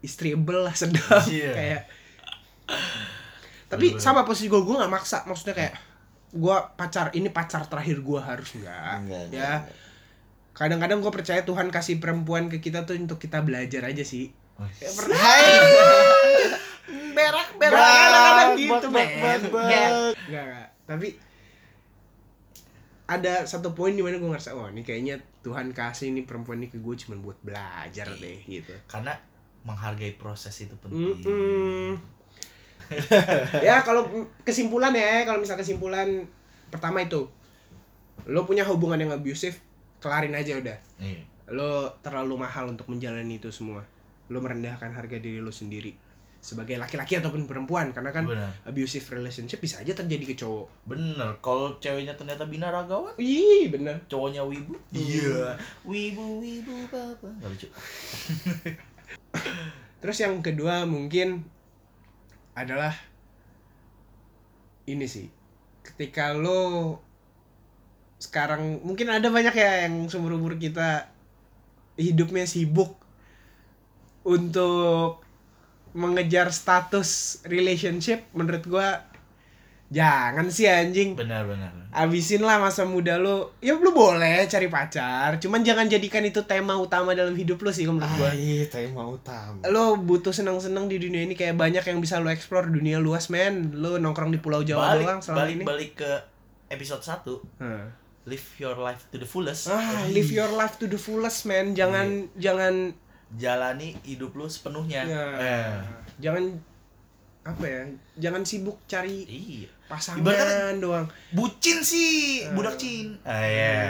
[0.00, 1.52] istriable lah sedap Iya.
[1.52, 1.82] kayak
[3.68, 5.74] tapi sama posisi gue gue nggak maksa maksudnya kayak
[6.34, 8.92] gue pacar ini pacar terakhir gue harus nggak?
[9.06, 9.62] Enggak, ya.
[10.54, 14.34] kadang-kadang gue percaya Tuhan kasih perempuan ke kita tuh untuk kita belajar aja sih.
[14.58, 15.18] Oh, Kayak pernah.
[17.14, 19.66] Berak berak kadang-kadang gitu bak, bak, bak.
[19.70, 19.90] Kayak,
[20.30, 20.68] nggak nggak.
[20.84, 21.08] Tapi
[23.04, 26.72] ada satu poin di mana gue ngerasa oh ini kayaknya Tuhan kasih ini perempuan ini
[26.72, 28.74] ke gue cuma buat belajar deh gitu.
[28.90, 29.14] Karena
[29.64, 31.14] menghargai proses itu penting.
[31.24, 31.90] Mm-mm.
[33.66, 34.06] ya kalau
[34.42, 36.26] kesimpulan ya kalau misal kesimpulan
[36.68, 37.26] pertama itu
[38.24, 39.60] lo punya hubungan yang abusive
[40.00, 40.78] kelarin aja udah.
[41.00, 41.22] Iya.
[41.52, 43.84] lo terlalu mahal untuk menjalani itu semua.
[44.32, 45.92] Lo merendahkan harga diri lo sendiri
[46.44, 48.52] sebagai laki-laki ataupun perempuan karena kan Benar.
[48.68, 50.68] abusive relationship bisa aja terjadi ke cowok.
[50.84, 53.16] Bener kalau ceweknya ternyata binaragawan.
[53.16, 54.76] Ih bener cowoknya wibu.
[54.92, 55.56] Iya.
[55.88, 57.32] Wibu wibu papa.
[57.40, 57.68] Nggak lucu.
[60.04, 61.48] Terus yang kedua mungkin
[62.54, 62.94] adalah
[64.86, 65.26] ini sih.
[65.84, 66.98] Ketika lo
[68.18, 71.12] sekarang mungkin ada banyak ya yang seumur umur kita
[72.00, 72.96] hidupnya sibuk
[74.24, 75.20] untuk
[75.94, 78.26] mengejar status relationship.
[78.32, 79.04] Menurut gua
[79.88, 81.14] jangan sih anjing.
[81.14, 81.70] Benar benar.
[81.90, 85.38] Abisin lah masa muda lo ya lu boleh cari pacar.
[85.38, 88.30] Cuman jangan jadikan itu tema utama dalam hidup lo sih kalau menurut gua.
[88.30, 89.62] Iya, tema utama.
[89.64, 92.66] lo butuh senang-senang di dunia ini kayak banyak yang bisa lo explore.
[92.66, 93.70] Dunia luas men.
[93.72, 95.64] Lo nongkrong di pulau Jawa balik doang selama balik ini.
[95.64, 96.10] balik ke
[96.66, 97.86] episode 1 Hmm.
[98.24, 99.68] live your life to the fullest.
[99.68, 102.96] Ah live your life to the fullest man jangan jangan
[103.30, 105.04] jalani hidup lu sepenuhnya.
[105.04, 105.74] Ya, Eh.
[106.18, 106.56] jangan
[107.44, 107.80] apa ya
[108.18, 109.68] jangan sibuk cari iya.
[109.84, 111.06] pasangan Ibaratnya- doang.
[111.30, 112.52] bucin sih Eh.
[112.52, 113.20] budak cin.
[113.22, 113.84] Ah iya.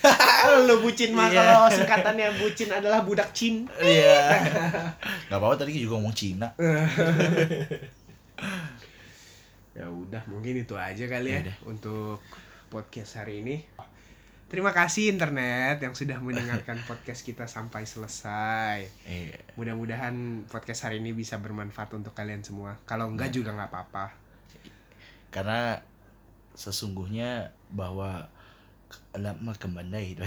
[0.66, 1.38] Lo bucin mah Iya.
[1.38, 3.70] kalau singkatannya bucin adalah budak cin.
[3.76, 4.34] Iya.
[5.28, 6.50] Nggak apa-apa tadi juga ngomong Cina.
[9.70, 11.56] Ya udah mungkin itu aja kali ya Yaudah.
[11.64, 12.18] untuk
[12.68, 13.62] podcast hari ini
[14.50, 18.90] terima kasih internet yang sudah mendengarkan podcast kita sampai selesai.
[19.06, 19.38] Iya.
[19.54, 22.74] Mudah-mudahan podcast hari ini bisa bermanfaat untuk kalian semua.
[22.82, 24.10] Kalau enggak juga nggak apa-apa.
[25.30, 25.78] Karena
[26.58, 28.26] sesungguhnya bahwa
[29.14, 30.26] lama itu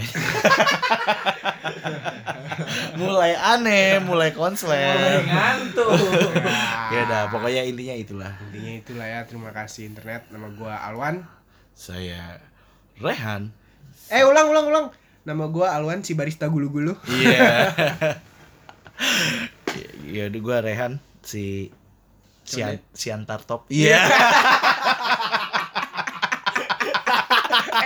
[3.00, 5.20] mulai aneh mulai konslet.
[5.28, 6.00] Ngantuk.
[6.96, 8.32] ya udah pokoknya intinya itulah.
[8.48, 9.20] Intinya itulah ya.
[9.28, 10.32] Terima kasih internet.
[10.32, 11.28] Nama gua Alwan.
[11.76, 12.40] Saya
[12.96, 13.52] Rehan
[14.10, 14.86] eh ulang ulang ulang.
[15.24, 16.96] Nama gua Alwan si barista gulu-gulu.
[17.08, 17.72] Iya.
[20.04, 20.92] Ya udah gue Rehan
[21.26, 21.72] si
[22.46, 23.66] Sian, Siantar Top.
[23.72, 23.98] Iya.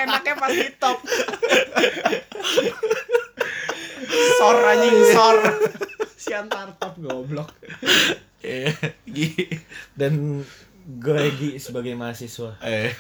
[0.05, 0.99] Enaknya pas di top.
[4.37, 5.37] Sor anjing sor.
[6.19, 7.49] Siantar top goblok.
[8.45, 8.77] Iya.
[9.97, 10.45] Dan
[10.85, 12.61] gue lagi sebagai mahasiswa.
[12.67, 12.93] eh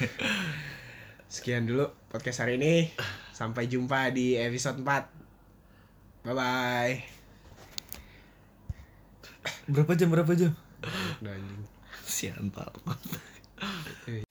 [1.28, 2.88] sekian dulu podcast hari ini
[3.36, 7.18] sampai jumpa di episode 4 bye bye
[9.68, 10.52] Berapa jam berapa jam?
[11.20, 11.64] Udah, anjing.
[12.09, 12.72] Siantar
[14.09, 14.24] Eh.